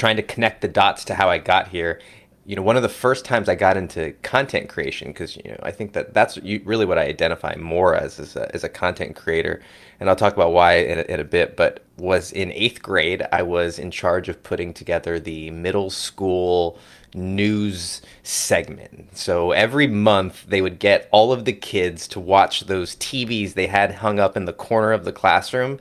trying 0.00 0.16
to 0.16 0.22
connect 0.22 0.62
the 0.62 0.68
dots 0.68 1.04
to 1.04 1.14
how 1.14 1.28
I 1.28 1.36
got 1.36 1.68
here. 1.68 2.00
You 2.46 2.56
know, 2.56 2.62
one 2.62 2.76
of 2.76 2.82
the 2.82 2.88
first 2.88 3.26
times 3.26 3.50
I 3.50 3.54
got 3.54 3.76
into 3.76 4.12
content 4.22 4.70
creation, 4.70 5.08
because 5.08 5.36
you 5.36 5.50
know, 5.50 5.60
I 5.62 5.70
think 5.70 5.92
that 5.92 6.14
that's 6.14 6.38
really 6.38 6.86
what 6.86 6.98
I 6.98 7.02
identify 7.02 7.54
more 7.56 7.94
as 7.94 8.18
as 8.18 8.34
a, 8.34 8.52
as 8.54 8.64
a 8.64 8.68
content 8.68 9.14
creator, 9.14 9.62
and 10.00 10.08
I'll 10.08 10.16
talk 10.16 10.32
about 10.32 10.52
why 10.52 10.76
in 10.76 10.98
a, 11.00 11.02
in 11.02 11.20
a 11.20 11.24
bit. 11.24 11.54
But 11.54 11.84
was 11.98 12.32
in 12.32 12.50
eighth 12.52 12.80
grade, 12.80 13.26
I 13.30 13.42
was 13.42 13.78
in 13.78 13.90
charge 13.90 14.30
of 14.30 14.42
putting 14.42 14.72
together 14.72 15.20
the 15.20 15.50
middle 15.50 15.90
school 15.90 16.78
news 17.14 18.00
segment. 18.22 19.16
So 19.18 19.52
every 19.52 19.86
month 19.86 20.46
they 20.48 20.62
would 20.62 20.78
get 20.78 21.08
all 21.12 21.30
of 21.30 21.44
the 21.44 21.52
kids 21.52 22.08
to 22.08 22.20
watch 22.20 22.62
those 22.62 22.96
TVs 22.96 23.52
they 23.52 23.66
had 23.66 23.96
hung 23.96 24.18
up 24.18 24.34
in 24.34 24.46
the 24.46 24.54
corner 24.54 24.92
of 24.92 25.04
the 25.04 25.12
classroom. 25.12 25.78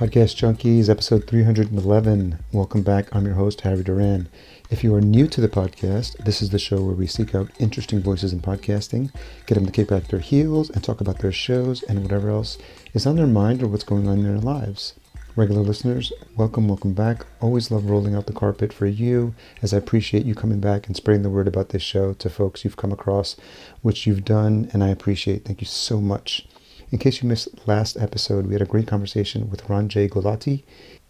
Podcast 0.00 0.36
Junkies, 0.36 0.88
episode 0.88 1.26
311. 1.26 2.38
Welcome 2.52 2.80
back. 2.80 3.14
I'm 3.14 3.26
your 3.26 3.34
host, 3.34 3.60
Harry 3.60 3.82
Duran. 3.82 4.30
If 4.70 4.82
you 4.82 4.94
are 4.94 5.00
new 5.02 5.26
to 5.26 5.42
the 5.42 5.48
podcast, 5.48 6.16
this 6.24 6.40
is 6.40 6.48
the 6.48 6.58
show 6.58 6.82
where 6.82 6.94
we 6.94 7.06
seek 7.06 7.34
out 7.34 7.50
interesting 7.58 8.00
voices 8.00 8.32
in 8.32 8.40
podcasting, 8.40 9.12
get 9.44 9.56
them 9.56 9.66
to 9.66 9.70
kick 9.70 9.88
back 9.88 10.04
their 10.04 10.20
heels, 10.20 10.70
and 10.70 10.82
talk 10.82 11.02
about 11.02 11.18
their 11.18 11.32
shows 11.32 11.82
and 11.82 12.02
whatever 12.02 12.30
else 12.30 12.56
is 12.94 13.04
on 13.04 13.16
their 13.16 13.26
mind 13.26 13.62
or 13.62 13.66
what's 13.66 13.84
going 13.84 14.08
on 14.08 14.20
in 14.20 14.24
their 14.24 14.38
lives. 14.38 14.94
Regular 15.36 15.60
listeners, 15.60 16.14
welcome, 16.34 16.66
welcome 16.66 16.94
back. 16.94 17.26
Always 17.42 17.70
love 17.70 17.90
rolling 17.90 18.14
out 18.14 18.26
the 18.26 18.32
carpet 18.32 18.72
for 18.72 18.86
you, 18.86 19.34
as 19.60 19.74
I 19.74 19.76
appreciate 19.76 20.24
you 20.24 20.34
coming 20.34 20.60
back 20.60 20.86
and 20.86 20.96
spreading 20.96 21.24
the 21.24 21.28
word 21.28 21.46
about 21.46 21.68
this 21.68 21.82
show 21.82 22.14
to 22.14 22.30
folks 22.30 22.64
you've 22.64 22.78
come 22.78 22.90
across, 22.90 23.36
which 23.82 24.06
you've 24.06 24.24
done, 24.24 24.70
and 24.72 24.82
I 24.82 24.88
appreciate. 24.88 25.44
Thank 25.44 25.60
you 25.60 25.66
so 25.66 26.00
much. 26.00 26.46
In 26.92 26.98
case 26.98 27.22
you 27.22 27.28
missed 27.28 27.68
last 27.68 27.96
episode, 27.96 28.46
we 28.46 28.54
had 28.54 28.62
a 28.62 28.66
great 28.66 28.88
conversation 28.88 29.48
with 29.48 29.68
Ranjay 29.68 30.10
Gulati. 30.10 30.64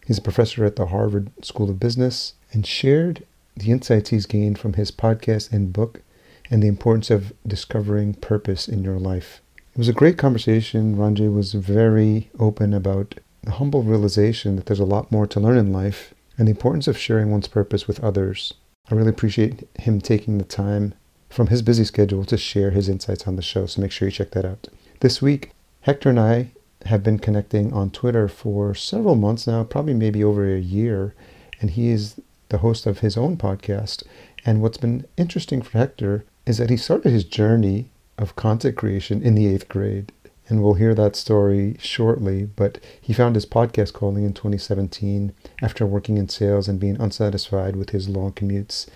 He's 0.05 0.19
a 0.19 0.21
professor 0.21 0.63
at 0.63 0.75
the 0.75 0.85
Harvard 0.87 1.31
School 1.43 1.71
of 1.71 1.79
Business 1.79 2.33
and 2.53 2.67
shared 2.67 3.25
the 3.57 3.71
insights 3.71 4.11
he's 4.11 4.27
gained 4.27 4.59
from 4.59 4.73
his 4.73 4.91
podcast 4.91 5.51
and 5.51 5.73
book 5.73 6.03
and 6.51 6.61
the 6.61 6.67
importance 6.67 7.09
of 7.09 7.33
discovering 7.47 8.13
purpose 8.13 8.67
in 8.67 8.83
your 8.83 8.99
life. 8.99 9.41
It 9.73 9.79
was 9.79 9.87
a 9.87 9.93
great 9.93 10.19
conversation. 10.19 10.97
Ranjay 10.97 11.33
was 11.33 11.53
very 11.53 12.29
open 12.37 12.75
about 12.75 13.15
the 13.41 13.53
humble 13.53 13.81
realization 13.81 14.57
that 14.57 14.67
there's 14.67 14.79
a 14.79 14.85
lot 14.85 15.11
more 15.11 15.25
to 15.25 15.39
learn 15.39 15.57
in 15.57 15.73
life 15.73 16.13
and 16.37 16.47
the 16.47 16.51
importance 16.51 16.87
of 16.87 16.97
sharing 16.97 17.31
one's 17.31 17.47
purpose 17.47 17.87
with 17.87 18.03
others. 18.03 18.53
I 18.91 18.93
really 18.93 19.09
appreciate 19.09 19.67
him 19.79 19.99
taking 19.99 20.37
the 20.37 20.43
time 20.43 20.93
from 21.29 21.47
his 21.47 21.63
busy 21.63 21.85
schedule 21.85 22.23
to 22.25 22.37
share 22.37 22.69
his 22.69 22.87
insights 22.87 23.25
on 23.25 23.35
the 23.35 23.41
show, 23.41 23.65
so 23.65 23.81
make 23.81 23.91
sure 23.91 24.07
you 24.07 24.11
check 24.11 24.31
that 24.31 24.45
out. 24.45 24.67
This 24.99 25.23
week, 25.23 25.53
Hector 25.81 26.09
and 26.09 26.19
I 26.19 26.51
have 26.85 27.01
been 27.01 27.17
connecting 27.17 27.73
on 27.73 27.89
Twitter 27.89 28.27
for 28.27 28.75
several 28.75 29.15
months 29.15 29.47
now, 29.47 29.63
probably 29.63 29.95
maybe 29.95 30.23
over 30.23 30.47
a 30.47 30.59
year, 30.59 31.15
and 31.59 31.71
he 31.71 31.89
is 31.89 32.21
the 32.49 32.59
host 32.59 32.85
of 32.85 32.99
his 32.99 33.17
own 33.17 33.35
podcast. 33.35 34.03
And 34.45 34.61
what's 34.61 34.77
been 34.77 35.05
interesting 35.17 35.61
for 35.63 35.77
Hector 35.77 36.23
is 36.45 36.59
that 36.59 36.69
he 36.69 36.77
started 36.77 37.11
his 37.11 37.23
journey 37.23 37.89
of 38.19 38.35
content 38.35 38.77
creation 38.77 39.23
in 39.23 39.33
the 39.33 39.47
eighth 39.47 39.69
grade. 39.69 40.11
And 40.47 40.61
we'll 40.61 40.75
hear 40.75 40.93
that 40.93 41.15
story 41.15 41.77
shortly. 41.79 42.45
But 42.45 42.79
he 42.99 43.13
found 43.13 43.35
his 43.35 43.45
podcast 43.47 43.93
calling 43.93 44.23
in 44.23 44.33
2017 44.33 45.33
after 45.63 45.85
working 45.85 46.17
in 46.17 46.29
sales 46.29 46.67
and 46.67 46.79
being 46.79 46.99
unsatisfied 46.99 47.75
with 47.75 47.91
his 47.91 48.07
long 48.07 48.33
commutes. 48.33 48.87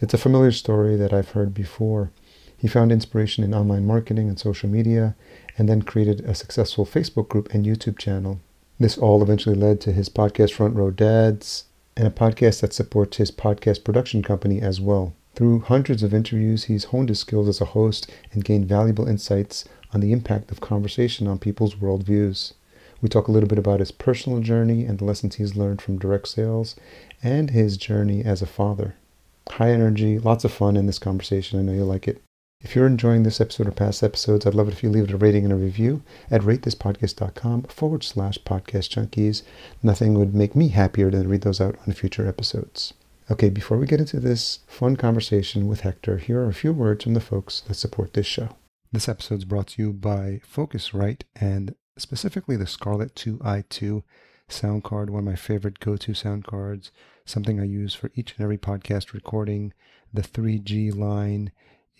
It's 0.00 0.14
a 0.14 0.18
familiar 0.18 0.52
story 0.52 0.96
that 0.96 1.12
I've 1.12 1.30
heard 1.30 1.54
before. 1.54 2.10
He 2.62 2.68
found 2.68 2.92
inspiration 2.92 3.42
in 3.42 3.56
online 3.56 3.84
marketing 3.84 4.28
and 4.28 4.38
social 4.38 4.68
media 4.68 5.16
and 5.58 5.68
then 5.68 5.82
created 5.82 6.20
a 6.20 6.32
successful 6.32 6.86
Facebook 6.86 7.28
group 7.28 7.52
and 7.52 7.66
YouTube 7.66 7.98
channel. 7.98 8.38
This 8.78 8.96
all 8.96 9.20
eventually 9.20 9.56
led 9.56 9.80
to 9.80 9.90
his 9.90 10.08
podcast 10.08 10.52
Front 10.52 10.76
Row 10.76 10.92
Dads 10.92 11.64
and 11.96 12.06
a 12.06 12.10
podcast 12.12 12.60
that 12.60 12.72
supports 12.72 13.16
his 13.16 13.32
podcast 13.32 13.82
production 13.82 14.22
company 14.22 14.60
as 14.60 14.80
well. 14.80 15.12
Through 15.34 15.62
hundreds 15.62 16.04
of 16.04 16.14
interviews, 16.14 16.66
he's 16.66 16.84
honed 16.84 17.08
his 17.08 17.18
skills 17.18 17.48
as 17.48 17.60
a 17.60 17.64
host 17.64 18.08
and 18.32 18.44
gained 18.44 18.68
valuable 18.68 19.08
insights 19.08 19.64
on 19.92 19.98
the 19.98 20.12
impact 20.12 20.52
of 20.52 20.60
conversation 20.60 21.26
on 21.26 21.40
people's 21.40 21.74
worldviews. 21.74 22.52
We 23.00 23.08
talk 23.08 23.26
a 23.26 23.32
little 23.32 23.48
bit 23.48 23.58
about 23.58 23.80
his 23.80 23.90
personal 23.90 24.38
journey 24.38 24.84
and 24.84 25.00
the 25.00 25.04
lessons 25.04 25.34
he's 25.34 25.56
learned 25.56 25.82
from 25.82 25.98
direct 25.98 26.28
sales 26.28 26.76
and 27.24 27.50
his 27.50 27.76
journey 27.76 28.22
as 28.22 28.40
a 28.40 28.46
father. 28.46 28.94
High 29.50 29.72
energy, 29.72 30.20
lots 30.20 30.44
of 30.44 30.52
fun 30.52 30.76
in 30.76 30.86
this 30.86 31.00
conversation. 31.00 31.58
I 31.58 31.62
know 31.62 31.72
you'll 31.72 31.86
like 31.86 32.06
it. 32.06 32.22
If 32.64 32.76
you're 32.76 32.86
enjoying 32.86 33.24
this 33.24 33.40
episode 33.40 33.66
or 33.66 33.72
past 33.72 34.04
episodes, 34.04 34.46
I'd 34.46 34.54
love 34.54 34.68
it 34.68 34.72
if 34.72 34.84
you 34.84 34.88
leave 34.88 35.04
it 35.04 35.10
a 35.10 35.16
rating 35.16 35.42
and 35.42 35.52
a 35.52 35.56
review 35.56 36.02
at 36.30 36.42
ratethispodcast.com 36.42 37.64
forward 37.64 38.04
slash 38.04 38.38
podcast 38.38 38.90
junkies. 38.94 39.42
Nothing 39.82 40.14
would 40.14 40.32
make 40.32 40.54
me 40.54 40.68
happier 40.68 41.10
than 41.10 41.24
to 41.24 41.28
read 41.28 41.40
those 41.40 41.60
out 41.60 41.76
on 41.84 41.92
future 41.92 42.28
episodes. 42.28 42.94
Okay, 43.28 43.50
before 43.50 43.78
we 43.78 43.86
get 43.88 43.98
into 43.98 44.20
this 44.20 44.60
fun 44.68 44.94
conversation 44.96 45.66
with 45.66 45.80
Hector, 45.80 46.18
here 46.18 46.38
are 46.38 46.48
a 46.48 46.54
few 46.54 46.72
words 46.72 47.02
from 47.02 47.14
the 47.14 47.20
folks 47.20 47.62
that 47.62 47.74
support 47.74 48.12
this 48.12 48.26
show. 48.26 48.50
This 48.92 49.08
episode 49.08 49.38
is 49.38 49.44
brought 49.44 49.66
to 49.68 49.82
you 49.82 49.92
by 49.92 50.40
Focusrite 50.48 51.22
and 51.34 51.74
specifically 51.98 52.56
the 52.56 52.68
Scarlett 52.68 53.16
2i2 53.16 54.04
sound 54.48 54.84
card, 54.84 55.10
one 55.10 55.20
of 55.20 55.24
my 55.24 55.34
favorite 55.34 55.80
go 55.80 55.96
to 55.96 56.14
sound 56.14 56.44
cards, 56.44 56.92
something 57.24 57.58
I 57.58 57.64
use 57.64 57.94
for 57.94 58.12
each 58.14 58.34
and 58.36 58.44
every 58.44 58.58
podcast 58.58 59.12
recording. 59.12 59.72
The 60.14 60.22
3G 60.22 60.94
line 60.94 61.50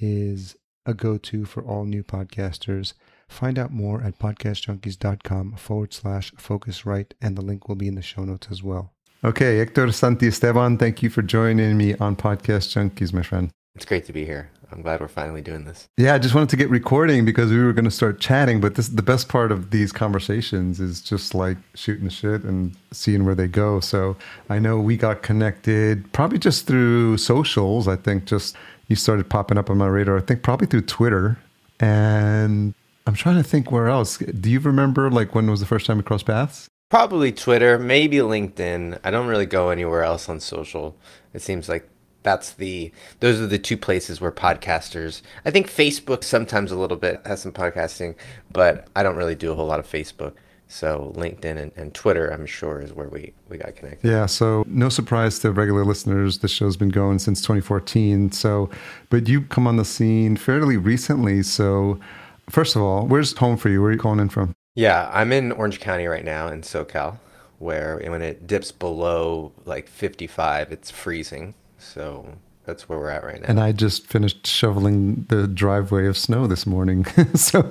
is 0.03 0.57
a 0.85 0.93
go 0.93 1.17
to 1.17 1.45
for 1.45 1.63
all 1.63 1.85
new 1.85 2.03
podcasters. 2.03 2.93
Find 3.29 3.59
out 3.59 3.71
more 3.71 4.03
at 4.03 4.19
podcastjunkies.com 4.19 5.57
forward 5.57 5.95
slash 5.95 6.33
focusrite, 6.33 7.13
and 7.23 7.37
the 7.37 7.43
link 7.43 7.69
will 7.69 7.77
be 7.77 7.89
in 7.89 7.95
the 7.95 8.03
show 8.03 8.25
notes 8.25 8.49
as 8.51 8.62
well. 8.62 8.93
Okay, 9.25 9.59
Hector 9.59 9.91
Santi 9.93 10.27
Esteban, 10.27 10.77
thank 10.77 11.03
you 11.03 11.09
for 11.09 11.23
joining 11.23 11.79
me 11.79 11.95
on 11.95 12.17
Podcast 12.17 12.75
Junkies, 12.75 13.12
my 13.12 13.23
friend. 13.23 13.51
It's 13.77 13.85
great 13.85 14.05
to 14.07 14.12
be 14.12 14.25
here. 14.25 14.51
I'm 14.73 14.83
glad 14.83 15.01
we're 15.01 15.09
finally 15.09 15.43
doing 15.43 15.65
this. 15.65 15.89
Yeah, 15.97 16.15
I 16.15 16.19
just 16.19 16.35
wanted 16.35 16.49
to 16.51 16.57
get 16.57 16.71
recording 16.71 17.25
because 17.25 17.51
we 17.51 17.59
were 17.59 17.73
going 17.73 17.85
to 17.85 17.91
start 17.91 18.21
chatting. 18.21 18.61
But 18.61 18.75
this, 18.75 18.89
the 18.89 19.03
best 19.03 19.29
part 19.29 19.53
of 19.53 19.71
these 19.71 19.93
conversations 19.93 20.81
is 20.81 21.03
just 21.03 21.35
like 21.35 21.59
shooting 21.75 22.05
the 22.05 22.11
shit 22.11 22.43
and 22.43 22.75
seeing 22.91 23.25
where 23.25 23.35
they 23.35 23.49
go. 23.49 23.81
So 23.81 24.17
I 24.49 24.59
know 24.59 24.81
we 24.81 24.97
got 24.97 25.23
connected 25.23 26.11
probably 26.12 26.39
just 26.39 26.67
through 26.67 27.19
socials. 27.19 27.87
I 27.87 27.97
think 27.97 28.25
just 28.25 28.57
you 28.93 28.97
started 28.97 29.29
popping 29.31 29.57
up 29.57 29.71
on 29.71 29.79
my 29.79 29.87
radar. 29.87 30.19
I 30.19 30.21
think 30.21 30.43
probably 30.43 30.67
through 30.67 30.83
Twitter, 30.83 31.39
and 31.81 32.75
I'm 33.07 33.15
trying 33.15 33.37
to 33.37 33.43
think 33.43 33.73
where 33.73 33.89
else. 33.89 34.19
Do 34.19 34.51
you 34.51 34.61
remember 34.61 35.11
like 35.11 35.35
when 35.35 35.51
was 35.51 35.61
the 35.61 35.67
first 35.67 35.87
time 35.87 35.97
we 35.97 36.03
crossed 36.03 36.27
paths? 36.27 36.69
Probably 36.91 37.33
Twitter, 37.33 37.79
maybe 37.79 38.19
LinkedIn. 38.19 39.01
I 39.03 39.11
don't 39.11 39.27
really 39.27 39.47
go 39.47 39.71
anywhere 39.71 40.03
else 40.03 40.29
on 40.29 40.41
social. 40.41 40.95
It 41.33 41.41
seems 41.41 41.71
like 41.71 41.89
that's 42.23 42.53
the 42.53 42.93
those 43.21 43.41
are 43.41 43.47
the 43.47 43.59
two 43.59 43.79
places 43.79 44.21
where 44.21 44.31
podcasters. 44.31 45.23
I 45.47 45.51
think 45.51 45.69
Facebook 45.69 46.23
sometimes 46.23 46.71
a 46.71 46.79
little 46.79 46.99
bit 46.99 47.23
has 47.25 47.41
some 47.41 47.53
podcasting, 47.53 48.15
but 48.53 48.89
I 48.95 49.03
don't 49.03 49.17
really 49.17 49.35
do 49.35 49.51
a 49.53 49.55
whole 49.55 49.67
lot 49.67 49.81
of 49.81 49.91
Facebook. 49.91 50.35
So 50.72 51.12
LinkedIn 51.15 51.59
and, 51.59 51.71
and, 51.77 51.93
Twitter, 51.93 52.28
I'm 52.28 52.47
sure, 52.47 52.81
is 52.81 52.94
where 52.94 53.10
we, 53.10 53.34
we 53.50 53.59
got 53.59 53.77
connected. 53.77 54.09
Yeah. 54.10 54.25
So 54.25 54.65
no 54.66 54.88
surprise 54.88 55.38
to 55.41 55.53
regular 55.53 55.84
listeners, 55.84 56.38
the 56.38 56.49
show's 56.49 56.78
been 56.78 56.88
going 56.88 57.19
since 57.19 57.43
2014. 57.43 58.33
So, 58.33 58.71
but 59.11 59.28
you 59.28 59.43
come 59.43 59.66
on 59.66 59.77
the 59.77 59.84
scene 59.84 60.34
fairly 60.34 60.78
recently. 60.78 61.43
So, 61.43 62.00
first 62.49 62.75
of 62.75 62.81
all, 62.81 63.06
where's 63.06 63.37
home 63.37 63.59
for 63.59 63.69
you? 63.69 63.82
Where 63.82 63.91
are 63.91 63.93
you 63.93 63.99
calling 63.99 64.19
in 64.19 64.31
from? 64.31 64.55
Yeah, 64.75 65.11
I'm 65.12 65.31
in 65.31 65.53
Orange 65.53 65.78
County 65.78 66.06
right 66.06 66.25
now 66.25 66.49
in 66.49 66.62
SoCal, 66.62 67.19
where 67.59 67.99
when 67.99 68.22
it 68.22 68.47
dips 68.47 68.72
below 68.72 69.53
like 69.66 69.88
55, 69.88 70.72
it's 70.72 70.91
freezing. 70.91 71.53
So 71.77 72.38
that's 72.65 72.89
where 72.89 72.99
we're 72.99 73.11
at 73.11 73.25
right 73.25 73.41
now. 73.41 73.47
And 73.49 73.61
I 73.61 73.73
just 73.73 74.06
finished 74.06 74.47
shoveling 74.47 75.27
the 75.28 75.49
driveway 75.49 76.06
of 76.06 76.17
snow 76.17 76.47
this 76.47 76.67
morning. 76.67 77.05
so 77.34 77.62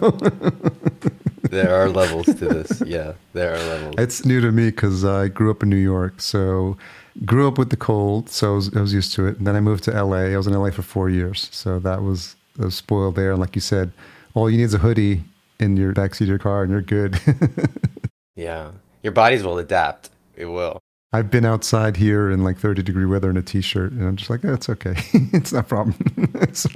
there 1.43 1.73
are 1.75 1.89
levels 1.89 2.25
to 2.25 2.33
this. 2.33 2.81
Yeah, 2.85 3.13
there 3.33 3.53
are 3.53 3.57
levels. 3.57 3.95
It's 3.97 4.25
new 4.25 4.41
to 4.41 4.51
me 4.51 4.69
because 4.69 5.05
I 5.05 5.29
grew 5.29 5.49
up 5.49 5.63
in 5.63 5.69
New 5.69 5.77
York. 5.77 6.19
So 6.21 6.77
grew 7.25 7.47
up 7.47 7.57
with 7.57 7.69
the 7.69 7.77
cold, 7.77 8.29
so 8.29 8.53
I 8.53 8.55
was, 8.55 8.75
I 8.75 8.81
was, 8.81 8.93
used 8.93 9.13
to 9.13 9.27
it. 9.27 9.37
And 9.37 9.47
then 9.47 9.55
I 9.55 9.59
moved 9.59 9.83
to 9.85 9.91
LA. 9.91 10.17
I 10.17 10.37
was 10.37 10.47
in 10.47 10.53
LA 10.53 10.71
for 10.71 10.81
four 10.81 11.09
years, 11.09 11.49
so 11.51 11.79
that 11.79 12.01
was, 12.01 12.35
that 12.57 12.65
was 12.65 12.75
spoiled 12.75 13.15
there. 13.15 13.31
And 13.31 13.39
like 13.39 13.55
you 13.55 13.61
said, 13.61 13.91
all 14.33 14.49
you 14.49 14.57
need 14.57 14.63
is 14.63 14.73
a 14.73 14.79
hoodie 14.79 15.23
in 15.59 15.77
your 15.77 15.93
backseat 15.93 16.21
of 16.21 16.27
your 16.27 16.39
car, 16.39 16.63
and 16.63 16.71
you're 16.71 16.81
good. 16.81 17.19
yeah, 18.35 18.71
your 19.03 19.13
bodies 19.13 19.43
will 19.43 19.57
adapt. 19.57 20.09
It 20.35 20.45
will. 20.45 20.81
I've 21.13 21.29
been 21.29 21.43
outside 21.43 21.97
here 21.97 22.31
in 22.31 22.43
like 22.43 22.57
30 22.57 22.83
degree 22.83 23.05
weather 23.05 23.29
in 23.29 23.35
a 23.35 23.41
t-shirt 23.41 23.91
and 23.91 24.07
I'm 24.07 24.15
just 24.15 24.29
like, 24.29 24.45
oh, 24.45 24.57
okay. 24.69 24.95
it's 25.33 25.51
not 25.51 25.65
a 25.65 25.67
problem. 25.67 25.95
so 26.53 26.69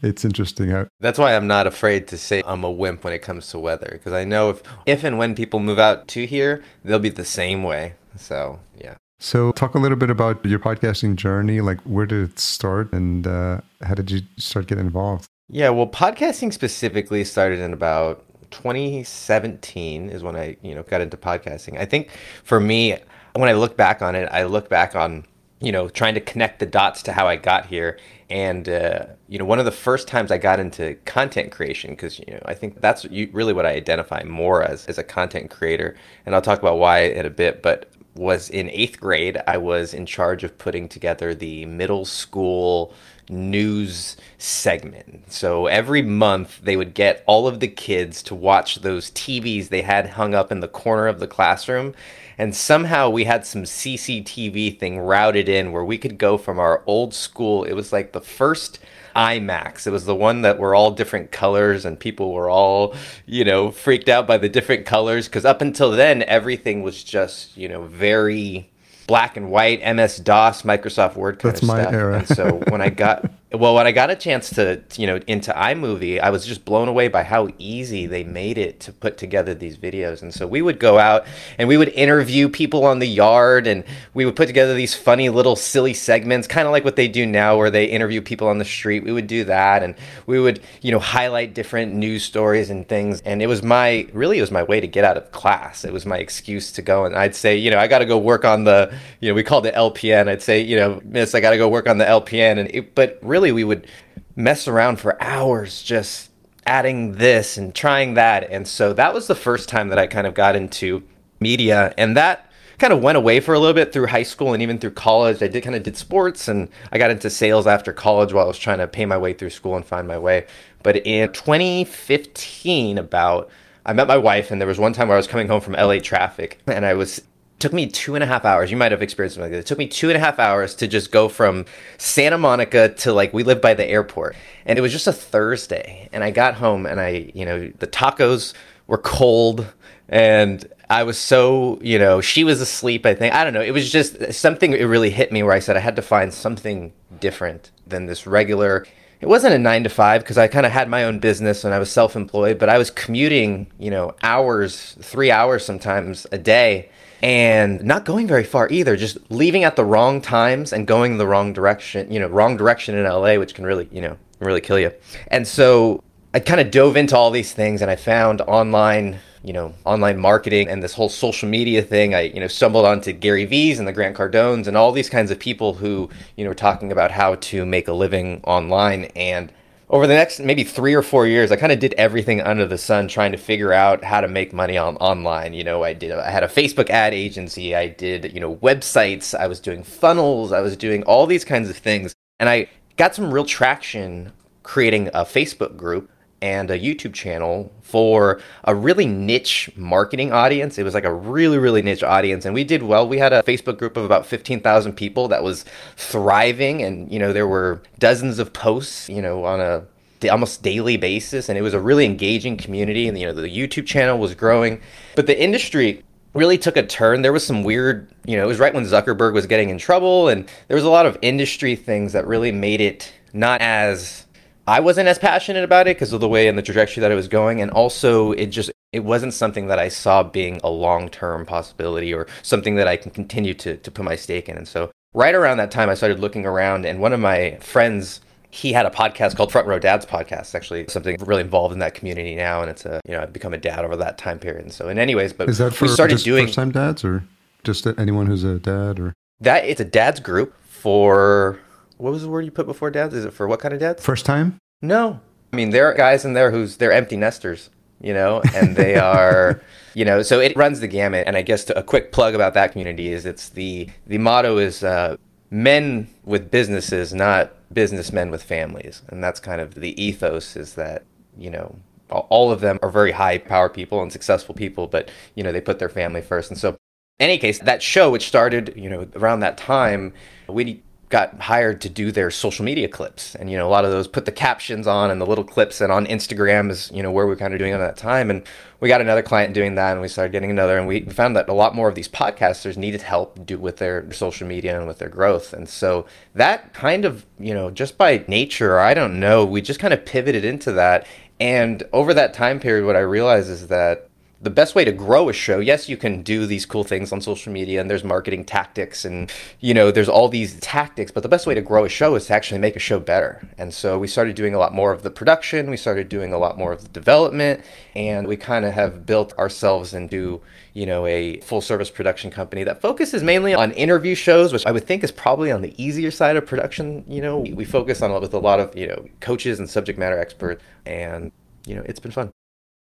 it's 0.00 0.24
interesting 0.24 0.70
how 0.70 0.86
That's 1.00 1.18
why 1.18 1.36
I'm 1.36 1.46
not 1.46 1.66
afraid 1.66 2.08
to 2.08 2.16
say 2.16 2.42
I'm 2.46 2.64
a 2.64 2.70
wimp 2.70 3.04
when 3.04 3.12
it 3.12 3.18
comes 3.18 3.48
to 3.50 3.58
weather 3.58 3.90
because 3.92 4.14
I 4.14 4.24
know 4.24 4.50
if 4.50 4.62
if 4.86 5.04
and 5.04 5.18
when 5.18 5.34
people 5.34 5.60
move 5.60 5.78
out 5.78 6.08
to 6.08 6.26
here, 6.26 6.64
they'll 6.82 6.98
be 6.98 7.10
the 7.10 7.26
same 7.26 7.62
way. 7.62 7.94
So, 8.16 8.58
yeah. 8.76 8.94
So, 9.20 9.52
talk 9.52 9.74
a 9.74 9.78
little 9.78 9.98
bit 9.98 10.10
about 10.10 10.44
your 10.46 10.60
podcasting 10.60 11.16
journey. 11.16 11.60
Like, 11.60 11.80
where 11.80 12.06
did 12.06 12.30
it 12.30 12.38
start 12.38 12.92
and 12.92 13.26
uh, 13.26 13.60
how 13.82 13.94
did 13.94 14.10
you 14.10 14.22
start 14.38 14.66
getting 14.66 14.86
involved? 14.86 15.26
Yeah, 15.50 15.70
well, 15.70 15.88
podcasting 15.88 16.52
specifically 16.52 17.24
started 17.24 17.58
in 17.58 17.72
about 17.72 18.24
2017 18.50 20.08
is 20.08 20.22
when 20.22 20.36
I, 20.36 20.56
you 20.62 20.74
know, 20.74 20.82
got 20.84 21.00
into 21.00 21.16
podcasting. 21.16 21.78
I 21.78 21.84
think 21.84 22.10
for 22.44 22.60
me, 22.60 22.96
when 23.34 23.48
I 23.48 23.52
look 23.52 23.76
back 23.76 24.02
on 24.02 24.14
it, 24.14 24.28
I 24.32 24.44
look 24.44 24.68
back 24.68 24.96
on, 24.96 25.26
you 25.60 25.72
know, 25.72 25.88
trying 25.88 26.14
to 26.14 26.20
connect 26.20 26.60
the 26.60 26.66
dots 26.66 27.02
to 27.04 27.12
how 27.12 27.26
I 27.28 27.36
got 27.36 27.66
here. 27.66 27.98
And, 28.30 28.68
uh, 28.68 29.06
you 29.28 29.38
know, 29.38 29.44
one 29.44 29.58
of 29.58 29.64
the 29.64 29.70
first 29.72 30.06
times 30.06 30.30
I 30.30 30.38
got 30.38 30.60
into 30.60 30.94
content 31.04 31.50
creation, 31.50 31.90
because, 31.90 32.18
you 32.18 32.26
know, 32.34 32.42
I 32.44 32.54
think 32.54 32.80
that's 32.80 33.04
really 33.06 33.52
what 33.52 33.66
I 33.66 33.70
identify 33.70 34.22
more 34.24 34.62
as, 34.62 34.86
as 34.86 34.98
a 34.98 35.04
content 35.04 35.50
creator. 35.50 35.96
And 36.26 36.34
I'll 36.34 36.42
talk 36.42 36.58
about 36.58 36.78
why 36.78 37.00
in 37.00 37.24
a 37.26 37.30
bit, 37.30 37.62
but 37.62 37.90
was 38.14 38.50
in 38.50 38.68
eighth 38.70 39.00
grade. 39.00 39.40
I 39.46 39.56
was 39.56 39.94
in 39.94 40.04
charge 40.04 40.44
of 40.44 40.58
putting 40.58 40.88
together 40.88 41.34
the 41.34 41.64
middle 41.66 42.04
school 42.04 42.92
news 43.30 44.16
segment. 44.38 45.32
So 45.32 45.66
every 45.66 46.02
month 46.02 46.60
they 46.62 46.76
would 46.76 46.94
get 46.94 47.22
all 47.26 47.46
of 47.46 47.60
the 47.60 47.68
kids 47.68 48.22
to 48.24 48.34
watch 48.34 48.76
those 48.76 49.10
TVs 49.10 49.68
they 49.68 49.82
had 49.82 50.10
hung 50.10 50.34
up 50.34 50.50
in 50.52 50.60
the 50.60 50.68
corner 50.68 51.06
of 51.06 51.20
the 51.20 51.26
classroom. 51.26 51.94
And 52.36 52.54
somehow 52.54 53.10
we 53.10 53.24
had 53.24 53.44
some 53.44 53.64
CCTV 53.64 54.78
thing 54.78 55.00
routed 55.00 55.48
in 55.48 55.72
where 55.72 55.84
we 55.84 55.98
could 55.98 56.18
go 56.18 56.38
from 56.38 56.58
our 56.58 56.82
old 56.86 57.12
school. 57.12 57.64
It 57.64 57.74
was 57.74 57.92
like 57.92 58.12
the 58.12 58.20
first 58.20 58.78
iMacs. 59.16 59.86
It 59.86 59.90
was 59.90 60.04
the 60.04 60.14
one 60.14 60.42
that 60.42 60.58
were 60.58 60.74
all 60.74 60.92
different 60.92 61.32
colors 61.32 61.84
and 61.84 61.98
people 61.98 62.32
were 62.32 62.48
all, 62.48 62.94
you 63.26 63.44
know, 63.44 63.72
freaked 63.72 64.08
out 64.08 64.28
by 64.28 64.38
the 64.38 64.48
different 64.48 64.86
colors. 64.86 65.26
Because 65.26 65.44
up 65.44 65.60
until 65.60 65.90
then, 65.90 66.22
everything 66.22 66.82
was 66.82 67.02
just, 67.02 67.56
you 67.56 67.68
know, 67.68 67.82
very 67.82 68.70
black 69.08 69.36
and 69.36 69.50
white, 69.50 69.80
MS 69.80 70.18
DOS, 70.18 70.62
Microsoft 70.62 71.16
Word 71.16 71.40
kind 71.40 71.52
That's 71.54 71.62
of 71.62 71.68
my 71.68 71.80
stuff. 71.82 71.92
era. 71.92 72.18
and 72.18 72.28
so 72.28 72.60
when 72.68 72.80
I 72.80 72.90
got 72.90 73.28
well, 73.50 73.74
when 73.74 73.86
I 73.86 73.92
got 73.92 74.10
a 74.10 74.16
chance 74.16 74.50
to, 74.50 74.82
you 74.96 75.06
know, 75.06 75.20
into 75.26 75.52
iMovie, 75.52 76.20
I 76.20 76.28
was 76.28 76.44
just 76.44 76.66
blown 76.66 76.86
away 76.86 77.08
by 77.08 77.22
how 77.22 77.48
easy 77.56 78.04
they 78.04 78.22
made 78.22 78.58
it 78.58 78.78
to 78.80 78.92
put 78.92 79.16
together 79.16 79.54
these 79.54 79.78
videos. 79.78 80.20
And 80.20 80.34
so 80.34 80.46
we 80.46 80.60
would 80.60 80.78
go 80.78 80.98
out 80.98 81.24
and 81.56 81.66
we 81.66 81.78
would 81.78 81.88
interview 81.88 82.50
people 82.50 82.84
on 82.84 82.98
the 82.98 83.06
yard 83.06 83.66
and 83.66 83.84
we 84.12 84.26
would 84.26 84.36
put 84.36 84.48
together 84.48 84.74
these 84.74 84.94
funny 84.94 85.30
little 85.30 85.56
silly 85.56 85.94
segments, 85.94 86.46
kind 86.46 86.66
of 86.66 86.72
like 86.72 86.84
what 86.84 86.96
they 86.96 87.08
do 87.08 87.24
now 87.24 87.56
where 87.56 87.70
they 87.70 87.86
interview 87.86 88.20
people 88.20 88.48
on 88.48 88.58
the 88.58 88.66
street. 88.66 89.02
We 89.02 89.12
would 89.12 89.26
do 89.26 89.44
that 89.44 89.82
and 89.82 89.94
we 90.26 90.38
would, 90.38 90.60
you 90.82 90.92
know, 90.92 90.98
highlight 90.98 91.54
different 91.54 91.94
news 91.94 92.24
stories 92.24 92.68
and 92.68 92.86
things. 92.86 93.22
And 93.22 93.40
it 93.40 93.46
was 93.46 93.62
my, 93.62 94.06
really, 94.12 94.36
it 94.36 94.42
was 94.42 94.50
my 94.50 94.62
way 94.62 94.78
to 94.78 94.86
get 94.86 95.04
out 95.04 95.16
of 95.16 95.32
class. 95.32 95.86
It 95.86 95.92
was 95.94 96.04
my 96.04 96.18
excuse 96.18 96.70
to 96.72 96.82
go 96.82 97.06
and 97.06 97.16
I'd 97.16 97.34
say, 97.34 97.56
you 97.56 97.70
know, 97.70 97.78
I 97.78 97.86
got 97.86 98.00
to 98.00 98.06
go 98.06 98.18
work 98.18 98.44
on 98.44 98.64
the, 98.64 98.92
you 99.20 99.30
know, 99.30 99.34
we 99.34 99.42
called 99.42 99.64
it 99.64 99.74
LPN. 99.74 100.28
I'd 100.28 100.42
say, 100.42 100.60
you 100.60 100.76
know, 100.76 101.00
miss, 101.02 101.34
I 101.34 101.40
got 101.40 101.52
to 101.52 101.56
go 101.56 101.70
work 101.70 101.88
on 101.88 101.96
the 101.96 102.04
LPN. 102.04 102.58
And 102.58 102.70
it, 102.74 102.94
but 102.94 103.18
really, 103.22 103.37
really 103.38 103.52
we 103.52 103.64
would 103.64 103.86
mess 104.34 104.66
around 104.66 104.98
for 104.98 105.20
hours 105.22 105.82
just 105.82 106.30
adding 106.66 107.12
this 107.12 107.56
and 107.56 107.72
trying 107.72 108.14
that. 108.14 108.50
And 108.50 108.66
so 108.66 108.92
that 108.92 109.14
was 109.14 109.28
the 109.28 109.36
first 109.36 109.68
time 109.68 109.88
that 109.88 109.98
I 109.98 110.08
kind 110.08 110.26
of 110.26 110.34
got 110.34 110.56
into 110.56 111.04
media. 111.38 111.94
And 111.96 112.16
that 112.16 112.50
kind 112.78 112.92
of 112.92 113.00
went 113.00 113.16
away 113.16 113.38
for 113.38 113.54
a 113.54 113.58
little 113.60 113.74
bit 113.74 113.92
through 113.92 114.08
high 114.08 114.24
school 114.24 114.52
and 114.52 114.62
even 114.62 114.78
through 114.78 114.90
college. 114.90 115.40
I 115.40 115.46
did 115.46 115.62
kind 115.62 115.76
of 115.76 115.84
did 115.84 115.96
sports 115.96 116.48
and 116.48 116.68
I 116.90 116.98
got 116.98 117.12
into 117.12 117.30
sales 117.30 117.66
after 117.66 117.92
college 117.92 118.32
while 118.32 118.44
I 118.44 118.48
was 118.48 118.58
trying 118.58 118.78
to 118.78 118.88
pay 118.88 119.06
my 119.06 119.16
way 119.16 119.32
through 119.32 119.50
school 119.50 119.76
and 119.76 119.86
find 119.86 120.08
my 120.08 120.18
way. 120.18 120.46
But 120.82 121.06
in 121.06 121.32
2015, 121.32 122.98
about 122.98 123.50
I 123.86 123.94
met 123.94 124.06
my 124.06 124.18
wife, 124.18 124.50
and 124.50 124.60
there 124.60 124.68
was 124.68 124.78
one 124.78 124.92
time 124.92 125.08
where 125.08 125.16
I 125.16 125.18
was 125.18 125.26
coming 125.26 125.48
home 125.48 125.62
from 125.62 125.72
LA 125.72 125.98
traffic, 125.98 126.60
and 126.66 126.84
I 126.84 126.92
was 126.92 127.22
took 127.58 127.72
me 127.72 127.86
two 127.86 128.14
and 128.14 128.22
a 128.22 128.26
half 128.26 128.44
hours. 128.44 128.70
You 128.70 128.76
might 128.76 128.92
have 128.92 129.02
experienced 129.02 129.34
something 129.34 129.50
like 129.50 129.56
that. 129.56 129.60
It 129.60 129.66
took 129.66 129.78
me 129.78 129.88
two 129.88 130.08
and 130.08 130.16
a 130.16 130.20
half 130.20 130.38
hours 130.38 130.74
to 130.76 130.86
just 130.86 131.10
go 131.10 131.28
from 131.28 131.64
Santa 131.96 132.38
Monica 132.38 132.90
to 132.90 133.12
like 133.12 133.32
we 133.32 133.42
live 133.42 133.60
by 133.60 133.74
the 133.74 133.86
airport, 133.86 134.36
and 134.64 134.78
it 134.78 134.82
was 134.82 134.92
just 134.92 135.06
a 135.06 135.12
Thursday. 135.12 136.08
And 136.12 136.22
I 136.22 136.30
got 136.30 136.54
home, 136.54 136.86
and 136.86 137.00
I, 137.00 137.30
you 137.34 137.44
know, 137.44 137.70
the 137.78 137.86
tacos 137.86 138.54
were 138.86 138.98
cold, 138.98 139.66
and 140.08 140.64
I 140.88 141.02
was 141.02 141.18
so, 141.18 141.78
you 141.82 141.98
know, 141.98 142.20
she 142.20 142.44
was 142.44 142.60
asleep. 142.60 143.04
I 143.04 143.14
think 143.14 143.34
I 143.34 143.44
don't 143.44 143.54
know. 143.54 143.62
It 143.62 143.72
was 143.72 143.90
just 143.90 144.32
something. 144.32 144.72
It 144.72 144.84
really 144.84 145.10
hit 145.10 145.32
me 145.32 145.42
where 145.42 145.52
I 145.52 145.58
said 145.58 145.76
I 145.76 145.80
had 145.80 145.96
to 145.96 146.02
find 146.02 146.32
something 146.32 146.92
different 147.20 147.70
than 147.86 148.06
this 148.06 148.26
regular. 148.26 148.86
It 149.20 149.26
wasn't 149.26 149.54
a 149.54 149.58
nine 149.58 149.82
to 149.82 149.90
five 149.90 150.22
because 150.22 150.38
I 150.38 150.46
kind 150.46 150.64
of 150.64 150.70
had 150.70 150.88
my 150.88 151.02
own 151.02 151.18
business 151.18 151.64
and 151.64 151.74
I 151.74 151.80
was 151.80 151.90
self 151.90 152.14
employed, 152.14 152.58
but 152.58 152.68
I 152.68 152.78
was 152.78 152.90
commuting, 152.92 153.66
you 153.76 153.90
know, 153.90 154.14
hours, 154.22 154.96
three 155.02 155.32
hours 155.32 155.64
sometimes 155.64 156.24
a 156.30 156.38
day 156.38 156.88
and 157.22 157.82
not 157.82 158.04
going 158.04 158.26
very 158.26 158.44
far 158.44 158.68
either 158.70 158.96
just 158.96 159.18
leaving 159.30 159.64
at 159.64 159.76
the 159.76 159.84
wrong 159.84 160.20
times 160.20 160.72
and 160.72 160.86
going 160.86 161.18
the 161.18 161.26
wrong 161.26 161.52
direction 161.52 162.10
you 162.10 162.20
know 162.20 162.28
wrong 162.28 162.56
direction 162.56 162.96
in 162.96 163.04
la 163.04 163.36
which 163.36 163.54
can 163.54 163.64
really 163.64 163.88
you 163.90 164.00
know 164.00 164.16
really 164.40 164.60
kill 164.60 164.78
you. 164.78 164.92
And 165.28 165.46
so 165.46 166.02
i 166.34 166.40
kind 166.40 166.60
of 166.60 166.70
dove 166.70 166.96
into 166.96 167.16
all 167.16 167.30
these 167.30 167.52
things 167.52 167.82
and 167.82 167.90
i 167.90 167.96
found 167.96 168.40
online 168.42 169.18
you 169.42 169.52
know 169.52 169.72
online 169.84 170.18
marketing 170.18 170.68
and 170.68 170.82
this 170.82 170.94
whole 170.94 171.08
social 171.08 171.48
media 171.48 171.82
thing. 171.82 172.14
I 172.14 172.22
you 172.22 172.40
know 172.40 172.48
stumbled 172.48 172.84
onto 172.84 173.12
gary 173.12 173.44
vee's 173.44 173.78
and 173.78 173.86
the 173.86 173.92
grant 173.92 174.16
cardones 174.16 174.66
and 174.66 174.76
all 174.76 174.92
these 174.92 175.10
kinds 175.10 175.30
of 175.30 175.38
people 175.38 175.74
who 175.74 176.08
you 176.36 176.44
know 176.44 176.50
were 176.50 176.54
talking 176.54 176.92
about 176.92 177.10
how 177.10 177.36
to 177.36 177.64
make 177.64 177.88
a 177.88 177.92
living 177.92 178.40
online 178.44 179.06
and 179.16 179.52
over 179.90 180.06
the 180.06 180.14
next 180.14 180.40
maybe 180.40 180.64
three 180.64 180.94
or 180.94 181.02
four 181.02 181.26
years, 181.26 181.50
I 181.50 181.56
kind 181.56 181.72
of 181.72 181.78
did 181.78 181.94
everything 181.94 182.40
under 182.40 182.66
the 182.66 182.78
sun, 182.78 183.08
trying 183.08 183.32
to 183.32 183.38
figure 183.38 183.72
out 183.72 184.04
how 184.04 184.20
to 184.20 184.28
make 184.28 184.52
money 184.52 184.76
on 184.76 184.96
online. 184.96 185.54
You 185.54 185.64
know, 185.64 185.82
I 185.82 185.94
did 185.94 186.12
I 186.12 186.30
had 186.30 186.42
a 186.42 186.48
Facebook 186.48 186.90
ad 186.90 187.14
agency, 187.14 187.74
I 187.74 187.88
did 187.88 188.32
you 188.32 188.40
know 188.40 188.56
websites, 188.56 189.38
I 189.38 189.46
was 189.46 189.60
doing 189.60 189.82
funnels, 189.82 190.52
I 190.52 190.60
was 190.60 190.76
doing 190.76 191.02
all 191.04 191.26
these 191.26 191.44
kinds 191.44 191.70
of 191.70 191.76
things, 191.76 192.14
and 192.38 192.48
I 192.48 192.68
got 192.96 193.14
some 193.14 193.32
real 193.32 193.44
traction 193.44 194.32
creating 194.62 195.08
a 195.08 195.24
Facebook 195.24 195.76
group 195.76 196.10
and 196.40 196.70
a 196.70 196.78
YouTube 196.78 197.14
channel 197.14 197.72
for 197.82 198.40
a 198.64 198.74
really 198.74 199.06
niche 199.06 199.70
marketing 199.76 200.32
audience. 200.32 200.78
It 200.78 200.84
was 200.84 200.94
like 200.94 201.04
a 201.04 201.12
really, 201.12 201.58
really 201.58 201.82
niche 201.82 202.02
audience. 202.02 202.44
And 202.44 202.54
we 202.54 202.64
did 202.64 202.82
well. 202.82 203.08
We 203.08 203.18
had 203.18 203.32
a 203.32 203.42
Facebook 203.42 203.78
group 203.78 203.96
of 203.96 204.04
about 204.04 204.26
15,000 204.26 204.92
people 204.92 205.28
that 205.28 205.42
was 205.42 205.64
thriving. 205.96 206.82
And, 206.82 207.10
you 207.12 207.18
know, 207.18 207.32
there 207.32 207.48
were 207.48 207.82
dozens 207.98 208.38
of 208.38 208.52
posts, 208.52 209.08
you 209.08 209.22
know, 209.22 209.44
on 209.44 209.60
a 209.60 209.84
almost 210.30 210.62
daily 210.62 210.96
basis. 210.96 211.48
And 211.48 211.58
it 211.58 211.62
was 211.62 211.74
a 211.74 211.80
really 211.80 212.04
engaging 212.04 212.56
community. 212.56 213.08
And, 213.08 213.18
you 213.18 213.26
know, 213.26 213.32
the 213.32 213.48
YouTube 213.48 213.86
channel 213.86 214.18
was 214.18 214.34
growing. 214.34 214.80
But 215.16 215.26
the 215.26 215.40
industry 215.40 216.04
really 216.34 216.58
took 216.58 216.76
a 216.76 216.86
turn. 216.86 217.22
There 217.22 217.32
was 217.32 217.44
some 217.44 217.64
weird, 217.64 218.08
you 218.26 218.36
know, 218.36 218.44
it 218.44 218.48
was 218.48 218.60
right 218.60 218.74
when 218.74 218.84
Zuckerberg 218.84 219.32
was 219.32 219.46
getting 219.46 219.70
in 219.70 219.78
trouble. 219.78 220.28
And 220.28 220.48
there 220.68 220.76
was 220.76 220.84
a 220.84 220.90
lot 220.90 221.06
of 221.06 221.18
industry 221.22 221.74
things 221.74 222.12
that 222.12 222.26
really 222.26 222.52
made 222.52 222.80
it 222.80 223.12
not 223.32 223.60
as 223.60 224.26
I 224.68 224.80
wasn't 224.80 225.08
as 225.08 225.18
passionate 225.18 225.64
about 225.64 225.88
it 225.88 225.96
because 225.96 226.12
of 226.12 226.20
the 226.20 226.28
way 226.28 226.46
and 226.46 226.58
the 226.58 226.62
trajectory 226.62 227.00
that 227.00 227.10
it 227.10 227.14
was 227.14 227.26
going, 227.26 227.62
and 227.62 227.70
also 227.70 228.32
it 228.32 228.46
just 228.46 228.70
it 228.92 229.00
wasn't 229.00 229.32
something 229.32 229.66
that 229.68 229.78
I 229.78 229.88
saw 229.88 230.22
being 230.22 230.60
a 230.62 230.68
long 230.68 231.08
term 231.08 231.46
possibility 231.46 232.12
or 232.12 232.26
something 232.42 232.76
that 232.76 232.86
I 232.86 232.96
can 232.96 233.10
continue 233.10 233.54
to 233.54 233.78
to 233.78 233.90
put 233.90 234.04
my 234.04 234.14
stake 234.14 234.48
in. 234.48 234.58
And 234.58 234.68
so 234.68 234.90
right 235.14 235.34
around 235.34 235.56
that 235.56 235.70
time, 235.70 235.88
I 235.88 235.94
started 235.94 236.20
looking 236.20 236.44
around, 236.44 236.84
and 236.84 237.00
one 237.00 237.12
of 237.12 237.20
my 237.20 237.56
friends. 237.60 238.20
He 238.50 238.72
had 238.72 238.86
a 238.86 238.90
podcast 238.90 239.36
called 239.36 239.52
Front 239.52 239.66
Row 239.66 239.78
Dads 239.78 240.06
Podcast. 240.06 240.40
It's 240.40 240.54
actually 240.54 240.86
something 240.88 241.18
really 241.20 241.42
involved 241.42 241.74
in 241.74 241.80
that 241.80 241.94
community 241.94 242.34
now, 242.34 242.62
and 242.62 242.70
it's 242.70 242.86
a 242.86 242.98
you 243.06 243.12
know 243.12 243.20
I've 243.20 243.32
become 243.32 243.52
a 243.52 243.58
dad 243.58 243.84
over 243.84 243.94
that 243.96 244.16
time 244.16 244.38
period. 244.38 244.62
And 244.62 244.72
so, 244.72 244.88
in 244.88 244.98
anyways, 244.98 245.34
but 245.34 245.50
is 245.50 245.58
that 245.58 245.74
for 245.74 245.84
we 245.84 245.90
started 245.90 246.18
doing 246.20 246.46
first 246.46 246.54
time 246.54 246.70
dads 246.70 247.04
or 247.04 247.24
just 247.62 247.86
anyone 247.98 248.24
who's 248.24 248.44
a 248.44 248.58
dad 248.58 248.98
or 248.98 249.12
that. 249.40 249.66
It's 249.66 249.82
a 249.82 249.84
dad's 249.84 250.18
group 250.20 250.54
for 250.66 251.60
what 251.98 252.12
was 252.12 252.22
the 252.22 252.28
word 252.28 252.44
you 252.44 252.50
put 252.50 252.66
before 252.66 252.90
dads? 252.90 253.14
Is 253.14 253.24
it 253.24 253.32
for 253.32 253.46
what 253.46 253.60
kind 253.60 253.74
of 253.74 253.80
dads? 253.80 254.04
first 254.04 254.24
time? 254.24 254.58
No. 254.80 255.20
I 255.52 255.56
mean, 255.56 255.70
there 255.70 255.86
are 255.86 255.94
guys 255.94 256.24
in 256.24 256.32
there 256.32 256.50
who's 256.50 256.76
they're 256.76 256.92
empty 256.92 257.16
nesters, 257.16 257.70
you 258.00 258.14
know, 258.14 258.40
and 258.54 258.76
they 258.76 258.96
are, 258.98 259.60
you 259.94 260.04
know, 260.04 260.22
so 260.22 260.40
it 260.40 260.56
runs 260.56 260.80
the 260.80 260.88
gamut. 260.88 261.26
And 261.26 261.36
I 261.36 261.42
guess 261.42 261.64
to, 261.64 261.78
a 261.78 261.82
quick 261.82 262.12
plug 262.12 262.34
about 262.34 262.54
that 262.54 262.72
community 262.72 263.12
is 263.12 263.26
it's 263.26 263.48
the 263.48 263.88
the 264.06 264.18
motto 264.18 264.58
is 264.58 264.82
uh, 264.82 265.16
men 265.50 266.08
with 266.24 266.50
businesses, 266.50 267.12
not 267.12 267.52
businessmen 267.72 268.30
with 268.30 268.42
families, 268.42 269.02
and 269.08 269.22
that's 269.22 269.40
kind 269.40 269.60
of 269.60 269.74
the 269.74 270.00
ethos 270.02 270.56
is 270.56 270.74
that 270.74 271.04
you 271.36 271.50
know 271.50 271.76
all 272.10 272.50
of 272.50 272.60
them 272.60 272.78
are 272.82 272.90
very 272.90 273.12
high 273.12 273.38
power 273.38 273.68
people 273.68 274.00
and 274.02 274.12
successful 274.12 274.54
people, 274.54 274.86
but 274.86 275.10
you 275.34 275.42
know 275.42 275.52
they 275.52 275.60
put 275.60 275.78
their 275.78 275.88
family 275.88 276.22
first. 276.22 276.50
And 276.50 276.58
so, 276.58 276.70
in 276.70 276.76
any 277.20 277.38
case, 277.38 277.58
that 277.60 277.82
show 277.82 278.10
which 278.10 278.28
started 278.28 278.74
you 278.76 278.88
know 278.88 279.08
around 279.16 279.40
that 279.40 279.56
time, 279.56 280.12
we 280.46 280.82
got 281.08 281.40
hired 281.40 281.80
to 281.80 281.88
do 281.88 282.12
their 282.12 282.30
social 282.30 282.64
media 282.64 282.88
clips. 282.88 283.34
And 283.34 283.50
you 283.50 283.56
know 283.56 283.66
a 283.66 283.70
lot 283.70 283.84
of 283.84 283.90
those 283.90 284.06
put 284.06 284.24
the 284.24 284.32
captions 284.32 284.86
on 284.86 285.10
and 285.10 285.20
the 285.20 285.26
little 285.26 285.44
clips 285.44 285.80
and 285.80 285.90
on 285.90 286.06
instagram 286.06 286.70
is 286.70 286.90
you 286.92 287.02
know 287.02 287.10
where 287.10 287.26
we 287.26 287.32
are 287.32 287.36
kind 287.36 287.54
of 287.54 287.58
doing 287.58 287.72
at 287.72 287.78
that 287.78 287.96
time. 287.96 288.30
And 288.30 288.42
we 288.80 288.88
got 288.88 289.00
another 289.00 289.22
client 289.22 289.54
doing 289.54 289.74
that 289.76 289.92
and 289.92 290.00
we 290.00 290.08
started 290.08 290.32
getting 290.32 290.50
another 290.50 290.78
and 290.78 290.86
we 290.86 291.00
found 291.06 291.34
that 291.36 291.48
a 291.48 291.52
lot 291.52 291.74
more 291.74 291.88
of 291.88 291.94
these 291.94 292.08
podcasters 292.08 292.76
needed 292.76 293.02
help 293.02 293.44
do 293.46 293.58
with 293.58 293.78
their 293.78 294.10
social 294.12 294.46
media 294.46 294.78
and 294.78 294.86
with 294.86 294.98
their 294.98 295.08
growth. 295.08 295.52
And 295.52 295.68
so 295.68 296.06
that 296.34 296.74
kind 296.74 297.04
of 297.04 297.24
you 297.38 297.54
know 297.54 297.70
just 297.70 297.96
by 297.96 298.24
nature 298.28 298.78
i 298.78 298.94
don't 298.94 299.18
know 299.18 299.44
we 299.44 299.62
just 299.62 299.80
kind 299.80 299.94
of 299.94 300.04
pivoted 300.04 300.44
into 300.44 300.72
that. 300.72 301.06
And 301.40 301.84
over 301.92 302.12
that 302.14 302.34
time 302.34 302.60
period 302.60 302.84
what 302.84 302.96
i 302.96 303.00
realized 303.00 303.48
is 303.48 303.68
that 303.68 304.07
the 304.40 304.50
best 304.50 304.74
way 304.74 304.84
to 304.84 304.92
grow 304.92 305.28
a 305.28 305.32
show 305.32 305.58
yes 305.58 305.88
you 305.88 305.96
can 305.96 306.22
do 306.22 306.46
these 306.46 306.64
cool 306.64 306.84
things 306.84 307.12
on 307.12 307.20
social 307.20 307.52
media 307.52 307.80
and 307.80 307.90
there's 307.90 308.04
marketing 308.04 308.44
tactics 308.44 309.04
and 309.04 309.32
you 309.60 309.74
know 309.74 309.90
there's 309.90 310.08
all 310.08 310.28
these 310.28 310.58
tactics 310.60 311.10
but 311.10 311.22
the 311.22 311.28
best 311.28 311.46
way 311.46 311.54
to 311.54 311.60
grow 311.60 311.84
a 311.84 311.88
show 311.88 312.14
is 312.14 312.26
to 312.26 312.34
actually 312.34 312.58
make 312.58 312.76
a 312.76 312.78
show 312.78 313.00
better. 313.00 313.46
And 313.58 313.74
so 313.74 313.98
we 313.98 314.06
started 314.06 314.36
doing 314.36 314.54
a 314.54 314.58
lot 314.58 314.72
more 314.72 314.92
of 314.92 315.02
the 315.02 315.10
production 315.10 315.70
we 315.70 315.76
started 315.76 316.08
doing 316.08 316.32
a 316.32 316.38
lot 316.38 316.56
more 316.56 316.72
of 316.72 316.82
the 316.82 316.88
development 316.88 317.64
and 317.94 318.26
we 318.28 318.36
kind 318.36 318.64
of 318.64 318.74
have 318.74 319.06
built 319.06 319.36
ourselves 319.38 319.92
into 319.92 320.40
you 320.74 320.86
know 320.86 321.06
a 321.06 321.40
full 321.40 321.60
service 321.60 321.90
production 321.90 322.30
company 322.30 322.62
that 322.64 322.80
focuses 322.80 323.22
mainly 323.22 323.54
on 323.54 323.72
interview 323.72 324.14
shows 324.14 324.52
which 324.52 324.66
i 324.66 324.70
would 324.70 324.86
think 324.86 325.02
is 325.02 325.10
probably 325.10 325.50
on 325.50 325.62
the 325.62 325.74
easier 325.82 326.10
side 326.10 326.36
of 326.36 326.46
production 326.46 327.04
you 327.08 327.20
know. 327.20 327.38
We 327.38 327.64
focus 327.64 328.02
on 328.02 328.12
with 328.20 328.34
a 328.34 328.38
lot 328.38 328.60
of 328.60 328.76
you 328.76 328.86
know 328.86 329.06
coaches 329.20 329.58
and 329.58 329.68
subject 329.68 329.98
matter 329.98 330.18
experts 330.18 330.62
and 330.86 331.32
you 331.66 331.74
know 331.74 331.82
it's 331.86 332.00
been 332.00 332.12
fun. 332.12 332.30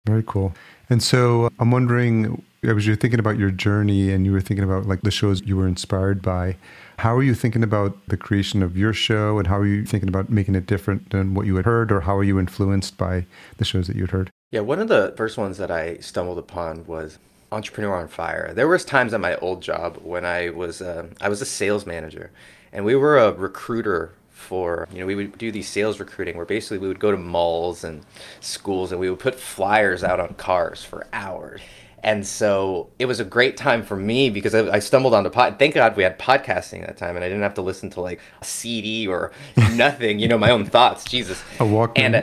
Very 0.05 0.23
cool. 0.23 0.53
And 0.89 1.03
so 1.03 1.49
I'm 1.59 1.71
wondering, 1.71 2.43
as 2.63 2.87
you're 2.87 2.95
thinking 2.95 3.19
about 3.19 3.37
your 3.37 3.51
journey 3.51 4.11
and 4.11 4.25
you 4.25 4.31
were 4.31 4.41
thinking 4.41 4.63
about 4.63 4.85
like 4.85 5.01
the 5.01 5.11
shows 5.11 5.41
you 5.41 5.57
were 5.57 5.67
inspired 5.67 6.21
by, 6.21 6.55
how 6.99 7.15
are 7.15 7.23
you 7.23 7.35
thinking 7.35 7.63
about 7.63 7.97
the 8.07 8.17
creation 8.17 8.63
of 8.63 8.77
your 8.77 8.93
show 8.93 9.37
and 9.37 9.47
how 9.47 9.57
are 9.57 9.65
you 9.65 9.85
thinking 9.85 10.09
about 10.09 10.29
making 10.29 10.55
it 10.55 10.65
different 10.65 11.09
than 11.11 11.33
what 11.33 11.45
you 11.45 11.55
had 11.57 11.65
heard 11.65 11.91
or 11.91 12.01
how 12.01 12.15
are 12.15 12.23
you 12.23 12.39
influenced 12.39 12.97
by 12.97 13.25
the 13.57 13.65
shows 13.65 13.87
that 13.87 13.95
you 13.95 14.03
had 14.03 14.11
heard? 14.11 14.31
Yeah, 14.51 14.61
one 14.61 14.79
of 14.79 14.87
the 14.87 15.13
first 15.17 15.37
ones 15.37 15.57
that 15.57 15.69
I 15.69 15.97
stumbled 15.97 16.37
upon 16.37 16.85
was 16.85 17.19
Entrepreneur 17.51 17.95
on 17.95 18.07
Fire. 18.07 18.53
There 18.53 18.67
was 18.67 18.85
times 18.85 19.13
at 19.13 19.19
my 19.19 19.35
old 19.37 19.61
job 19.61 19.97
when 20.01 20.25
I 20.25 20.49
was 20.49 20.81
uh, 20.81 21.07
I 21.21 21.29
was 21.29 21.41
a 21.41 21.45
sales 21.45 21.85
manager 21.85 22.31
and 22.71 22.85
we 22.85 22.95
were 22.95 23.17
a 23.17 23.31
recruiter 23.33 24.13
for 24.47 24.87
you 24.91 24.99
know 24.99 25.05
we 25.05 25.15
would 25.15 25.37
do 25.37 25.51
these 25.51 25.67
sales 25.67 25.99
recruiting 25.99 26.37
where 26.37 26.45
basically 26.45 26.77
we 26.77 26.87
would 26.87 26.99
go 26.99 27.11
to 27.11 27.17
malls 27.17 27.83
and 27.83 28.05
schools 28.39 28.91
and 28.91 28.99
we 29.01 29.09
would 29.09 29.19
put 29.19 29.35
flyers 29.35 30.03
out 30.03 30.19
on 30.19 30.33
cars 30.35 30.83
for 30.83 31.05
hours 31.11 31.61
and 32.03 32.25
so 32.25 32.89
it 32.99 33.05
was 33.05 33.19
a 33.19 33.25
great 33.25 33.57
time 33.57 33.83
for 33.83 33.95
me 33.95 34.29
because 34.29 34.53
I, 34.53 34.75
I, 34.75 34.79
stumbled 34.79 35.13
onto 35.13 35.29
pod. 35.29 35.57
Thank 35.57 35.73
God 35.73 35.97
we 35.97 36.03
had 36.03 36.19
podcasting 36.19 36.81
at 36.81 36.87
that 36.87 36.97
time, 36.97 37.15
and 37.15 37.25
I 37.25 37.27
didn't 37.27 37.43
have 37.43 37.55
to 37.55 37.61
listen 37.61 37.89
to 37.91 38.01
like 38.01 38.21
a 38.39 38.45
CD 38.45 39.07
or 39.07 39.31
nothing. 39.73 40.19
you 40.19 40.27
know, 40.27 40.37
my 40.37 40.51
own 40.51 40.65
thoughts. 40.65 41.03
Jesus. 41.03 41.43
A 41.59 41.65
walk. 41.65 41.97
And 41.97 42.15
uh, 42.15 42.21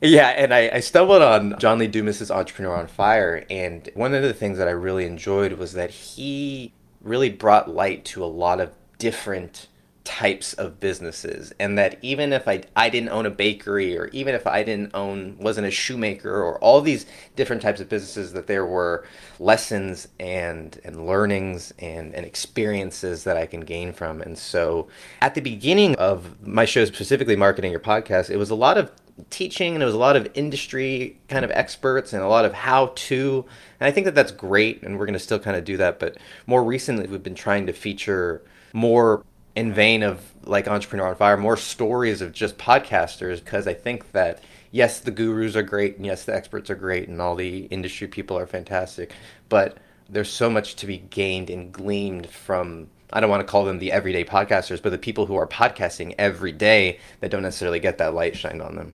yeah, 0.00 0.28
and 0.28 0.52
I, 0.52 0.70
I, 0.74 0.80
stumbled 0.80 1.22
on 1.22 1.58
John 1.58 1.78
Lee 1.78 1.88
Dumas's 1.88 2.30
Entrepreneur 2.30 2.76
on 2.76 2.86
Fire, 2.86 3.44
and 3.48 3.88
one 3.94 4.14
of 4.14 4.22
the 4.22 4.34
things 4.34 4.58
that 4.58 4.68
I 4.68 4.72
really 4.72 5.06
enjoyed 5.06 5.54
was 5.54 5.72
that 5.72 5.90
he 5.90 6.72
really 7.00 7.30
brought 7.30 7.70
light 7.70 8.04
to 8.06 8.22
a 8.22 8.26
lot 8.26 8.60
of 8.60 8.72
different 8.98 9.68
types 10.04 10.52
of 10.52 10.78
businesses 10.80 11.54
and 11.58 11.78
that 11.78 11.98
even 12.02 12.30
if 12.34 12.46
I, 12.46 12.62
I 12.76 12.90
didn't 12.90 13.08
own 13.08 13.24
a 13.24 13.30
bakery 13.30 13.96
or 13.96 14.08
even 14.08 14.34
if 14.34 14.46
I 14.46 14.62
didn't 14.62 14.94
own 14.94 15.38
wasn't 15.38 15.66
a 15.66 15.70
shoemaker 15.70 16.30
or 16.30 16.58
all 16.58 16.82
these 16.82 17.06
different 17.36 17.62
types 17.62 17.80
of 17.80 17.88
businesses 17.88 18.34
that 18.34 18.46
there 18.46 18.66
were 18.66 19.06
lessons 19.38 20.08
and 20.20 20.78
and 20.84 21.06
learnings 21.06 21.72
and, 21.78 22.14
and 22.14 22.26
experiences 22.26 23.24
that 23.24 23.38
I 23.38 23.46
can 23.46 23.60
gain 23.60 23.94
from. 23.94 24.20
And 24.20 24.36
so 24.36 24.88
at 25.22 25.34
the 25.34 25.40
beginning 25.40 25.94
of 25.96 26.46
my 26.46 26.66
show 26.66 26.84
specifically 26.84 27.34
marketing 27.34 27.70
your 27.70 27.80
podcast 27.80 28.28
it 28.28 28.36
was 28.36 28.50
a 28.50 28.54
lot 28.54 28.76
of 28.76 28.92
teaching 29.30 29.72
and 29.72 29.82
it 29.82 29.86
was 29.86 29.94
a 29.94 29.98
lot 29.98 30.16
of 30.16 30.28
industry 30.34 31.18
kind 31.28 31.46
of 31.46 31.50
experts 31.52 32.12
and 32.12 32.22
a 32.22 32.28
lot 32.28 32.44
of 32.44 32.52
how 32.52 32.92
to. 32.94 33.46
And 33.80 33.86
I 33.86 33.90
think 33.90 34.04
that 34.04 34.14
that's 34.14 34.32
great 34.32 34.82
and 34.82 34.98
we're 34.98 35.06
going 35.06 35.14
to 35.14 35.18
still 35.18 35.38
kind 35.38 35.56
of 35.56 35.64
do 35.64 35.78
that 35.78 35.98
but 35.98 36.18
more 36.46 36.62
recently 36.62 37.06
we've 37.06 37.22
been 37.22 37.34
trying 37.34 37.64
to 37.68 37.72
feature 37.72 38.42
more 38.74 39.24
in 39.56 39.72
vein 39.72 40.02
of 40.02 40.32
like 40.44 40.68
Entrepreneur 40.68 41.08
on 41.08 41.16
Fire, 41.16 41.36
more 41.36 41.56
stories 41.56 42.20
of 42.20 42.32
just 42.32 42.58
podcasters 42.58 43.42
because 43.42 43.66
I 43.66 43.74
think 43.74 44.12
that 44.12 44.42
yes, 44.70 45.00
the 45.00 45.10
gurus 45.10 45.56
are 45.56 45.62
great 45.62 45.96
and 45.96 46.04
yes, 46.04 46.24
the 46.24 46.34
experts 46.34 46.70
are 46.70 46.74
great 46.74 47.08
and 47.08 47.20
all 47.20 47.34
the 47.34 47.66
industry 47.66 48.08
people 48.08 48.36
are 48.38 48.46
fantastic, 48.46 49.12
but 49.48 49.78
there's 50.08 50.30
so 50.30 50.50
much 50.50 50.76
to 50.76 50.86
be 50.86 50.98
gained 50.98 51.50
and 51.50 51.72
gleaned 51.72 52.28
from 52.28 52.88
I 53.12 53.20
don't 53.20 53.30
want 53.30 53.46
to 53.46 53.50
call 53.50 53.64
them 53.64 53.78
the 53.78 53.92
everyday 53.92 54.24
podcasters, 54.24 54.82
but 54.82 54.90
the 54.90 54.98
people 54.98 55.26
who 55.26 55.36
are 55.36 55.46
podcasting 55.46 56.16
every 56.18 56.50
day 56.50 56.98
that 57.20 57.30
don't 57.30 57.42
necessarily 57.42 57.78
get 57.78 57.98
that 57.98 58.12
light 58.12 58.36
shined 58.36 58.60
on 58.60 58.74
them. 58.74 58.90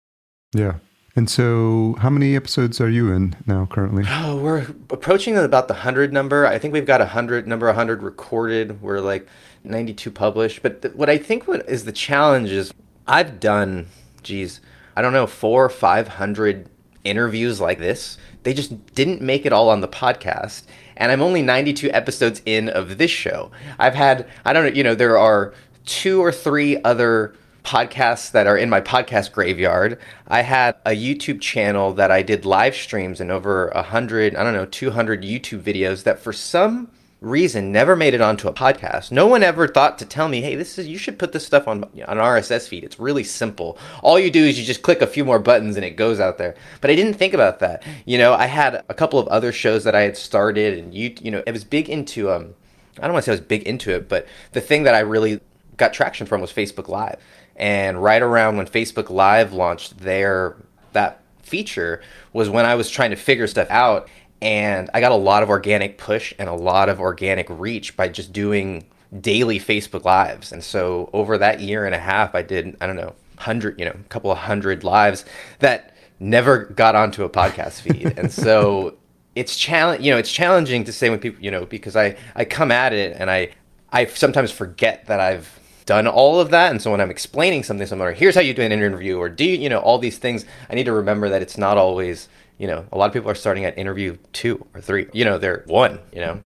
Yeah. 0.53 0.75
And 1.17 1.29
so, 1.29 1.97
how 1.99 2.11
many 2.11 2.37
episodes 2.37 2.81
are 2.81 2.89
you 2.89 3.13
in 3.13 3.35
now 3.47 3.67
currently? 3.67 4.05
Oh, 4.07 4.37
we're 4.43 4.67
approaching 4.91 5.37
about 5.37 5.69
the 5.69 5.75
100 5.75 6.13
number. 6.13 6.47
I 6.47 6.59
think 6.59 6.73
we've 6.73 6.87
got 6.87 7.01
a 7.01 7.05
100 7.05 7.49
number 7.49 7.67
100 7.67 8.03
recorded. 8.03 8.83
We're 8.83 9.01
like 9.01 9.27
92 9.65 10.11
published. 10.11 10.63
But 10.63 10.83
th- 10.83 10.95
what 10.95 11.11
I 11.11 11.19
think 11.19 11.47
what 11.47 11.69
is 11.69 11.85
the 11.85 11.93
challenge 11.93 12.51
is 12.51 12.73
I've 13.07 13.41
done, 13.41 13.89
geez, 14.23 14.61
I 14.97 15.03
don't 15.03 15.13
know, 15.13 15.27
four 15.27 15.65
or 15.65 15.71
500 15.71 16.69
interviews 17.05 17.61
like 17.61 17.79
this. 17.79 18.19
They 18.43 18.55
just 18.55 18.95
didn't 18.95 19.23
make 19.23 19.47
it 19.47 19.53
all 19.53 19.69
on 19.69 19.81
the 19.81 19.89
podcast. 19.89 20.65
And 20.97 21.11
I'm 21.11 21.23
only 21.23 21.43
92 21.43 21.91
episodes 21.93 22.43
in 22.45 22.69
of 22.69 22.99
this 22.99 23.11
show. 23.11 23.51
I've 23.79 23.95
had, 23.95 24.29
I 24.45 24.53
don't 24.53 24.65
know, 24.65 24.73
you 24.73 24.85
know, 24.85 24.95
there 24.95 25.19
are 25.19 25.55
two 25.87 26.21
or 26.21 26.31
three 26.31 26.81
other 26.83 27.35
podcasts 27.65 28.31
that 28.33 28.47
are 28.47 28.57
in 28.57 28.71
my 28.71 28.81
podcast 28.81 29.33
graveyard. 29.33 29.99
I 30.29 30.43
had 30.43 30.77
a 30.87 30.91
YouTube 30.91 31.41
channel 31.41 31.93
that 31.95 32.11
I 32.11 32.23
did 32.23 32.45
live 32.45 32.75
streams 32.75 33.21
and 33.21 33.31
over 33.31 33.69
a 33.69 33.83
hundred, 33.83 34.35
I 34.37 34.43
don't 34.43 34.55
know, 34.55 34.67
200 34.67 35.23
YouTube 35.23 35.63
videos 35.63 36.05
that 36.05 36.19
for 36.19 36.33
some 36.33 36.91
reason 37.21 37.71
never 37.71 37.95
made 37.95 38.15
it 38.15 38.21
onto 38.21 38.49
a 38.49 38.53
podcast. 38.53 39.11
No 39.11 39.27
one 39.27 39.43
ever 39.43 39.69
thought 39.69 39.99
to 39.99 40.07
tell 40.07 40.29
me, 40.29 40.41
"Hey, 40.41 40.55
this 40.55 40.79
is 40.79 40.87
you 40.87 40.97
should 40.97 41.19
put 41.19 41.33
this 41.33 41.47
stuff 41.47 41.69
on 41.69 41.85
an 42.07 42.19
RSS 42.19 42.67
feed. 42.67 42.83
It's 42.83 42.99
really 42.99 43.25
simple. 43.25 43.77
All 44.03 44.19
you 44.19 44.31
do 44.31 44.45
is 44.45 44.59
you 44.59 44.65
just 44.65 44.83
click 44.83 45.03
a 45.03 45.07
few 45.07 45.25
more 45.25 45.39
buttons 45.39 45.77
and 45.77 45.85
it 45.85 45.97
goes 45.97 46.19
out 46.19 46.39
there." 46.39 46.55
But 46.81 46.91
I 46.91 46.95
didn't 46.95 47.15
think 47.15 47.35
about 47.35 47.59
that. 47.61 47.83
You 48.07 48.19
know, 48.19 48.33
I 48.33 48.47
had 48.47 48.83
a 48.89 48.95
couple 48.95 49.19
of 49.19 49.29
other 49.29 49.53
shows 49.53 49.85
that 49.85 49.95
I 49.95 50.03
had 50.03 50.17
started 50.17 50.79
and 50.79 50.95
you 50.95 51.15
you 51.21 51.31
know, 51.31 51.43
it 51.47 51.53
was 51.53 51.65
big 51.65 51.89
into 51.89 52.31
um 52.31 52.55
I 52.99 53.03
don't 53.03 53.13
want 53.13 53.25
to 53.25 53.31
say 53.31 53.33
I 53.33 53.41
was 53.41 53.47
big 53.47 53.63
into 53.65 53.95
it, 53.95 54.09
but 54.09 54.27
the 54.53 54.61
thing 54.61 54.83
that 54.85 54.95
I 54.95 55.01
really 55.01 55.41
got 55.77 55.93
traction 55.93 56.27
from 56.27 56.41
was 56.41 56.53
Facebook 56.53 56.89
Live. 56.89 57.19
And 57.57 58.03
right 58.03 58.23
around 58.23 58.57
when 58.57 58.67
Facebook 58.67 59.11
Live 59.11 59.53
launched 59.53 59.99
their 59.99 60.57
that 60.93 61.21
feature 61.43 62.01
was 62.33 62.49
when 62.49 62.65
I 62.65 62.75
was 62.77 62.89
trying 62.89 63.11
to 63.11 63.17
figure 63.17 63.47
stuff 63.47 63.69
out 63.71 64.09
and 64.43 64.91
I 64.95 65.01
got 65.01 65.13
a 65.13 65.17
lot 65.17 65.43
of 65.43 65.51
organic 65.51 65.99
push 65.99 66.33
and 66.39 66.49
a 66.49 66.55
lot 66.55 66.89
of 66.89 67.01
organic 67.01 67.47
reach 67.51 67.97
by 67.97 68.09
just 68.09 68.33
doing 68.33 68.87
daily 69.21 69.59
Facebook 69.59 70.05
lives. 70.05 70.53
And 70.53 70.63
so 70.63 71.11
over 71.13 71.37
that 71.39 71.61
year 71.61 71.85
and 71.85 71.95
a 71.95 71.99
half 71.99 72.35
I 72.35 72.43
did 72.43 72.77
I 72.81 72.87
don't 72.87 72.97
know, 72.97 73.15
100, 73.35 73.79
you 73.79 73.85
know, 73.85 73.93
a 73.93 74.09
couple 74.09 74.31
of 74.31 74.39
hundred 74.39 74.85
lives 74.85 75.25
that 75.59 75.95
never 76.19 76.65
got 76.65 76.95
onto 76.95 77.25
a 77.25 77.31
podcast 77.31 77.81
feed. 77.83 78.19
and 78.19 78.33
so 78.33 78.97
it's 79.35 79.57
challenge 79.57 80.05
you 80.05 80.11
know, 80.11 80.19
it's 80.19 80.33
challenging 80.33 80.85
to 80.85 80.93
say 80.93 81.11
when 81.11 81.19
people, 81.19 81.43
you 81.43 81.51
know, 81.51 81.67
because 81.67 81.97
I 81.97 82.17
I 82.35 82.45
come 82.45 82.71
at 82.71 82.93
it 82.93 83.17
and 83.19 83.31
I 83.31 83.51
I 83.93 84.07
sometimes 84.07 84.51
forget 84.51 85.07
that 85.07 85.21
I've 85.21 85.61
done 85.91 86.07
all 86.07 86.39
of 86.39 86.51
that. 86.51 86.71
And 86.71 86.81
so 86.81 86.93
when 86.93 87.01
I'm 87.01 87.11
explaining 87.11 87.65
something 87.65 87.85
similar, 87.85 88.13
here's 88.13 88.37
how 88.37 88.41
you 88.41 88.55
do 88.55 88.63
an 88.63 88.71
interview, 88.71 89.19
or 89.19 89.29
do 89.29 89.45
you, 89.45 89.57
you 89.57 89.69
know, 89.69 89.81
all 89.81 89.99
these 89.99 90.19
things, 90.19 90.45
I 90.69 90.77
need 90.77 90.85
to 90.85 90.93
remember 90.93 91.29
that 91.29 91.43
it's 91.43 91.59
not 91.59 91.77
always, 91.77 92.29
you 92.61 92.67
know, 92.67 92.85
a 92.93 92.99
lot 92.99 93.07
of 93.07 93.15
people 93.15 93.31
are 93.31 93.35
starting 93.35 93.65
at 93.65 93.77
interview 93.79 94.19
two 94.35 94.65
or 94.75 94.83
three, 94.83 95.09
you 95.15 95.25
know, 95.25 95.39
they're 95.39 95.65
one, 95.67 95.99
you 96.13 96.21
know. 96.21 96.43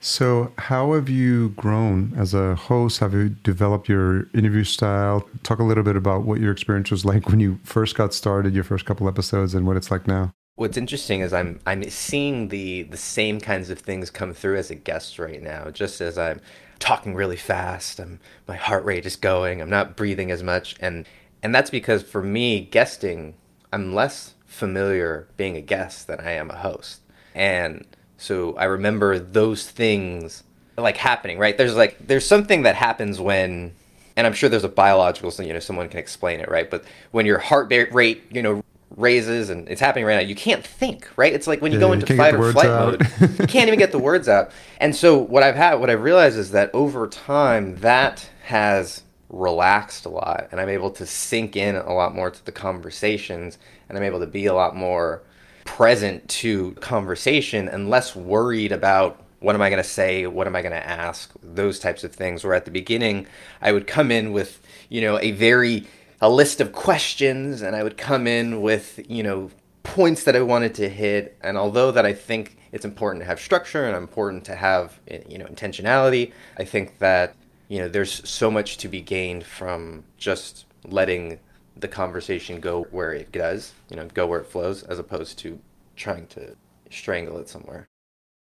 So, 0.00 0.52
how 0.56 0.92
have 0.92 1.08
you 1.08 1.48
grown 1.50 2.14
as 2.16 2.32
a 2.32 2.54
host? 2.54 3.00
Have 3.00 3.12
you 3.12 3.30
developed 3.30 3.88
your 3.88 4.28
interview 4.32 4.62
style? 4.62 5.28
Talk 5.42 5.58
a 5.58 5.64
little 5.64 5.82
bit 5.82 5.96
about 5.96 6.22
what 6.22 6.40
your 6.40 6.52
experience 6.52 6.92
was 6.92 7.04
like 7.04 7.28
when 7.28 7.40
you 7.40 7.58
first 7.64 7.96
got 7.96 8.14
started, 8.14 8.54
your 8.54 8.62
first 8.62 8.84
couple 8.84 9.08
episodes, 9.08 9.54
and 9.54 9.66
what 9.66 9.76
it's 9.76 9.90
like 9.90 10.06
now. 10.06 10.30
What's 10.54 10.76
interesting 10.76 11.20
is 11.22 11.32
I'm 11.32 11.58
I'm 11.66 11.82
seeing 11.90 12.48
the 12.48 12.84
the 12.84 12.96
same 12.96 13.40
kinds 13.40 13.70
of 13.70 13.80
things 13.80 14.08
come 14.08 14.32
through 14.32 14.58
as 14.58 14.70
a 14.70 14.76
guest 14.76 15.18
right 15.18 15.42
now, 15.42 15.70
just 15.70 16.00
as 16.00 16.16
I'm 16.16 16.40
talking 16.78 17.16
really 17.16 17.36
fast. 17.36 17.98
I'm, 17.98 18.20
my 18.46 18.54
heart 18.54 18.84
rate 18.84 19.04
is 19.06 19.16
going. 19.16 19.60
I'm 19.60 19.70
not 19.70 19.96
breathing 19.96 20.30
as 20.30 20.44
much, 20.44 20.76
and 20.78 21.08
and 21.42 21.52
that's 21.52 21.70
because 21.70 22.04
for 22.04 22.22
me, 22.22 22.60
guesting, 22.60 23.34
I'm 23.72 23.92
less 23.92 24.34
familiar 24.58 25.28
being 25.36 25.56
a 25.56 25.60
guest 25.60 26.06
than 26.06 26.20
I 26.20 26.32
am 26.32 26.50
a 26.50 26.56
host, 26.56 27.00
and 27.34 27.86
so 28.16 28.56
I 28.56 28.64
remember 28.64 29.18
those 29.18 29.70
things 29.70 30.42
like 30.76 30.96
happening. 30.96 31.38
Right? 31.38 31.56
There's 31.56 31.76
like 31.76 31.96
there's 32.06 32.26
something 32.26 32.62
that 32.62 32.74
happens 32.74 33.20
when 33.20 33.72
and 34.18 34.26
I'm 34.26 34.32
sure 34.32 34.48
there's 34.48 34.64
a 34.64 34.68
biological 34.68 35.30
thing, 35.30 35.46
you 35.46 35.52
know, 35.52 35.60
someone 35.60 35.88
can 35.88 36.00
explain 36.00 36.40
it, 36.40 36.50
right? 36.50 36.68
But 36.68 36.84
when 37.12 37.24
your 37.24 37.38
heart 37.38 37.72
rate, 37.92 38.24
you 38.32 38.42
know, 38.42 38.64
raises 38.96 39.48
and 39.48 39.68
it's 39.68 39.80
happening 39.80 40.04
right 40.06 40.14
now 40.16 40.20
you 40.20 40.34
can't 40.34 40.64
think 40.64 41.08
right 41.16 41.34
it's 41.34 41.46
like 41.46 41.60
when 41.60 41.72
you 41.72 41.78
yeah, 41.78 41.86
go 41.86 41.92
into 41.92 42.16
fight 42.16 42.34
or 42.34 42.52
flight 42.52 42.70
out. 42.70 42.98
mode 42.98 43.06
you 43.38 43.46
can't 43.46 43.68
even 43.68 43.78
get 43.78 43.92
the 43.92 43.98
words 43.98 44.28
out 44.28 44.50
and 44.78 44.96
so 44.96 45.16
what 45.18 45.42
i've 45.42 45.54
had 45.54 45.74
what 45.74 45.90
i've 45.90 46.02
realized 46.02 46.38
is 46.38 46.52
that 46.52 46.70
over 46.74 47.06
time 47.06 47.76
that 47.76 48.28
has 48.44 49.02
relaxed 49.28 50.06
a 50.06 50.08
lot 50.08 50.48
and 50.50 50.58
i'm 50.58 50.70
able 50.70 50.90
to 50.90 51.04
sink 51.04 51.54
in 51.54 51.76
a 51.76 51.92
lot 51.92 52.14
more 52.14 52.30
to 52.30 52.44
the 52.46 52.50
conversations 52.50 53.58
and 53.88 53.96
i'm 53.96 54.04
able 54.04 54.20
to 54.20 54.26
be 54.26 54.46
a 54.46 54.54
lot 54.54 54.76
more 54.76 55.22
present 55.64 56.26
to 56.28 56.72
conversation 56.74 57.68
and 57.68 57.90
less 57.90 58.16
worried 58.16 58.72
about 58.72 59.22
what 59.40 59.54
am 59.54 59.62
i 59.62 59.70
going 59.70 59.82
to 59.82 59.88
say 59.88 60.26
what 60.26 60.46
am 60.46 60.56
i 60.56 60.62
going 60.62 60.72
to 60.72 60.88
ask 60.88 61.32
those 61.42 61.78
types 61.78 62.04
of 62.04 62.12
things 62.12 62.44
where 62.44 62.54
at 62.54 62.64
the 62.64 62.70
beginning 62.70 63.26
i 63.60 63.72
would 63.72 63.86
come 63.86 64.10
in 64.10 64.32
with 64.32 64.60
you 64.88 65.00
know 65.00 65.18
a 65.20 65.32
very 65.32 65.86
a 66.20 66.28
list 66.28 66.60
of 66.60 66.72
questions 66.72 67.62
and 67.62 67.76
I 67.76 67.82
would 67.82 67.96
come 67.96 68.26
in 68.26 68.60
with, 68.60 69.00
you 69.08 69.22
know, 69.22 69.50
points 69.82 70.24
that 70.24 70.34
I 70.34 70.42
wanted 70.42 70.74
to 70.76 70.88
hit. 70.88 71.36
And 71.40 71.56
although 71.56 71.92
that 71.92 72.04
I 72.04 72.12
think 72.12 72.56
it's 72.72 72.84
important 72.84 73.22
to 73.22 73.26
have 73.26 73.40
structure 73.40 73.84
and 73.84 73.96
important 73.96 74.44
to 74.44 74.54
have 74.54 74.98
you 75.28 75.38
know 75.38 75.46
intentionality. 75.46 76.32
I 76.58 76.64
think 76.64 76.98
that 76.98 77.34
you 77.68 77.78
know 77.78 77.88
there's 77.88 78.28
so 78.28 78.50
much 78.50 78.76
to 78.78 78.88
be 78.88 79.00
gained 79.00 79.44
from 79.44 80.04
just 80.18 80.66
letting 80.84 81.38
the 81.80 81.88
conversation 81.88 82.60
go 82.60 82.84
where 82.90 83.12
it 83.12 83.32
does, 83.32 83.72
you 83.90 83.96
know, 83.96 84.06
go 84.14 84.26
where 84.26 84.40
it 84.40 84.46
flows, 84.46 84.82
as 84.84 84.98
opposed 84.98 85.38
to 85.40 85.58
trying 85.96 86.26
to 86.28 86.56
strangle 86.90 87.38
it 87.38 87.48
somewhere. 87.48 87.86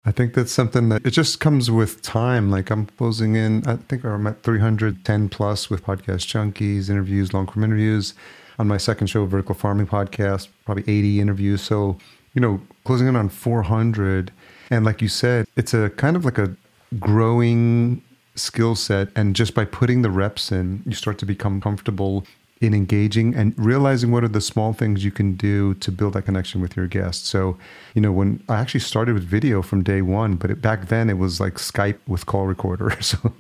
I 0.06 0.12
think 0.12 0.34
that's 0.34 0.54
something 0.54 0.88
that 0.90 1.06
it 1.06 1.12
just 1.12 1.42
comes 1.42 1.70
with 1.70 2.02
time. 2.02 2.50
Like 2.50 2.70
I'm 2.70 2.86
closing 2.86 3.36
in, 3.36 3.68
I 3.68 3.76
think 3.76 4.06
I'm 4.06 4.26
at 4.26 4.42
310 4.42 5.30
plus 5.30 5.70
with 5.70 5.84
podcast 5.84 6.26
junkies, 6.28 6.90
interviews, 6.90 7.34
long 7.34 7.48
form 7.48 7.66
interviews. 7.66 8.14
On 8.60 8.68
my 8.68 8.78
second 8.78 9.08
show, 9.08 9.26
Vertical 9.26 9.54
Farming 9.54 9.86
Podcast, 9.86 10.48
probably 10.66 10.84
80 10.84 11.20
interviews. 11.20 11.62
So, 11.62 11.98
you 12.34 12.42
know, 12.42 12.62
closing 12.86 13.08
in 13.08 13.16
on 13.16 13.30
400. 13.30 14.32
And 14.72 14.86
like 14.86 15.02
you 15.02 15.10
said, 15.10 15.46
it's 15.58 15.74
a 15.74 15.90
kind 15.92 16.16
of 16.16 16.26
like 16.26 16.38
a 16.38 16.56
growing 17.00 18.02
skill 18.36 18.76
set. 18.76 19.10
And 19.16 19.36
just 19.36 19.54
by 19.54 19.66
putting 19.66 20.02
the 20.02 20.10
reps 20.10 20.52
in, 20.52 20.84
you 20.86 20.94
start 20.94 21.18
to 21.20 21.26
become 21.26 21.60
comfortable 21.60 22.26
in 22.60 22.74
engaging 22.74 23.36
and 23.36 23.54
realizing 23.58 24.12
what 24.12 24.24
are 24.24 24.28
the 24.28 24.42
small 24.42 24.74
things 24.74 25.06
you 25.06 25.12
can 25.12 25.34
do 25.34 25.76
to 25.76 25.92
build 25.92 26.14
that 26.14 26.24
connection 26.24 26.60
with 26.60 26.76
your 26.76 26.88
guests. 26.88 27.30
So, 27.30 27.58
you 27.94 28.02
know, 28.02 28.12
when 28.12 28.44
I 28.50 28.56
actually 28.56 28.80
started 28.80 29.14
with 29.14 29.24
video 29.24 29.62
from 29.62 29.84
day 29.84 30.02
one, 30.02 30.36
but 30.36 30.50
it, 30.50 30.62
back 30.62 30.88
then 30.88 31.10
it 31.10 31.18
was 31.18 31.40
like 31.40 31.56
Skype 31.56 32.00
with 32.08 32.26
call 32.26 32.46
recorder. 32.46 32.92
So, 33.02 33.32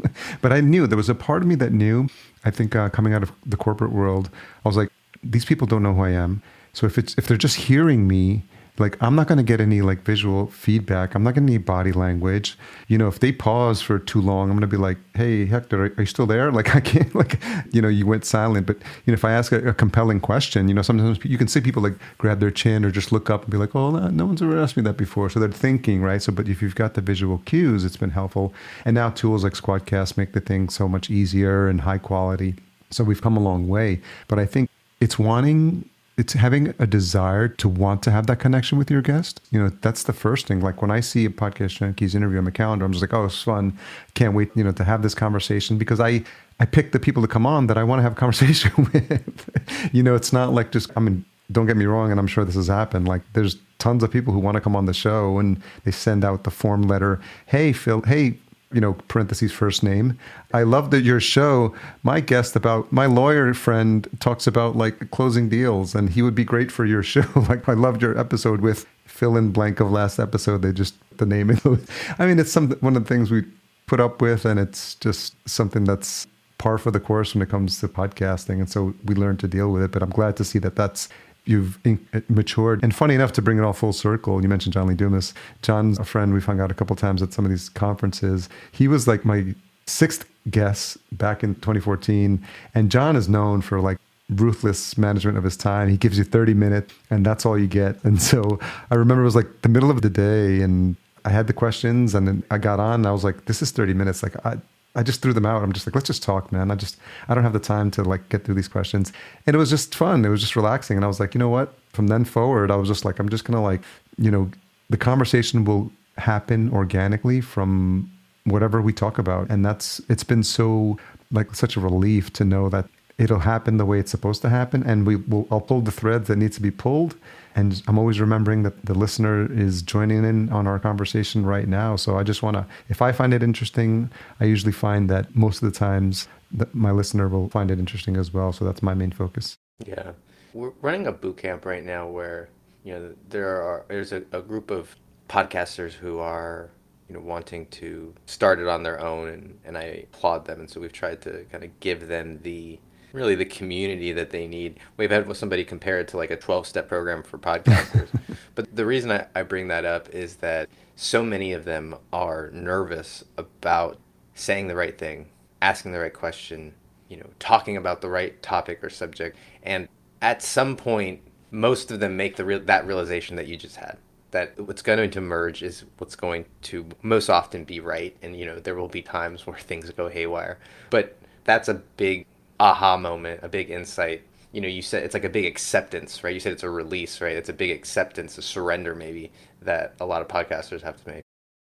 but 0.41 0.53
I 0.53 0.62
knew 0.62 0.88
there 0.88 0.97
was 0.97 1.09
a 1.09 1.15
part 1.15 1.41
of 1.41 1.47
me 1.47 1.55
that 1.55 1.74
knew. 1.74 2.07
I 2.45 2.51
think 2.51 2.75
uh, 2.75 2.88
coming 2.89 3.13
out 3.13 3.24
of 3.24 3.31
the 3.45 3.57
corporate 3.57 3.91
world, 3.91 4.29
I 4.63 4.69
was 4.69 4.77
like, 4.77 4.89
these 5.21 5.43
people 5.43 5.67
don't 5.67 5.83
know 5.83 5.93
who 5.93 6.03
I 6.03 6.12
am. 6.12 6.41
So 6.71 6.86
if 6.86 6.97
it's 6.97 7.17
if 7.17 7.27
they're 7.27 7.38
just 7.38 7.57
hearing 7.57 8.07
me 8.07 8.43
like 8.79 8.98
i'm 9.01 9.15
not 9.15 9.27
going 9.27 9.38
to 9.38 9.43
get 9.43 9.60
any 9.60 9.81
like 9.81 10.03
visual 10.03 10.48
feedback. 10.48 11.15
I'm 11.15 11.24
not 11.24 11.34
going 11.34 11.46
to 11.48 11.51
need 11.51 11.65
body 11.65 11.91
language. 11.91 12.57
You 12.88 12.98
know 12.98 13.07
if 13.07 13.19
they 13.19 13.31
pause 13.31 13.81
for 13.81 14.00
too 14.00 14.22
long 14.22 14.50
i'm 14.50 14.57
going 14.57 14.62
to 14.62 14.67
be 14.67 14.77
like 14.77 14.98
hey 15.15 15.46
hector 15.46 15.86
are, 15.86 15.93
you 15.98 16.05
still 16.05 16.25
there? 16.25 16.51
Like 16.57 16.75
i 16.75 16.79
can't 16.79 17.13
like 17.13 17.39
you 17.72 17.81
know 17.81 17.88
you 17.88 18.05
went 18.05 18.25
silent. 18.25 18.65
But 18.67 18.77
you 19.05 19.12
know 19.12 19.13
if 19.13 19.25
i 19.25 19.31
ask 19.31 19.51
a, 19.51 19.69
a, 19.69 19.74
compelling 19.74 20.19
question 20.19 20.67
you 20.67 20.74
know 20.74 20.81
sometimes 20.81 21.24
you 21.24 21.38
can 21.38 21.48
see 21.48 21.62
people 21.62 21.84
like 21.84 21.93
grab 22.17 22.39
their 22.39 22.51
chin 22.51 22.84
or 22.84 22.89
just 22.89 23.12
look 23.12 23.29
up 23.29 23.43
and 23.43 23.51
be 23.51 23.57
like 23.57 23.75
oh 23.75 23.91
no, 23.91 24.07
no 24.07 24.25
one's 24.25 24.41
ever 24.41 24.60
asked 24.60 24.77
me 24.77 24.84
that 24.84 24.98
before. 24.98 25.29
So 25.29 25.39
they're 25.39 25.51
thinking 25.51 26.01
right? 26.01 26.22
So 26.22 26.31
but 26.31 26.48
if 26.48 26.62
you've 26.62 26.75
got 26.75 26.93
the 26.96 27.01
visual 27.01 27.39
cues 27.46 27.86
it's 27.86 27.98
been 27.98 28.12
helpful. 28.12 28.53
And 28.86 28.96
now 28.96 29.10
tools 29.10 29.43
like 29.43 29.53
squadcast 29.53 30.17
make 30.17 30.34
the 30.34 30.41
thing 30.41 30.69
so 30.69 30.88
much 30.88 31.10
easier 31.10 31.67
and 31.67 31.81
high 31.81 31.98
quality. 32.00 32.55
So 32.89 33.03
we've 33.03 33.22
come 33.22 33.38
a 33.38 33.41
long 33.41 33.67
way. 33.67 34.01
But 34.27 34.39
i 34.39 34.46
think 34.46 34.69
it's 35.00 35.19
wanting 35.19 35.88
it's 36.17 36.33
having 36.33 36.74
a 36.79 36.88
desire 36.88 37.47
to 37.47 37.69
want 37.69 38.01
to 38.03 38.12
have 38.12 38.25
that 38.27 38.39
connection 38.39 38.77
with 38.77 38.89
your 38.89 39.03
guest. 39.03 39.39
You 39.51 39.62
know, 39.62 39.69
that's 39.81 40.03
the 40.03 40.13
first 40.13 40.47
thing. 40.47 40.62
Like 40.62 40.81
when 40.81 40.89
I 40.89 41.00
see 41.00 41.25
a 41.25 41.29
podcast 41.29 41.77
junkies 41.77 42.15
interview 42.15 42.39
on 42.39 42.45
my 42.45 42.51
calendar, 42.51 42.86
I'm 42.86 42.91
just 42.91 43.03
like, 43.03 43.13
oh, 43.13 43.25
it's 43.25 43.41
fun. 43.41 43.77
Can't 44.15 44.33
wait, 44.33 44.50
you 44.55 44.63
know, 44.63 44.71
to 44.71 44.83
have 44.83 45.03
this 45.03 45.13
conversation 45.13 45.77
because 45.77 46.00
I 46.00 46.24
I 46.59 46.65
pick 46.65 46.91
the 46.91 47.00
people 47.00 47.21
to 47.21 47.27
come 47.27 47.45
on 47.45 47.67
that 47.67 47.77
I 47.77 47.83
want 47.83 48.00
to 48.00 48.03
have 48.03 48.13
a 48.13 48.15
conversation 48.25 48.71
with. 48.91 49.50
you 49.93 50.01
know, 50.01 50.15
it's 50.15 50.33
not 50.33 50.53
like 50.53 50.71
just 50.71 50.89
I 50.97 51.01
mean, 51.01 51.24
don't 51.51 51.67
get 51.67 51.77
me 51.77 51.86
wrong, 51.86 52.09
and 52.09 52.19
I'm 52.19 52.27
sure 52.27 52.43
this 52.43 52.55
has 52.55 52.67
happened. 52.67 53.07
Like 53.07 53.21
there's 53.33 53.57
tons 53.77 54.01
of 54.01 54.12
people 54.12 54.33
who 54.33 54.39
want 54.39 54.55
to 54.55 54.62
come 54.62 54.75
on 54.75 54.86
the 54.86 54.93
show 54.93 55.38
and 55.38 55.62
they 55.83 55.91
send 55.91 56.25
out 56.25 56.45
the 56.45 56.51
form 56.51 56.81
letter. 56.81 57.21
Hey, 57.45 57.74
Phil. 57.74 58.01
Hey, 58.01 58.39
you 58.74 58.81
know, 58.81 58.93
parentheses 59.07 59.51
first 59.51 59.81
name. 59.81 60.17
I 60.53 60.63
love 60.63 60.91
that 60.91 61.03
your 61.03 61.19
show, 61.19 61.74
my 62.03 62.19
guest 62.19 62.55
about 62.55 62.91
my 62.91 63.05
lawyer 63.05 63.53
friend 63.53 64.07
talks 64.19 64.45
about 64.45 64.75
like 64.75 65.09
closing 65.12 65.47
deals 65.47 65.95
and 65.95 66.09
he 66.09 66.21
would 66.21 66.36
be 66.36 66.43
great 66.43 66.71
for 66.71 66.86
your 66.86 67.03
show. 67.13 67.25
like 67.50 67.67
I 67.69 67.74
loved 67.74 68.01
your 68.01 68.17
episode 68.17 68.62
with 68.62 68.86
fill 69.05 69.38
in 69.38 69.51
blank 69.51 69.79
of 69.79 69.91
last 69.91 70.19
episode. 70.19 70.62
They 70.62 70.74
just 70.74 70.95
the 71.17 71.25
name. 71.25 71.50
I 72.19 72.25
mean, 72.25 72.39
it's 72.39 72.51
some 72.51 72.71
one 72.81 72.95
of 72.95 73.03
the 73.03 73.07
things 73.07 73.31
we 73.31 73.43
put 73.88 74.00
up 74.00 74.21
with 74.21 74.45
and 74.45 74.59
it's 74.59 74.95
just 74.95 75.36
something 75.47 75.86
that's 75.86 76.27
par 76.57 76.77
for 76.77 76.91
the 76.91 77.00
course 77.00 77.33
when 77.33 77.41
it 77.41 77.50
comes 77.50 77.79
to 77.79 77.88
podcasting. 77.88 78.59
And 78.59 78.69
so 78.69 78.93
we 79.05 79.15
learn 79.15 79.38
to 79.38 79.47
deal 79.47 79.71
with 79.71 79.83
it, 79.83 79.91
but 79.91 80.03
I'm 80.03 80.09
glad 80.09 80.36
to 80.38 80.43
see 80.43 80.59
that 80.59 80.75
that's 80.75 81.07
you've 81.47 81.79
uh, 81.85 82.19
matured. 82.29 82.83
And 82.83 82.95
funny 82.95 83.15
enough, 83.15 83.33
to 83.33 83.41
bring 83.41 83.57
it 83.57 83.63
all 83.63 83.73
full 83.73 83.93
circle, 83.93 84.41
you 84.41 84.47
mentioned 84.47 84.73
John 84.73 84.87
Lee 84.87 84.95
Dumas. 84.95 85.33
John's 85.61 85.99
a 85.99 86.03
friend. 86.03 86.33
We've 86.33 86.45
hung 86.45 86.59
out 86.59 86.71
a 86.71 86.73
couple 86.73 86.95
times 86.95 87.21
at 87.21 87.33
some 87.33 87.45
of 87.45 87.51
these 87.51 87.69
conferences. 87.69 88.49
He 88.71 88.87
was 88.87 89.07
like 89.07 89.25
my 89.25 89.55
sixth 89.85 90.25
guest 90.49 90.97
back 91.17 91.43
in 91.43 91.55
2014. 91.55 92.45
And 92.75 92.91
John 92.91 93.15
is 93.15 93.27
known 93.27 93.62
for 93.62 93.79
like 93.79 93.97
ruthless 94.29 94.97
management 94.97 95.38
of 95.38 95.43
his 95.43 95.57
time. 95.57 95.89
He 95.89 95.97
gives 95.97 96.17
you 96.17 96.23
30 96.23 96.53
minutes 96.53 96.93
and 97.10 97.25
that's 97.25 97.45
all 97.45 97.57
you 97.57 97.67
get. 97.67 98.03
And 98.03 98.21
so 98.21 98.60
I 98.91 98.95
remember 98.95 99.21
it 99.21 99.25
was 99.25 99.36
like 99.36 99.62
the 99.62 99.69
middle 99.69 99.89
of 99.89 100.01
the 100.01 100.10
day 100.10 100.62
and 100.62 100.95
I 101.25 101.29
had 101.29 101.47
the 101.47 101.53
questions 101.53 102.15
and 102.15 102.27
then 102.27 102.43
I 102.51 102.57
got 102.57 102.79
on 102.79 102.95
and 102.95 103.07
I 103.07 103.12
was 103.12 103.23
like, 103.23 103.45
this 103.45 103.62
is 103.62 103.71
30 103.71 103.93
minutes. 103.93 104.23
Like 104.23 104.36
I, 104.45 104.57
I 104.97 105.03
just 105.03 105.21
threw 105.21 105.31
them 105.31 105.45
out. 105.45 105.62
I'm 105.63 105.71
just 105.71 105.86
like, 105.86 105.93
let's 105.93 106.07
just 106.07 106.23
talk, 106.23 106.51
man. 106.51 106.71
I 106.71 106.75
just, 106.75 106.97
I 107.29 107.36
don't 107.36 107.43
have 107.43 107.53
the 107.53 107.60
time 107.60 107.91
to 107.91 108.03
like 108.03 108.27
get 108.29 108.43
through 108.43 108.55
these 108.55 108.67
questions. 108.67 109.13
And 109.45 109.55
it 109.55 109.60
was 109.60 109.69
just 109.69 109.93
fun. 109.93 110.25
It 110.25 110.29
was 110.29 110.41
just 110.41 110.55
relaxing. 110.55 110.97
And 110.97 111.05
I 111.05 111.07
was 111.07 111.19
like, 111.19 111.36
you 111.36 111.39
know 111.39 111.49
what? 111.49 111.73
From 111.89 112.07
then 112.07 112.25
forward, 112.25 112.71
I 112.71 112.75
was 112.75 112.89
just 112.89 113.05
like, 113.05 113.19
I'm 113.19 113.29
just 113.29 113.45
to 113.45 113.60
like, 113.60 113.81
you 114.17 114.31
know, 114.31 114.49
the 114.89 114.97
conversation 114.97 115.65
will 115.65 115.91
happen 116.17 116.71
organically 116.73 117.41
from 117.41 118.12
whatever 118.45 118.81
we 118.81 118.91
talk 118.91 119.19
about. 119.19 119.49
And 119.51 119.63
that's, 119.63 120.01
it's 120.10 120.23
been 120.23 120.41
so 120.41 120.97
like 121.31 121.53
such 121.53 121.75
a 121.75 121.79
relief 121.79 122.33
to 122.33 122.43
know 122.43 122.67
that 122.69 122.88
it'll 123.19 123.39
happen 123.39 123.77
the 123.77 123.86
way 123.86 123.99
it's 123.99 124.12
supposed 124.12 124.41
to 124.41 124.49
happen. 124.49 124.81
And 124.83 125.05
we 125.05 125.17
will, 125.17 125.47
I'll 125.51 125.62
pull 125.62 125.81
the 125.81 125.91
threads 125.91 126.27
that 126.27 126.38
need 126.38 126.53
to 126.53 126.62
be 126.62 126.71
pulled 126.71 127.15
and 127.58 127.82
I'm 127.88 127.98
always 127.98 128.20
remembering 128.20 128.62
that 128.63 128.86
the 128.86 128.93
listener 128.93 129.52
is 129.52 129.82
joining 129.82 130.24
in 130.24 130.50
on 130.52 130.67
our 130.67 130.78
conversation 130.78 131.43
right 131.43 131.67
now. 131.67 131.96
So 131.96 132.15
I 132.15 132.22
just 132.22 132.43
want 132.43 132.56
to, 132.56 132.67
if 132.88 133.02
I 133.02 133.12
find 133.12 133.34
it 133.34 133.41
interesting, 133.41 134.12
I 134.39 134.46
usually 134.46 134.72
find 134.72 135.10
that 135.10 135.36
most 135.36 135.63
of 135.63 135.74
the 135.74 135.78
times 135.78 136.28
that 136.52 136.76
my 136.76 136.91
listener 136.91 137.28
will 137.28 137.50
find 137.50 137.72
it 137.72 137.80
interesting 137.80 138.15
as 138.15 138.32
well. 138.32 138.54
So 138.54 138.63
that's 138.63 138.84
my 138.84 138.93
main 138.93 139.12
focus. 139.12 139.58
Yeah. 139.84 140.12
We're 140.54 140.72
running 140.84 141.08
a 141.08 141.12
boot 141.12 141.38
camp 141.38 141.65
right 141.65 141.84
now 141.84 142.08
where, 142.08 142.50
you 142.84 142.93
know, 142.93 143.15
there 143.28 143.60
are, 143.60 143.86
there's 143.88 144.12
a, 144.12 144.22
a 144.32 144.41
group 144.43 144.70
of 144.70 144.96
podcasters 145.28 145.93
who 145.93 146.20
are 146.20 146.70
you 147.10 147.15
know 147.15 147.22
wanting 147.22 147.65
to 147.67 148.13
start 148.26 148.60
it 148.60 148.67
on 148.67 148.84
their 148.84 149.00
own 149.00 149.30
and, 149.30 149.58
and 149.63 149.78
I 149.78 150.06
applaud 150.13 150.46
them 150.46 150.60
and 150.60 150.70
so 150.70 150.82
we've 150.82 150.91
tried 150.91 151.22
to 151.22 151.46
kind 151.52 151.63
of 151.63 151.80
give 151.80 152.08
them 152.08 152.39
the 152.43 152.80
really 153.13 153.36
the 153.36 153.46
community 153.46 154.12
that 154.12 154.30
they 154.30 154.48
need. 154.48 154.80
We've 154.98 155.12
had 155.12 155.34
somebody 155.36 155.63
compare 155.63 156.00
it 156.00 156.08
to 156.10 156.17
like 156.17 156.32
a 156.32 156.36
12 156.36 156.67
step 156.67 156.88
program 156.88 157.24
for 157.24 157.38
podcasters. 157.38 158.10
but 158.56 158.76
the 158.76 158.86
reason 158.86 159.12
I, 159.12 159.28
I 159.36 159.43
bring 159.43 159.67
that 159.70 159.86
up 159.86 160.10
is 160.10 160.38
that 160.38 160.70
so 160.96 161.24
many 161.24 161.54
of 161.54 161.65
them 161.65 161.96
are 162.12 162.50
nervous 162.52 163.24
about 163.38 163.98
saying 164.36 164.67
the 164.67 164.76
right 164.76 164.98
thing, 164.98 165.28
asking 165.62 165.91
the 165.91 166.00
right 166.00 166.13
question, 166.13 166.74
you 167.10 167.17
know, 167.17 167.30
talking 167.39 167.78
about 167.78 168.02
the 168.02 168.10
right 168.10 168.41
topic 168.41 168.84
or 168.84 168.89
subject. 168.89 169.38
And 169.63 169.88
at 170.22 170.41
some 170.41 170.76
point, 170.76 171.22
most 171.52 171.91
of 171.91 172.00
them 172.00 172.17
make 172.17 172.36
the 172.36 172.46
real, 172.46 172.60
that 172.62 172.86
realization 172.86 173.36
that 173.38 173.48
you 173.48 173.56
just 173.56 173.78
had 173.78 173.98
that 174.32 174.60
what's 174.60 174.82
going 174.82 175.10
to 175.10 175.17
emerge 175.17 175.63
is 175.63 175.86
what's 175.98 176.15
going 176.15 176.46
to 176.62 176.86
most 177.02 177.30
often 177.30 177.63
be 177.63 177.80
right 177.80 178.15
and 178.22 178.38
you 178.38 178.46
know 178.46 178.60
there 178.60 178.76
will 178.76 178.89
be 178.89 179.02
times 179.02 179.48
where 179.48 179.58
things 179.58 179.89
go 179.91 180.10
haywire 180.10 180.58
but 180.89 181.17
that's 181.46 181.70
a 181.70 181.76
big 181.96 182.26
aha 182.60 182.98
moment, 182.98 183.41
a 183.43 183.50
big 183.50 183.70
insight. 183.70 184.24
You 184.52 184.62
know, 184.62 184.67
you 184.67 184.82
said 184.82 185.04
it's 185.04 185.13
like 185.13 185.24
a 185.24 185.30
big 185.30 185.46
acceptance, 185.46 186.24
right? 186.24 186.34
You 186.34 186.39
said 186.39 186.54
it's 186.54 186.63
a 186.63 186.70
release, 186.70 187.22
right? 187.22 187.36
It's 187.36 187.50
a 187.50 187.54
big 187.54 187.72
acceptance, 187.72 188.38
a 188.38 188.41
surrender, 188.41 188.96
maybe 188.96 189.32
that 189.62 189.93
a 190.00 190.06
lot 190.06 190.22
of 190.22 190.28
podcasters 190.28 190.82
have 190.82 191.02
to 191.04 191.10
make. 191.10 191.22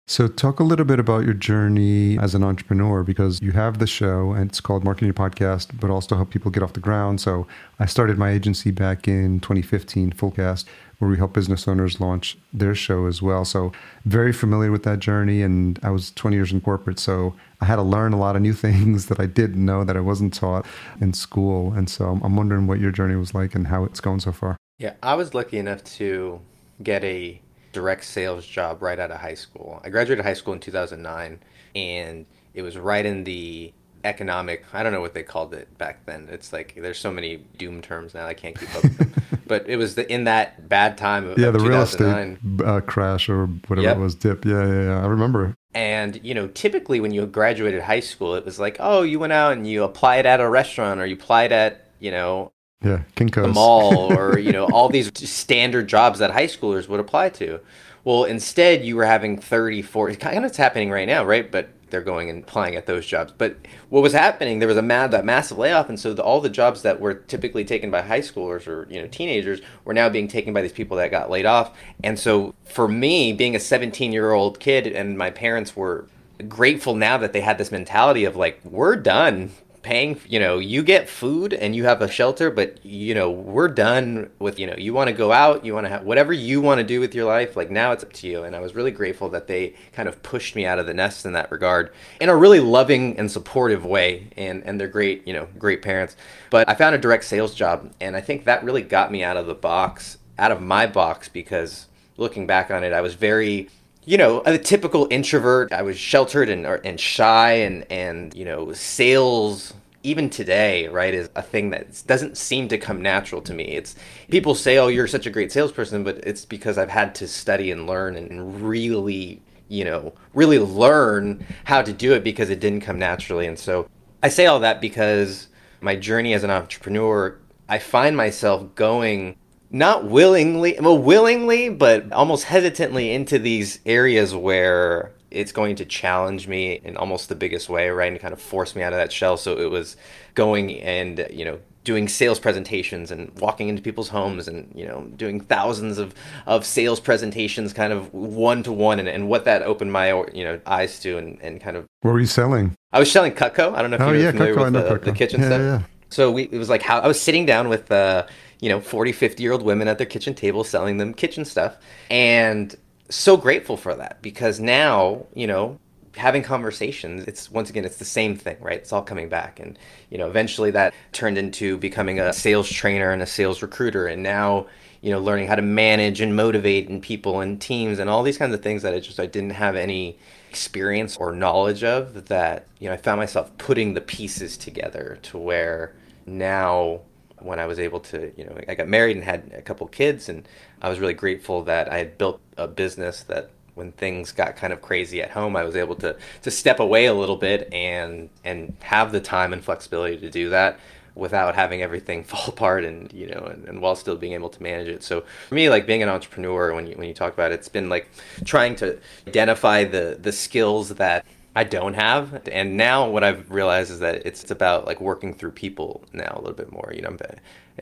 So, 0.10 0.30
talk 0.30 0.62
a 0.62 0.64
little 0.64 0.86
bit 0.86 1.00
about 1.00 1.26
your 1.26 1.34
journey 1.34 2.18
as 2.18 2.34
an 2.34 2.42
entrepreneur 2.42 3.04
because 3.04 3.42
you 3.42 3.52
have 3.52 3.80
the 3.80 3.88
show 3.88 4.32
and 4.32 4.50
it's 4.50 4.62
called 4.62 4.86
Marketing 4.86 5.08
Your 5.08 5.14
Podcast, 5.14 5.78
but 5.82 5.90
also 5.90 6.16
help 6.16 6.30
people 6.30 6.50
get 6.50 6.64
off 6.64 6.72
the 6.72 6.80
ground. 6.80 7.20
So, 7.20 7.46
I 7.78 7.88
started 7.88 8.18
my 8.18 8.30
agency 8.30 8.72
back 8.72 9.06
in 9.10 9.42
2015, 9.42 10.12
Fullcast, 10.12 10.64
where 11.00 11.12
we 11.12 11.18
help 11.18 11.34
business 11.34 11.68
owners 11.68 12.00
launch 12.00 12.38
their 12.54 12.74
show 12.74 13.06
as 13.06 13.22
well. 13.22 13.44
So, 13.44 13.74
very 14.06 14.32
familiar 14.32 14.72
with 14.72 14.84
that 14.84 15.00
journey. 15.00 15.42
And 15.42 15.78
I 15.84 15.90
was 15.90 16.12
20 16.12 16.38
years 16.38 16.54
in 16.54 16.62
corporate. 16.62 17.00
So, 17.00 17.34
I 17.60 17.66
had 17.66 17.78
to 17.78 17.82
learn 17.82 18.14
a 18.14 18.18
lot 18.18 18.36
of 18.36 18.42
new 18.42 18.54
things 18.54 19.08
that 19.08 19.20
I 19.20 19.26
didn't 19.26 19.64
know 19.64 19.84
that 19.84 19.98
I 19.98 20.00
wasn't 20.00 20.34
taught 20.34 20.66
in 21.02 21.14
school. 21.14 21.74
And 21.74 21.90
so, 21.90 22.20
I'm 22.24 22.36
wondering 22.36 22.68
what 22.68 22.80
your 22.80 22.92
journey 22.92 23.16
was 23.16 23.34
like 23.34 23.56
and 23.56 23.68
how 23.68 23.84
it's 23.84 24.00
going 24.00 24.20
so 24.20 24.32
far. 24.32 24.58
Yeah, 24.80 24.94
I 25.02 25.16
was 25.16 25.34
lucky 25.34 25.58
enough 25.58 25.84
to 25.96 26.40
get 26.84 27.04
a 27.04 27.42
direct 27.74 28.06
sales 28.06 28.46
job 28.46 28.82
right 28.82 29.00
out 29.00 29.12
of 29.12 29.20
high 29.20 29.34
school. 29.34 29.82
I 29.84 29.90
graduated 29.90 30.24
high 30.24 30.34
school 30.34 30.54
in 30.54 30.60
2009, 30.60 31.40
and 31.76 32.26
it 32.54 32.62
was 32.62 32.78
right 32.78 33.06
in 33.06 33.24
the 33.24 33.74
economic 34.08 34.64
i 34.74 34.82
don't 34.82 34.92
know 34.92 35.02
what 35.02 35.14
they 35.14 35.24
called 35.24 35.54
it 35.54 35.78
back 35.78 36.06
then 36.06 36.28
it's 36.32 36.54
like 36.54 36.74
there's 36.76 36.98
so 36.98 37.12
many 37.12 37.38
doom 37.58 37.82
terms 37.82 38.14
now 38.14 38.26
i 38.26 38.34
can't 38.34 38.58
keep 38.58 38.74
up 38.76 38.84
with 38.84 38.98
them 38.98 39.14
but 39.48 39.68
it 39.68 39.78
was 39.78 39.96
the, 39.96 40.12
in 40.12 40.24
that 40.24 40.68
bad 40.68 40.98
time 40.98 41.28
of, 41.28 41.38
yeah 41.38 41.48
of 41.48 41.54
the 41.54 41.60
real 41.60 41.82
estate 41.82 42.38
uh, 42.66 42.82
crash 42.82 43.30
or 43.30 43.46
whatever 43.68 43.88
yep. 43.88 43.98
it 43.98 44.00
was 44.00 44.16
dip 44.16 44.46
yeah, 44.46 44.66
yeah 44.66 44.84
yeah 44.84 45.04
i 45.04 45.06
remember 45.06 45.56
and 45.74 46.20
you 46.24 46.34
know 46.34 46.48
typically 46.48 47.00
when 47.00 47.12
you 47.12 47.26
graduated 47.26 47.82
high 47.82 48.00
school 48.00 48.36
it 48.36 48.46
was 48.46 48.60
like 48.60 48.78
oh 48.80 49.02
you 49.02 49.20
went 49.20 49.34
out 49.34 49.54
and 49.54 49.68
you 49.68 49.84
applied 49.84 50.26
at 50.26 50.40
a 50.40 50.50
restaurant 50.50 51.00
or 51.00 51.06
you 51.06 51.16
applied 51.16 51.52
at 51.52 51.90
you 52.00 52.12
know 52.12 52.52
yeah, 52.84 53.02
Kinko's. 53.16 53.42
the 53.42 53.48
mall 53.48 54.14
or 54.18 54.38
you 54.38 54.52
know 54.52 54.66
all 54.66 54.90
these 54.90 55.12
standard 55.30 55.88
jobs 55.88 56.20
that 56.20 56.32
high 56.32 56.48
schoolers 56.48 56.88
would 56.88 57.00
apply 57.00 57.30
to. 57.30 57.60
Well, 58.04 58.24
instead, 58.24 58.86
you 58.86 58.96
were 58.96 59.04
having 59.04 59.38
30, 59.38 59.82
40, 59.82 60.16
kind 60.16 60.38
of 60.38 60.46
it's 60.46 60.56
happening 60.56 60.90
right 60.90 61.08
now, 61.08 61.26
right? 61.26 61.52
But 61.52 61.70
they're 61.90 62.02
going 62.02 62.30
and 62.30 62.44
applying 62.44 62.76
at 62.76 62.86
those 62.86 63.06
jobs. 63.06 63.34
But 63.38 63.58
what 63.90 64.04
was 64.04 64.14
happening? 64.14 64.60
There 64.60 64.68
was 64.68 64.78
a 64.78 64.82
mad 64.82 65.12
that 65.12 65.26
massive 65.26 65.58
layoff, 65.58 65.90
and 65.90 66.00
so 66.00 66.14
the, 66.14 66.24
all 66.24 66.42
the 66.42 66.50
jobs 66.50 66.82
that 66.82 67.00
were 67.00 67.14
typically 67.14 67.66
taken 67.66 67.92
by 67.92 68.02
high 68.02 68.22
schoolers 68.22 68.68
or 68.68 68.88
you 68.90 69.02
know 69.02 69.08
teenagers 69.08 69.62
were 69.86 69.94
now 69.94 70.10
being 70.10 70.28
taken 70.28 70.54
by 70.54 70.62
these 70.62 70.72
people 70.72 70.98
that 70.98 71.12
got 71.12 71.30
laid 71.30 71.46
off. 71.46 71.78
And 72.04 72.20
so 72.20 72.54
for 72.66 72.88
me, 72.88 73.34
being 73.34 73.56
a 73.56 73.60
17 73.60 74.12
year 74.12 74.32
old 74.32 74.60
kid, 74.60 74.88
and 74.88 75.18
my 75.18 75.32
parents 75.32 75.76
were 75.76 76.08
grateful 76.48 76.96
now 76.96 77.18
that 77.18 77.34
they 77.34 77.42
had 77.42 77.58
this 77.58 77.72
mentality 77.72 78.26
of 78.26 78.36
like 78.36 78.60
we're 78.64 78.96
done 78.96 79.52
paying 79.82 80.20
you 80.28 80.40
know 80.40 80.60
you 80.60 80.84
get 80.84 81.10
food 81.10 81.54
and 81.54 81.76
you 81.76 81.86
have 81.86 82.02
a 82.02 82.10
shelter 82.10 82.50
but 82.50 82.84
you 82.86 83.14
know 83.14 83.30
we're 83.30 83.68
done 83.68 84.30
with 84.40 84.60
you 84.60 84.68
know 84.68 84.76
you 84.78 84.94
want 84.94 85.08
to 85.08 85.14
go 85.14 85.32
out 85.32 85.64
you 85.64 85.74
want 85.74 85.86
to 85.86 85.90
have 85.90 86.04
whatever 86.04 86.34
you 86.34 86.60
want 86.60 86.80
to 86.80 86.84
do 86.84 87.00
with 87.00 87.14
your 87.14 87.26
life 87.26 87.56
like 87.56 87.70
now 87.70 87.92
it's 87.92 88.04
up 88.04 88.12
to 88.14 88.28
you. 88.28 88.44
And 88.44 88.56
i 88.56 88.60
was 88.60 88.76
really 88.76 88.92
grateful 88.92 89.30
that 89.30 89.48
they 89.48 89.74
kind 89.94 90.10
of 90.10 90.22
pushed 90.24 90.56
me 90.56 90.66
out 90.66 90.80
of 90.80 90.86
the 90.86 90.94
nest 90.94 91.26
in 91.26 91.34
that 91.34 91.52
regard 91.52 91.92
in 92.20 92.30
a 92.30 92.36
really 92.36 92.60
loving 92.60 93.18
and 93.18 93.32
supportive 93.32 93.86
way. 93.86 94.28
And 94.36 94.64
and 94.66 94.80
they're 94.80 94.88
great 94.88 95.28
you 95.28 95.34
know 95.34 95.48
great 95.58 95.82
parents. 95.82 96.16
But 96.50 96.68
i 96.70 96.76
found 96.76 96.96
a 96.96 96.98
direct 96.98 97.24
sales 97.26 97.54
job 97.54 97.92
and 98.02 98.16
i 98.16 98.22
think 98.22 98.46
that 98.46 98.64
really 98.64 98.82
got 98.82 99.12
me 99.12 99.24
out 99.24 99.38
of 99.38 99.48
the 99.48 99.56
box 99.56 100.18
out 100.40 100.52
of 100.52 100.62
my 100.62 100.86
box 100.88 101.30
because 101.30 101.88
looking 102.18 102.48
back 102.48 102.72
on 102.72 102.84
it 102.84 102.94
i 102.94 103.02
was 103.02 103.14
very 103.14 103.70
you 104.08 104.18
know, 104.18 104.42
a 104.46 104.58
typical 104.58 105.06
introvert. 105.12 105.74
I 105.74 105.82
was 105.82 106.00
sheltered 106.00 106.48
and 106.50 106.66
and 106.66 106.98
shy, 106.98 107.52
and 107.52 107.86
and 107.92 108.34
you 108.34 108.46
know, 108.46 108.72
sales 108.72 109.74
even 110.02 110.30
today, 110.30 110.88
right, 110.88 111.14
is 111.14 111.30
a 111.36 111.42
thing 111.42 111.72
that 111.72 112.02
doesn't 112.08 112.38
seem 112.38 112.70
to 112.70 112.78
come 112.78 113.02
natural 113.02 113.42
to 113.42 113.54
me. 113.54 113.66
It's 113.66 113.96
people 114.32 114.56
say, 114.56 114.78
"Oh, 114.78 114.88
you're 114.88 115.08
such 115.08 115.26
a 115.26 115.30
great 115.30 115.52
salesperson," 115.52 116.06
but 116.06 116.20
it's 116.26 116.46
because 116.46 116.78
I've 116.78 116.90
had 116.90 117.14
to 117.16 117.28
study 117.28 117.70
and 117.70 117.86
learn 117.86 118.16
and 118.16 118.62
really, 118.66 119.42
you 119.68 119.84
know, 119.84 120.14
really 120.34 120.60
learn 120.60 121.46
how 121.66 121.82
to 121.82 121.92
do 121.92 122.14
it 122.14 122.24
because 122.24 122.50
it 122.50 122.62
didn't 122.62 122.82
come 122.82 122.98
naturally. 122.98 123.46
And 123.46 123.60
so 123.60 123.90
I 124.24 124.30
say 124.30 124.46
all 124.46 124.62
that 124.62 124.80
because 124.80 125.50
my 125.82 125.98
journey 125.98 126.34
as 126.34 126.46
an 126.46 126.50
entrepreneur, 126.50 127.38
I 127.68 127.80
find 127.80 128.16
myself 128.16 128.74
going 128.76 129.36
not 129.70 130.06
willingly, 130.06 130.78
well, 130.80 130.98
willingly, 130.98 131.70
but 131.70 132.12
almost 132.12 132.46
hesitantly 132.46 133.14
into 133.14 133.38
these 133.40 133.80
areas 133.86 134.34
where 134.34 135.12
it's 135.30 135.52
going 135.52 135.76
to 135.76 135.86
challenge 135.86 136.48
me 136.48 136.80
in 136.84 136.96
almost 136.96 137.30
the 137.30 137.36
biggest 137.36 137.70
way, 137.70 137.90
right? 137.90 138.12
And 138.12 138.20
kind 138.20 138.34
of 138.34 138.42
force 138.42 138.76
me 138.76 138.84
out 138.84 138.94
of 138.94 138.98
that 138.98 139.12
shell. 139.12 139.38
So 139.38 139.58
it 139.58 139.70
was 139.70 139.98
going 140.36 140.80
and, 140.82 141.28
you 141.30 141.44
know, 141.44 141.60
doing 141.84 142.08
sales 142.08 142.38
presentations 142.40 143.12
and 143.12 143.32
walking 143.40 143.70
into 143.70 143.82
people's 143.82 144.10
homes 144.10 144.48
and, 144.48 144.70
you 144.76 144.86
know, 144.86 145.04
doing 145.16 145.40
thousands 145.40 145.98
of, 145.98 146.14
of 146.46 146.66
sales 146.66 147.00
presentations 147.00 147.72
kind 147.72 147.94
of 147.94 148.14
one 148.14 148.62
to 148.64 148.74
one 148.74 149.00
and, 149.00 149.30
what 149.30 149.46
that 149.46 149.62
opened 149.62 149.92
my, 149.92 150.10
you 150.34 150.44
know, 150.44 150.60
eyes 150.66 151.00
to 151.00 151.18
and, 151.18 151.40
and 151.42 151.62
kind 151.62 151.78
of. 151.78 151.86
What 152.02 152.12
were 152.12 152.20
you 152.20 152.26
selling? 152.26 152.76
I 152.92 153.00
was 153.00 153.12
selling 153.12 153.34
Cutco. 153.34 153.74
I 153.74 153.82
don't 153.82 153.92
know 153.92 153.96
if 153.96 154.02
oh, 154.02 154.12
you're 154.12 154.22
yeah, 154.22 154.32
familiar 154.32 154.56
Cutco, 154.56 154.74
with 154.74 155.04
the, 155.04 155.12
the, 155.12 155.18
kitchen 155.18 155.42
yeah, 155.42 155.48
stuff. 155.48 155.62
Yeah. 155.62 155.82
So 156.10 156.32
we, 156.32 156.44
it 156.44 156.58
was 156.58 156.70
like 156.70 156.82
how 156.82 157.00
I 157.00 157.08
was 157.08 157.22
sitting 157.22 157.46
down 157.46 157.70
with, 157.70 157.92
uh, 157.92 158.28
you 158.60 158.70
know 158.70 158.80
40 158.80 159.12
50 159.12 159.44
year 159.44 159.52
old 159.52 159.62
women 159.62 159.88
at 159.88 159.98
their 159.98 160.08
kitchen 160.08 160.34
table 160.34 160.64
selling 160.64 160.98
them 160.98 161.14
kitchen 161.14 161.46
stuff. 161.46 161.78
And 162.10 162.76
so 163.10 163.38
grateful 163.38 163.78
for 163.78 163.96
that 163.96 164.22
because 164.22 164.60
now 164.60 165.26
you 165.34 165.48
know 165.48 165.80
having 166.16 166.42
conversations 166.44 167.24
it's 167.26 167.50
once 167.52 167.70
again 167.70 167.86
it's 167.86 167.98
the 167.98 168.06
same 168.06 168.36
thing 168.36 168.58
right? 168.60 168.78
It's 168.80 168.92
all 168.92 169.04
coming 169.04 169.30
back. 169.30 169.60
And 169.60 169.78
you 170.10 170.18
know 170.18 170.28
eventually 170.28 170.72
that 170.72 170.94
turned 171.12 171.38
into 171.38 171.78
becoming 171.78 172.20
a 172.20 172.34
sales 172.34 172.70
trainer 172.70 173.12
and 173.12 173.22
a 173.22 173.28
sales 173.28 173.62
recruiter. 173.62 174.08
And 174.08 174.24
now 174.24 174.68
you 175.02 175.12
know 175.12 175.20
learning 175.20 175.48
how 175.48 175.56
to 175.56 175.62
manage 175.62 176.22
and 176.22 176.36
motivate 176.36 176.90
and 176.90 177.02
people 177.02 177.40
and 177.42 177.62
teams 177.62 178.00
and 178.00 178.10
all 178.10 178.24
these 178.24 178.38
kinds 178.38 178.54
of 178.54 178.62
things 178.62 178.82
that 178.82 178.94
I 178.94 179.00
just 179.00 179.20
I 179.20 179.26
didn't 179.26 179.52
have 179.52 179.76
any 179.76 180.18
experience 180.50 181.18
or 181.18 181.32
knowledge 181.32 181.84
of 181.84 182.26
that 182.28 182.66
you 182.80 182.88
know 182.88 182.94
I 182.94 182.98
found 182.98 183.20
myself 183.20 183.56
putting 183.58 183.94
the 183.94 184.02
pieces 184.02 184.58
together 184.58 185.20
to 185.24 185.38
where 185.38 185.94
now 186.26 187.02
when 187.48 187.60
I 187.60 187.66
was 187.66 187.80
able 187.80 188.00
to, 188.02 188.32
you 188.38 188.44
know, 188.44 188.58
I 188.68 188.76
got 188.76 188.88
married 188.88 189.16
and 189.16 189.26
had 189.26 189.52
a 189.56 189.62
couple 189.62 189.88
kids, 189.88 190.30
and 190.30 190.48
I 190.82 190.90
was 190.90 191.00
really 191.00 191.14
grateful 191.14 191.64
that 191.64 191.92
I 191.92 191.98
had 191.98 192.18
built 192.18 192.40
a 192.58 192.68
business 192.68 193.24
that 193.24 193.50
when 193.74 193.92
things 193.92 194.32
got 194.32 194.56
kind 194.56 194.74
of 194.74 194.82
crazy 194.82 195.22
at 195.22 195.32
home, 195.32 195.56
I 195.56 195.64
was 195.64 195.76
able 195.76 195.96
to 195.96 196.18
to 196.42 196.52
step 196.52 196.80
away 196.80 197.06
a 197.06 197.14
little 197.14 197.38
bit 197.38 197.72
and 197.72 198.30
and 198.44 198.76
have 198.82 199.12
the 199.12 199.22
time 199.22 199.54
and 199.54 199.64
flexibility 199.64 200.18
to 200.18 200.30
do 200.30 200.50
that 200.50 200.80
without 201.14 201.56
having 201.56 201.82
everything 201.82 202.24
fall 202.32 202.46
apart 202.48 202.86
and 202.86 203.12
you 203.14 203.28
know 203.28 203.46
and, 203.52 203.66
and 203.66 203.82
while 203.82 203.96
still 203.96 204.16
being 204.16 204.34
able 204.34 204.50
to 204.50 204.62
manage 204.62 204.88
it. 204.88 205.04
So 205.04 205.24
for 205.48 205.56
me 205.56 205.70
like 205.70 205.86
being 205.86 206.04
an 206.04 206.10
entrepreneur 206.10 206.74
when 206.74 206.88
you 206.88 206.96
when 206.96 207.08
you 207.08 207.14
talk 207.14 207.34
about 207.34 207.52
it 207.52 207.56
it's 207.56 207.70
been 207.70 207.90
like 207.90 208.10
trying 208.46 208.76
to 208.78 209.00
identify 209.28 209.84
the 209.84 210.18
the 210.20 210.32
skills 210.32 210.90
that 210.96 211.26
I 211.58 211.64
don't 211.64 211.96
have. 211.96 212.48
And 212.52 212.78
now 212.78 213.10
what 213.10 213.24
I've 213.24 213.50
realized 213.50 213.90
is 213.90 213.98
that 214.02 214.28
it's 214.28 214.52
about 214.52 214.86
like 214.86 215.02
working 215.02 215.34
through 215.34 215.54
people 215.54 216.04
now 216.14 216.32
a 216.36 216.40
little 216.40 216.56
bit 216.56 216.72
more, 216.72 216.94
you 216.96 217.02
know, 217.02 217.18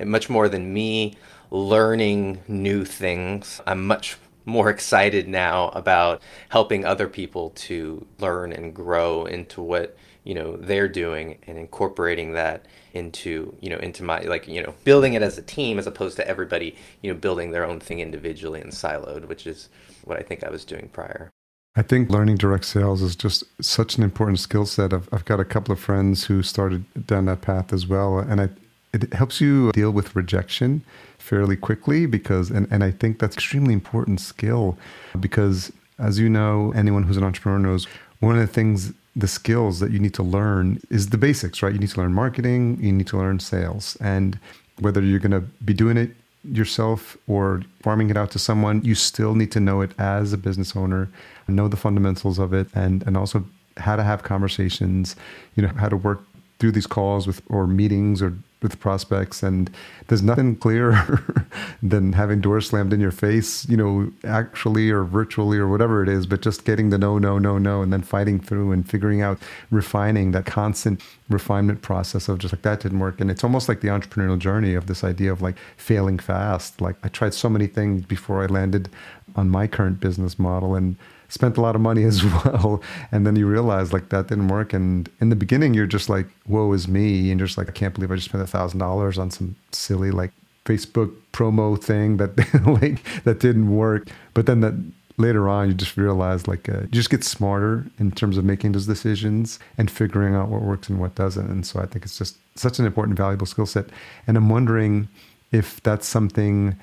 much 0.06 0.30
more 0.30 0.48
than 0.48 0.74
me 0.74 1.18
learning 1.52 2.42
new 2.48 2.86
things. 2.86 3.60
I'm 3.68 3.86
much 3.86 4.16
more 4.46 4.70
excited 4.70 5.28
now 5.28 5.72
about 5.74 6.22
helping 6.48 6.86
other 6.86 7.10
people 7.10 7.50
to 7.50 8.08
learn 8.20 8.54
and 8.54 8.74
grow 8.74 9.26
into 9.26 9.62
what 9.62 9.98
you 10.24 10.36
know 10.36 10.56
they're 10.56 10.88
doing 10.88 11.38
and 11.46 11.58
incorporating 11.58 12.32
that 12.32 12.68
into 12.94 13.58
you 13.60 13.70
know 13.70 13.78
into 13.80 14.04
my 14.04 14.22
like 14.22 14.48
you 14.48 14.64
know 14.64 14.74
building 14.86 15.16
it 15.16 15.22
as 15.22 15.38
a 15.38 15.42
team 15.42 15.78
as 15.78 15.86
opposed 15.86 16.16
to 16.16 16.28
everybody 16.28 16.76
you 17.02 17.12
know 17.12 17.20
building 17.20 17.52
their 17.52 17.66
own 17.66 17.80
thing 17.80 18.00
individually 18.00 18.62
and 18.62 18.72
siloed 18.72 19.28
which 19.28 19.46
is 19.46 19.70
what 20.04 20.18
i 20.18 20.22
think 20.22 20.44
i 20.44 20.50
was 20.50 20.64
doing 20.66 20.90
prior 20.94 21.32
I 21.78 21.82
think 21.82 22.10
learning 22.10 22.38
direct 22.38 22.66
sales 22.66 23.02
is 23.02 23.16
just 23.16 23.44
such 23.64 23.98
an 23.98 24.04
important 24.04 24.40
skill 24.40 24.66
set. 24.66 24.94
I've, 24.94 25.10
I've 25.12 25.26
got 25.26 25.42
a 25.42 25.46
couple 25.46 25.74
of 25.74 25.80
friends 25.80 26.26
who 26.26 26.42
started 26.42 26.86
down 27.06 27.26
that 27.26 27.42
path 27.42 27.74
as 27.74 27.86
well. 27.86 28.18
And 28.18 28.40
I, 28.40 28.50
it 28.94 29.14
helps 29.14 29.42
you 29.42 29.72
deal 29.74 29.92
with 29.92 30.16
rejection 30.16 30.86
fairly 31.18 31.58
quickly 31.58 32.06
because, 32.06 32.50
and, 32.50 32.68
and 32.72 32.82
I 32.84 32.92
think 32.92 33.20
that's 33.20 33.36
extremely 33.36 33.74
important 33.74 34.22
skill 34.22 34.78
because 35.20 35.72
as 36.00 36.18
you 36.18 36.30
know, 36.30 36.72
anyone 36.76 37.04
who's 37.04 37.18
an 37.18 37.24
entrepreneur 37.24 37.60
knows 37.60 37.88
one 38.20 38.36
of 38.36 38.42
the 38.42 38.54
things, 38.54 38.94
the 39.16 39.28
skills 39.28 39.80
that 39.82 39.92
you 39.92 40.00
need 40.00 40.14
to 40.14 40.24
learn 40.24 40.80
is 40.90 41.10
the 41.10 41.18
basics, 41.18 41.62
right? 41.62 41.74
You 41.74 41.80
need 41.80 41.90
to 41.90 42.00
learn 42.00 42.14
marketing, 42.14 42.78
you 42.82 42.94
need 42.94 43.08
to 43.08 43.18
learn 43.18 43.40
sales. 43.40 43.98
And 44.00 44.40
whether 44.80 45.02
you're 45.02 45.20
going 45.20 45.32
to 45.32 45.42
be 45.42 45.74
doing 45.74 45.98
it 45.98 46.16
yourself 46.44 47.18
or 47.28 47.64
farming 47.82 48.10
it 48.10 48.18
out 48.18 48.32
to 48.32 48.40
someone, 48.40 48.84
you 48.84 48.96
still 48.96 49.36
need 49.36 49.52
to 49.52 49.60
know 49.60 49.82
it 49.82 49.92
as 49.98 50.32
a 50.32 50.38
business 50.38 50.76
owner, 50.76 51.10
know 51.48 51.68
the 51.68 51.78
fundamentals 51.78 52.40
of 52.40 52.54
it, 52.54 52.68
and 52.74 53.04
and 53.08 53.18
also 53.18 53.46
how 53.78 53.96
to 53.96 54.04
have 54.04 54.24
conversations, 54.24 55.16
you 55.56 55.64
know, 55.64 55.72
how 55.76 55.90
to 55.90 55.98
work 55.98 56.24
through 56.60 56.72
these 56.72 56.88
calls 56.88 57.28
with 57.28 57.42
or 57.50 57.68
meetings 57.68 58.22
or 58.22 58.34
with 58.62 58.80
prospects. 58.80 59.44
And 59.44 59.70
there's 60.08 60.22
nothing 60.24 60.56
clearer 60.56 61.24
than 61.84 62.14
having 62.14 62.42
doors 62.42 62.70
slammed 62.70 62.94
in 62.94 63.00
your 63.00 63.12
face 63.12 63.68
you 63.70 63.78
know 63.78 64.12
actually 64.24 64.90
or 64.90 65.04
virtually 65.04 65.58
or 65.58 65.68
whatever 65.68 66.02
it 66.02 66.10
is 66.10 66.26
but 66.26 66.42
just 66.42 66.66
getting 66.66 66.90
the 66.90 66.98
no 66.98 67.20
no 67.20 67.38
no 67.38 67.58
no 67.58 67.82
and 67.82 67.94
then 67.94 68.02
fighting 68.02 68.40
through 68.40 68.72
and 68.72 68.90
figuring 68.90 69.22
out 69.22 69.38
refining 69.70 70.32
that 70.32 70.46
constant 70.46 71.02
refinement 71.30 71.82
process 71.82 72.28
of 72.28 72.40
just 72.40 72.54
like 72.54 72.64
that 72.64 72.80
didn't 72.80 73.00
work. 73.00 73.20
And 73.22 73.30
it's 73.30 73.44
almost 73.44 73.68
like 73.70 73.82
the 73.82 73.90
entrepreneurial 73.90 74.40
journey 74.40 74.74
of 74.74 74.88
this 74.88 75.04
idea 75.04 75.32
of 75.32 75.42
like 75.42 75.58
failing 75.78 76.18
fast. 76.18 76.82
Like 76.82 76.96
i 77.04 77.10
tried 77.10 77.34
so 77.34 77.50
many 77.50 77.68
things 77.68 78.06
before 78.06 78.44
i 78.44 78.46
landed 78.48 78.90
on 79.36 79.50
my 79.50 79.68
current 79.68 80.00
business 80.00 80.40
model 80.40 80.76
and 80.76 80.96
spent 81.30 81.58
a 81.58 81.62
lot 81.62 81.76
of 81.76 81.82
money 81.82 82.04
as 82.04 82.24
well. 82.46 82.82
And 83.12 83.26
then 83.26 83.36
you 83.36 83.48
realize 83.48 83.94
like 83.94 84.10
that 84.10 84.28
didn't 84.28 84.48
work. 84.48 84.74
And 84.74 85.10
in 85.20 85.30
the 85.30 85.36
beginning, 85.36 85.74
you're 85.74 85.88
just 85.88 86.10
like, 86.10 86.28
woe 86.48 86.72
is 86.74 86.88
me. 86.88 87.32
And 87.32 87.40
you're 87.40 87.48
just 87.48 87.58
like, 87.58 87.70
I 87.70 87.74
can't 87.74 87.94
believe 87.94 88.12
I 88.12 88.16
just 88.16 88.30
spent 88.30 88.44
a 88.44 88.48
thousand 88.48 88.80
dollars 88.80 89.18
on 89.18 89.32
some 89.32 89.56
silly 89.72 90.12
like 90.12 90.32
Facebook 90.66 91.14
promo 91.32 91.82
thing 91.82 92.18
that 92.18 92.38
like 92.82 93.24
that 93.24 93.40
didn't 93.40 93.76
work. 93.76 94.08
But 94.34 94.46
then 94.46 94.62
that 94.62 94.74
later 95.18 95.48
on, 95.48 95.68
you 95.70 95.74
just 95.74 95.98
realize 95.98 96.48
like 96.48 96.68
uh, 96.68 96.82
you 96.82 96.88
just 96.88 97.10
get 97.10 97.24
smarter 97.24 97.86
in 98.00 98.12
terms 98.12 98.38
of 98.38 98.44
making 98.44 98.74
those 98.74 98.88
decisions 98.88 99.60
and 99.78 99.90
figuring 99.90 100.36
out 100.36 100.50
what 100.50 100.62
works 100.62 100.90
and 100.90 101.00
what 101.00 101.16
doesn't. 101.16 101.50
And 101.50 101.66
so 101.66 101.80
I 101.80 101.86
think 101.86 102.06
it's 102.06 102.18
just 102.18 102.38
such 102.56 102.80
an 102.80 102.86
important, 102.86 103.18
valuable 103.18 103.46
skill 103.46 103.66
set. 103.66 103.86
And 104.28 104.38
I'm 104.38 104.50
wondering 104.50 105.08
if 105.52 105.82
that's 105.84 106.08
something 106.08 106.76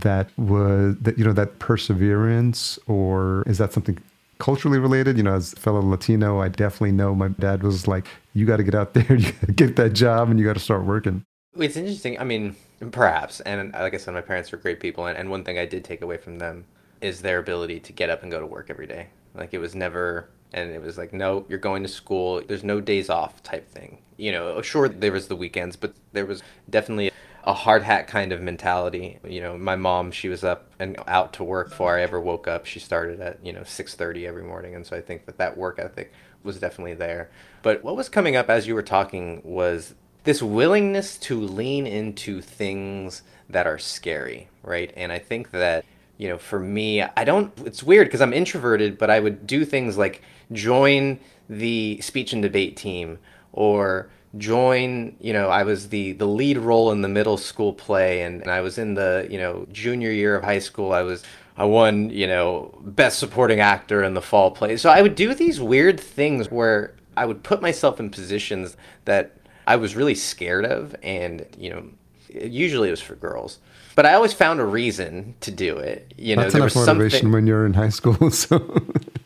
that 0.00 0.30
was 0.38 0.96
that 1.00 1.18
you 1.18 1.24
know 1.24 1.32
that 1.32 1.58
perseverance 1.58 2.78
or 2.86 3.42
is 3.46 3.58
that 3.58 3.72
something 3.72 3.98
culturally 4.38 4.78
related? 4.78 5.16
You 5.16 5.22
know 5.22 5.34
as 5.34 5.52
a 5.52 5.56
fellow 5.56 5.80
latino 5.80 6.40
i 6.40 6.48
definitely 6.48 6.92
know 6.92 7.14
my 7.14 7.28
dad 7.28 7.62
was 7.62 7.88
like 7.88 8.06
you 8.34 8.46
got 8.46 8.58
to 8.58 8.62
get 8.62 8.74
out 8.74 8.94
there 8.94 9.16
you 9.16 9.32
get 9.54 9.76
that 9.76 9.92
job 9.92 10.30
and 10.30 10.38
you 10.38 10.44
got 10.44 10.54
to 10.54 10.60
start 10.60 10.84
working. 10.84 11.24
It's 11.56 11.76
interesting 11.76 12.18
i 12.20 12.24
mean 12.24 12.56
perhaps 12.92 13.40
and 13.40 13.72
like 13.72 13.94
i 13.94 13.96
said 13.96 14.14
my 14.14 14.20
parents 14.20 14.52
were 14.52 14.58
great 14.58 14.78
people 14.78 15.06
and, 15.06 15.18
and 15.18 15.30
one 15.30 15.42
thing 15.42 15.58
i 15.58 15.66
did 15.66 15.84
take 15.84 16.02
away 16.02 16.16
from 16.16 16.38
them 16.38 16.64
is 17.00 17.22
their 17.22 17.38
ability 17.38 17.80
to 17.80 17.92
get 17.92 18.10
up 18.10 18.22
and 18.22 18.30
go 18.30 18.40
to 18.40 18.46
work 18.46 18.70
every 18.70 18.86
day. 18.86 19.08
Like 19.34 19.54
it 19.54 19.58
was 19.58 19.74
never 19.74 20.28
and 20.54 20.70
it 20.70 20.80
was 20.80 20.96
like 20.96 21.12
no 21.12 21.44
you're 21.48 21.58
going 21.58 21.82
to 21.82 21.88
school 21.88 22.40
there's 22.48 22.64
no 22.64 22.80
days 22.80 23.10
off 23.10 23.42
type 23.42 23.68
thing. 23.68 23.98
You 24.16 24.32
know 24.32 24.60
sure 24.62 24.88
there 24.88 25.12
was 25.12 25.28
the 25.28 25.36
weekends 25.36 25.76
but 25.76 25.94
there 26.12 26.26
was 26.26 26.42
definitely 26.70 27.10
a 27.44 27.52
hard 27.52 27.82
hat 27.82 28.06
kind 28.08 28.32
of 28.32 28.40
mentality. 28.40 29.18
You 29.26 29.40
know, 29.40 29.56
my 29.58 29.76
mom, 29.76 30.10
she 30.10 30.28
was 30.28 30.44
up 30.44 30.70
and 30.78 30.96
out 31.06 31.32
to 31.34 31.44
work 31.44 31.70
before 31.70 31.96
I 31.96 32.02
ever 32.02 32.20
woke 32.20 32.46
up. 32.48 32.66
She 32.66 32.80
started 32.80 33.20
at, 33.20 33.44
you 33.44 33.52
know, 33.52 33.62
6:30 33.62 34.26
every 34.26 34.42
morning, 34.42 34.74
and 34.74 34.86
so 34.86 34.96
I 34.96 35.00
think 35.00 35.26
that 35.26 35.38
that 35.38 35.56
work 35.56 35.78
ethic 35.78 36.12
was 36.42 36.58
definitely 36.58 36.94
there. 36.94 37.30
But 37.62 37.82
what 37.82 37.96
was 37.96 38.08
coming 38.08 38.36
up 38.36 38.48
as 38.48 38.66
you 38.66 38.74
were 38.74 38.82
talking 38.82 39.40
was 39.44 39.94
this 40.24 40.42
willingness 40.42 41.16
to 41.18 41.40
lean 41.40 41.86
into 41.86 42.40
things 42.40 43.22
that 43.48 43.66
are 43.66 43.78
scary, 43.78 44.48
right? 44.62 44.92
And 44.96 45.10
I 45.12 45.18
think 45.18 45.50
that 45.52 45.84
you 46.18 46.28
know, 46.28 46.36
for 46.36 46.58
me, 46.58 47.00
I 47.02 47.24
don't 47.24 47.52
it's 47.64 47.82
weird 47.82 48.08
because 48.08 48.20
I'm 48.20 48.32
introverted, 48.32 48.98
but 48.98 49.08
I 49.08 49.20
would 49.20 49.46
do 49.46 49.64
things 49.64 49.96
like 49.96 50.20
join 50.52 51.20
the 51.48 52.00
speech 52.02 52.32
and 52.32 52.42
debate 52.42 52.76
team 52.76 53.18
or 53.52 54.10
join 54.36 55.16
you 55.20 55.32
know 55.32 55.48
i 55.48 55.62
was 55.62 55.88
the 55.88 56.12
the 56.12 56.26
lead 56.26 56.58
role 56.58 56.92
in 56.92 57.00
the 57.00 57.08
middle 57.08 57.38
school 57.38 57.72
play 57.72 58.20
and, 58.20 58.42
and 58.42 58.50
i 58.50 58.60
was 58.60 58.76
in 58.76 58.92
the 58.92 59.26
you 59.30 59.38
know 59.38 59.66
junior 59.72 60.10
year 60.10 60.36
of 60.36 60.44
high 60.44 60.58
school 60.58 60.92
i 60.92 61.00
was 61.00 61.22
i 61.56 61.64
won 61.64 62.10
you 62.10 62.26
know 62.26 62.74
best 62.82 63.18
supporting 63.18 63.60
actor 63.60 64.02
in 64.02 64.14
the 64.14 64.20
fall 64.20 64.50
play. 64.50 64.76
So 64.76 64.90
i 64.90 65.00
would 65.00 65.14
do 65.14 65.32
these 65.32 65.60
weird 65.60 65.98
things 65.98 66.50
where 66.50 66.94
i 67.16 67.24
would 67.24 67.42
put 67.42 67.62
myself 67.62 67.98
in 67.98 68.10
positions 68.10 68.76
that 69.06 69.36
i 69.66 69.76
was 69.76 69.96
really 69.96 70.14
scared 70.14 70.66
of 70.66 70.94
and 71.02 71.46
you 71.56 71.70
know 71.70 71.88
usually 72.28 72.88
it 72.88 72.92
was 72.92 73.00
for 73.00 73.14
girls. 73.14 73.58
But 73.96 74.04
i 74.04 74.12
always 74.12 74.34
found 74.34 74.60
a 74.60 74.64
reason 74.64 75.36
to 75.40 75.50
do 75.50 75.78
it 75.78 76.12
you 76.18 76.36
know 76.36 76.42
That's 76.42 76.54
there 76.54 76.62
was 76.62 76.76
motivation 76.76 77.10
something... 77.10 77.32
when 77.32 77.46
you're 77.46 77.64
in 77.64 77.74
high 77.74 77.88
school 77.88 78.30
so. 78.30 78.82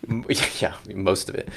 Yeah 0.61 0.75
most 0.95 1.29
of 1.29 1.35
it. 1.35 1.49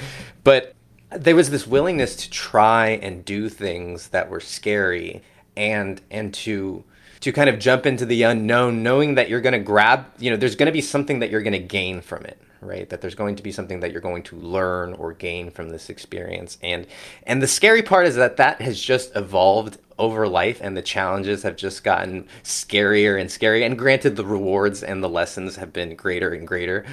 But 0.42 0.74
there 1.10 1.36
was 1.36 1.50
this 1.50 1.66
willingness 1.66 2.16
to 2.16 2.30
try 2.30 2.88
and 2.88 3.24
do 3.24 3.48
things 3.48 4.08
that 4.08 4.28
were 4.28 4.40
scary 4.40 5.22
and 5.56 6.00
and 6.10 6.34
to 6.34 6.84
to 7.20 7.32
kind 7.32 7.48
of 7.48 7.58
jump 7.58 7.86
into 7.86 8.04
the 8.04 8.22
unknown 8.22 8.82
knowing 8.82 9.14
that 9.14 9.28
you're 9.28 9.40
going 9.40 9.52
to 9.52 9.58
grab 9.58 10.06
you 10.18 10.30
know 10.30 10.36
there's 10.36 10.56
going 10.56 10.66
to 10.66 10.72
be 10.72 10.80
something 10.80 11.20
that 11.20 11.30
you're 11.30 11.42
going 11.42 11.52
to 11.52 11.58
gain 11.58 12.00
from 12.00 12.24
it 12.24 12.40
right? 12.62 12.88
That 12.88 13.00
there's 13.00 13.14
going 13.14 13.36
to 13.36 13.42
be 13.42 13.52
something 13.52 13.80
that 13.80 13.92
you're 13.92 14.00
going 14.00 14.22
to 14.24 14.36
learn 14.36 14.94
or 14.94 15.12
gain 15.12 15.50
from 15.50 15.70
this 15.70 15.88
experience. 15.88 16.58
And 16.62 16.86
and 17.24 17.42
the 17.42 17.46
scary 17.46 17.82
part 17.82 18.06
is 18.06 18.16
that 18.16 18.38
that 18.38 18.60
has 18.60 18.80
just 18.80 19.14
evolved 19.14 19.78
over 19.98 20.26
life 20.26 20.58
and 20.60 20.76
the 20.76 20.82
challenges 20.82 21.42
have 21.42 21.56
just 21.56 21.84
gotten 21.84 22.26
scarier 22.42 23.20
and 23.20 23.30
scarier. 23.30 23.64
And 23.64 23.78
granted 23.78 24.16
the 24.16 24.26
rewards 24.26 24.82
and 24.82 25.02
the 25.02 25.08
lessons 25.08 25.56
have 25.56 25.72
been 25.72 25.94
greater 25.94 26.32
and 26.32 26.46
greater 26.46 26.84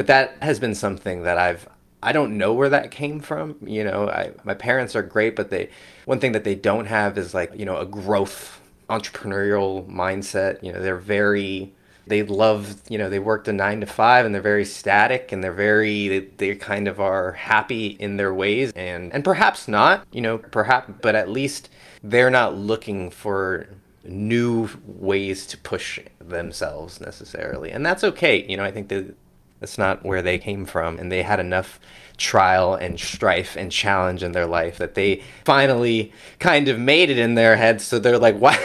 but 0.00 0.06
that 0.06 0.34
has 0.40 0.58
been 0.58 0.74
something 0.74 1.24
that 1.24 1.36
I've 1.36 1.68
I 2.02 2.12
don't 2.12 2.38
know 2.38 2.52
where 2.54 2.68
that 2.70 2.90
came 2.90 3.20
from. 3.20 3.56
You 3.62 3.84
know, 3.84 4.08
I, 4.08 4.32
my 4.44 4.54
parents 4.54 4.96
are 4.96 5.02
great, 5.02 5.36
but 5.36 5.50
they 5.50 5.70
one 6.04 6.20
thing 6.20 6.32
that 6.32 6.44
they 6.44 6.54
don't 6.54 6.86
have 6.86 7.18
is 7.18 7.34
like 7.34 7.52
you 7.54 7.64
know 7.64 7.78
a 7.78 7.86
growth 7.86 8.60
entrepreneurial 8.88 9.86
mindset. 9.88 10.62
You 10.62 10.72
know, 10.72 10.82
they're 10.82 10.96
very 10.96 11.72
they 12.10 12.22
love 12.22 12.76
you 12.88 12.98
know 12.98 13.08
they 13.08 13.18
worked 13.18 13.48
a 13.48 13.52
nine 13.52 13.80
to 13.80 13.86
five 13.86 14.26
and 14.26 14.34
they're 14.34 14.42
very 14.42 14.64
static 14.64 15.32
and 15.32 15.42
they're 15.42 15.52
very 15.52 16.08
they, 16.08 16.18
they 16.20 16.54
kind 16.54 16.88
of 16.88 17.00
are 17.00 17.32
happy 17.32 17.86
in 17.86 18.16
their 18.16 18.34
ways 18.34 18.72
and 18.74 19.12
and 19.14 19.24
perhaps 19.24 19.68
not 19.68 20.06
you 20.12 20.20
know 20.20 20.36
perhaps 20.36 20.90
but 21.00 21.14
at 21.14 21.28
least 21.28 21.70
they're 22.02 22.30
not 22.30 22.56
looking 22.56 23.10
for 23.10 23.68
new 24.04 24.68
ways 24.86 25.46
to 25.46 25.56
push 25.58 26.00
themselves 26.20 27.00
necessarily 27.00 27.70
and 27.70 27.86
that's 27.86 28.02
okay 28.02 28.44
you 28.48 28.56
know 28.56 28.64
i 28.64 28.70
think 28.70 28.88
that 28.88 29.14
that's 29.60 29.78
not 29.78 30.04
where 30.04 30.22
they 30.22 30.38
came 30.38 30.64
from. 30.64 30.98
And 30.98 31.12
they 31.12 31.22
had 31.22 31.38
enough 31.38 31.78
trial 32.16 32.74
and 32.74 33.00
strife 33.00 33.56
and 33.56 33.72
challenge 33.72 34.22
in 34.22 34.32
their 34.32 34.46
life 34.46 34.78
that 34.78 34.94
they 34.94 35.22
finally 35.44 36.12
kind 36.38 36.68
of 36.68 36.78
made 36.78 37.10
it 37.10 37.18
in 37.18 37.34
their 37.34 37.56
heads. 37.56 37.84
So 37.84 37.98
they're 37.98 38.18
like, 38.18 38.36
why? 38.38 38.58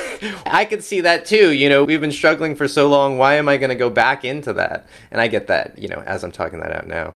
I 0.46 0.66
could 0.66 0.84
see 0.84 1.02
that 1.02 1.26
too. 1.26 1.52
You 1.52 1.70
know, 1.70 1.84
we've 1.84 2.02
been 2.02 2.12
struggling 2.12 2.56
for 2.56 2.68
so 2.68 2.88
long. 2.88 3.18
Why 3.18 3.36
am 3.36 3.48
I 3.50 3.58
going 3.58 3.70
to 3.70 3.76
go 3.76 3.90
back 3.90 4.26
into 4.26 4.54
that? 4.54 4.88
And 5.12 5.22
I 5.22 5.28
get 5.28 5.48
that, 5.48 5.78
you 5.78 5.88
know, 5.88 6.04
as 6.06 6.24
I'm 6.24 6.32
talking 6.32 6.60
that 6.60 6.72
out 6.72 6.88
now. 6.88 7.14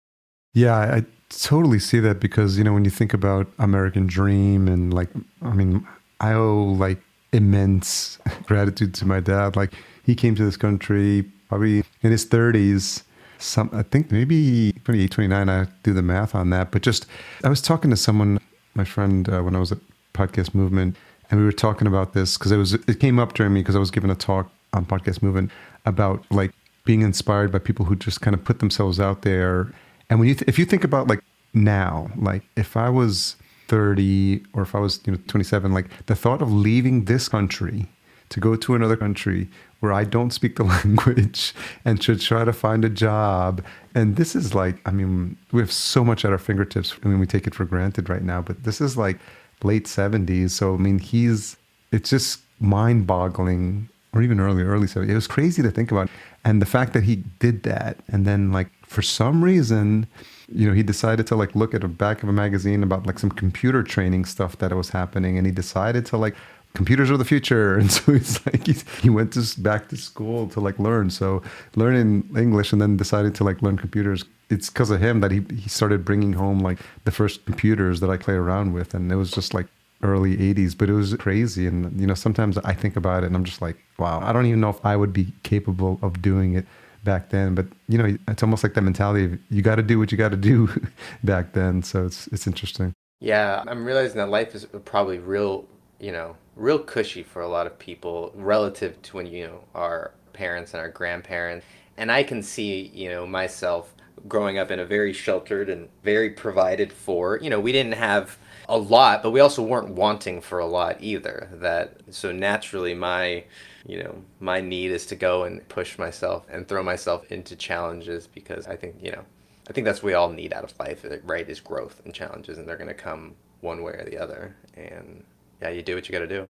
Yeah, 0.55 0.77
I 0.77 1.05
totally 1.31 1.79
see 1.79 2.01
that 2.01 2.21
because, 2.21 2.57
you 2.57 2.65
know, 2.65 2.73
when 2.73 2.85
you 2.85 2.91
think 2.91 3.13
about 3.13 3.47
American 3.59 4.07
Dream 4.07 4.69
and 4.69 4.93
like, 4.93 5.11
I 5.43 5.53
mean, 5.53 5.87
I 6.21 6.33
owe 6.33 6.65
like 6.65 6.99
immense 7.33 8.19
gratitude 8.45 8.95
to 8.95 9.07
my 9.07 9.21
dad. 9.21 9.57
Like, 9.57 9.73
he 10.05 10.15
came 10.15 10.35
to 10.37 10.45
this 10.45 10.57
country 10.57 11.25
probably 11.49 11.85
in 12.03 12.11
his 12.11 12.27
30s 12.27 13.03
some 13.39 13.71
I 13.73 13.83
think 13.83 14.11
maybe 14.11 14.73
28, 14.85 15.11
29. 15.11 15.49
I 15.49 15.67
do 15.83 15.93
the 15.93 16.03
math 16.03 16.35
on 16.35 16.51
that. 16.51 16.71
But 16.71 16.83
just 16.83 17.07
I 17.45 17.49
was 17.49 17.61
talking 17.61 17.91
to 17.91 17.97
someone, 17.97 18.39
my 18.75 18.85
friend, 18.85 19.29
uh, 19.29 19.43
when 19.43 19.57
I 19.57 19.59
was 19.59 19.73
at 19.73 19.79
Podcast 20.15 20.55
Movement, 20.55 20.97
and 21.31 21.41
we 21.41 21.47
were 21.47 21.53
talking 21.53 21.87
about 21.87 22.15
this 22.15 22.39
because 22.39 22.53
it 22.53 22.57
was 22.57 22.75
it 22.75 23.01
came 23.01 23.19
up 23.19 23.35
during 23.35 23.53
me 23.53 23.61
because 23.61 23.77
I 23.77 23.81
was 23.81 23.91
giving 23.91 24.11
a 24.11 24.15
talk 24.15 24.51
on 24.73 24.85
Podcast 24.85 25.23
Movement 25.23 25.51
about 25.85 26.25
like 26.31 26.53
being 26.85 27.03
inspired 27.03 27.51
by 27.53 27.59
people 27.59 27.85
who 27.85 27.97
just 27.97 28.21
kind 28.21 28.35
of 28.35 28.45
put 28.45 28.61
themselves 28.61 29.01
out 29.01 29.23
there. 29.23 29.73
And 30.09 30.19
when 30.19 30.29
you 30.29 30.35
th- 30.35 30.49
if 30.49 30.59
you 30.59 30.65
think 30.65 30.85
about 30.85 31.09
like 31.09 31.21
now, 31.53 32.11
like 32.17 32.43
if 32.57 32.77
I 32.77 32.89
was 32.89 33.37
30 33.69 34.45
or 34.53 34.63
if 34.63 34.75
I 34.75 34.79
was 34.79 35.01
you 35.05 35.13
know 35.13 35.19
27, 35.27 35.73
like 35.73 35.87
the 36.07 36.15
thought 36.15 36.43
of 36.43 36.53
leaving 36.53 37.05
this 37.05 37.29
country 37.29 37.89
to 38.29 38.41
go 38.41 38.57
to 38.57 38.75
another 38.75 38.97
country 38.97 39.49
where 39.81 39.93
I 39.93 40.05
don't 40.05 40.31
speak 40.31 40.57
the 40.57 40.65
language 40.77 41.55
and 41.85 42.03
should 42.03 42.21
try 42.21 42.45
to 42.45 42.53
find 42.53 42.85
a 42.85 42.89
job. 42.89 43.65
And 43.95 44.17
this 44.17 44.35
is 44.35 44.55
like, 44.55 44.77
I 44.87 44.91
mean, 44.91 45.37
we 45.53 45.61
have 45.61 45.73
so 45.73 46.05
much 46.05 46.25
at 46.25 46.33
our 46.33 46.39
fingertips. 46.39 46.95
I 47.05 47.09
mean, 47.09 47.21
we 47.21 47.27
take 47.27 47.47
it 47.47 47.55
for 47.55 47.65
granted 47.65 48.09
right 48.09 48.23
now, 48.23 48.43
but 48.43 48.65
this 48.65 48.81
is 48.81 48.97
like 48.97 49.19
late 49.63 49.85
70s. 49.85 50.51
So, 50.51 50.75
I 50.75 50.79
mean, 50.79 50.99
he's, 50.99 51.57
it's 51.93 52.11
just 52.11 52.41
mind 52.61 53.07
boggling, 53.07 53.89
or 54.13 54.23
even 54.23 54.41
early, 54.41 54.63
early 54.63 54.87
70s. 54.87 55.09
It 55.09 55.15
was 55.15 55.27
crazy 55.27 55.63
to 55.63 55.71
think 55.71 55.91
about. 55.91 56.09
And 56.45 56.63
the 56.63 56.67
fact 56.67 56.93
that 56.93 57.03
he 57.03 57.17
did 57.39 57.65
that, 57.65 57.99
and 58.09 58.25
then, 58.25 58.53
like, 58.53 58.71
for 58.87 59.03
some 59.03 59.43
reason, 59.43 60.07
you 60.49 60.69
know, 60.69 60.75
he 60.75 60.83
decided 60.83 61.27
to 61.27 61.37
like 61.37 61.55
look 61.55 61.75
at 61.75 61.81
the 61.81 61.89
back 61.89 62.23
of 62.23 62.29
a 62.29 62.33
magazine 62.33 62.83
about 62.83 63.07
like 63.07 63.19
some 63.19 63.31
computer 63.31 63.83
training 63.83 64.25
stuff 64.25 64.59
that 64.59 64.75
was 64.75 64.91
happening, 64.91 65.37
and 65.37 65.47
he 65.47 65.53
decided 65.53 66.07
to 66.07 66.17
like 66.17 66.37
computers 66.77 67.11
are 67.11 67.17
the 67.17 67.25
future. 67.25 67.79
And 67.81 67.91
so 67.91 68.13
he's 68.13 68.45
like 68.47 68.67
he's, 68.67 68.85
he 69.03 69.11
went 69.11 69.33
to 69.33 69.43
back 69.61 69.89
to 69.89 69.97
school 69.97 70.49
to 70.49 70.61
like 70.61 70.79
learn. 70.79 71.11
So 71.11 71.43
learning 71.75 72.09
english 72.37 72.73
and 72.73 72.81
then 72.81 72.97
decided 72.97 73.35
to 73.37 73.45
like 73.45 73.63
learn 73.63 73.79
computers 73.79 74.25
it's 74.49 74.69
because 74.71 74.91
of 74.91 75.01
him 75.01 75.21
that 75.23 75.33
he, 75.33 75.41
he 75.65 75.69
started 75.69 76.05
bringing 76.05 76.33
home 76.33 76.61
like 76.61 76.79
the 77.05 77.11
first 77.11 77.45
computers 77.47 77.99
that 78.01 78.11
i 78.11 78.17
play 78.17 78.35
around 78.35 78.73
with. 78.77 78.95
And 78.95 79.11
it 79.11 79.17
was 79.17 79.31
just 79.31 79.55
like 79.55 79.67
early 80.03 80.37
80s 80.37 80.77
but 80.79 80.89
it 80.91 80.93
was 80.93 81.15
crazy. 81.15 81.67
And 81.67 81.79
you 82.01 82.07
know 82.07 82.19
sometimes 82.27 82.59
i 82.59 82.75
think 82.83 82.95
about 82.97 83.23
it 83.23 83.27
and 83.29 83.37
i'm 83.37 83.45
just 83.45 83.63
like 83.63 83.77
wow 83.99 84.21
i 84.29 84.31
don't 84.33 84.47
even 84.47 84.61
know 84.61 84.75
if 84.77 84.85
i 84.85 84.95
would 85.01 85.13
be 85.13 85.27
capable 85.43 85.99
of 86.03 86.21
doing 86.21 86.55
it 86.55 86.67
back 87.05 87.31
then. 87.31 87.55
But 87.55 87.67
you 87.89 87.97
know 87.99 88.09
it's 88.29 88.43
almost 88.43 88.63
like 88.65 88.75
that 88.75 88.83
mentality 88.83 89.25
of 89.25 89.33
you 89.51 89.63
got 89.63 89.77
to 89.77 89.87
do 89.93 89.99
what 89.99 90.13
you 90.13 90.19
got 90.19 90.33
to 90.39 90.43
do 90.53 90.69
back 91.25 91.53
then. 91.53 91.83
So 91.83 92.07
it's 92.07 92.27
it's 92.35 92.47
interesting. 92.47 92.93
Yeah 93.21 93.65
i'm 93.67 93.83
realizing 93.91 94.19
that 94.19 94.29
life 94.29 94.55
is 94.55 94.67
probably 94.85 95.19
real 95.19 95.65
you 95.99 96.13
know 96.13 96.37
real 96.57 96.79
cushy 96.79 97.23
for 97.23 97.43
a 97.43 97.49
lot 97.49 97.67
of 97.67 97.79
people 97.79 98.33
relative 98.35 99.01
to 99.03 99.17
when 99.17 99.27
you 99.27 99.47
know 99.47 99.65
our 99.75 100.13
parents 100.33 100.75
and 100.75 100.81
our 100.81 100.89
grandparents. 100.89 101.65
And 101.97 102.11
i 102.11 102.23
can 102.23 102.43
see 102.43 102.91
you 102.95 103.09
know 103.09 103.27
myself 103.27 103.95
growing 104.27 104.59
up 104.59 104.71
in 104.71 104.81
a 104.81 104.85
very 104.85 105.13
sheltered 105.13 105.69
and 105.69 105.89
very 106.03 106.31
provided 106.31 106.93
for. 106.93 107.39
You 107.41 107.51
know 107.51 107.61
we 107.61 107.73
didn't 107.73 107.93
have 107.93 108.39
a 108.69 108.77
lot 108.77 109.23
but 109.23 109.31
we 109.31 109.41
also 109.41 109.63
weren't 109.63 109.91
wanting 109.91 110.41
for 110.41 110.59
a 110.59 110.67
lot 110.67 110.97
either. 111.01 111.49
That 111.53 112.01
so 112.11 112.33
naturally 112.33 112.95
my 112.95 113.45
you 113.87 114.03
know 114.03 114.23
my 114.41 114.61
need 114.61 114.91
is 114.91 115.07
to 115.07 115.17
go 115.17 115.45
and 115.45 115.67
push 115.69 115.99
myself 115.99 116.47
and 116.51 116.67
throw 116.67 116.83
myself 116.83 117.31
into 117.31 117.55
challenges 117.55 118.27
because 118.27 118.67
i 118.67 118.75
think 118.75 118.97
you 119.01 119.13
know 119.13 119.25
i 119.71 119.73
think 119.73 119.85
that's 119.85 120.03
what 120.03 120.09
we 120.09 120.15
all 120.15 120.29
need 120.29 120.53
out 120.53 120.65
of 120.65 120.75
life 120.81 121.07
right 121.23 121.49
is 121.49 121.61
growth 121.61 122.03
and 122.05 122.13
challenges 122.13 122.59
and 122.59 122.67
they're 122.67 122.77
going 122.77 122.89
to 122.89 122.95
come 122.95 123.37
one 123.61 123.83
way 123.83 123.93
or 123.93 124.05
the 124.05 124.19
other. 124.19 124.57
And 124.75 125.25
yeah, 125.61 125.71
you 125.71 125.83
do 125.83 125.95
what 125.95 126.09
you 126.09 126.13
got 126.13 126.21
to 126.21 126.27
do. 126.27 126.47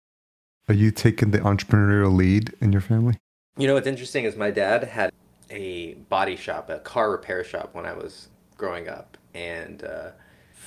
Are 0.69 0.75
you 0.75 0.90
taking 0.90 1.31
the 1.31 1.38
entrepreneurial 1.38 2.14
lead 2.14 2.55
in 2.61 2.73
your 2.73 2.81
family? 2.81 3.19
You 3.57 3.67
know 3.67 3.75
what's 3.75 3.87
interesting 3.87 4.25
is 4.25 4.37
my 4.37 4.51
dad 4.51 4.85
had 4.85 5.12
a 5.51 5.95
body 5.95 6.37
shop, 6.37 6.71
a 6.71 6.79
car 6.79 7.11
repair 7.11 7.45
shop 7.45 7.71
when 7.75 7.87
I 7.87 7.93
was 7.93 8.29
growing 8.57 8.88
up, 8.88 9.17
and 9.35 9.85
uh, 9.85 10.11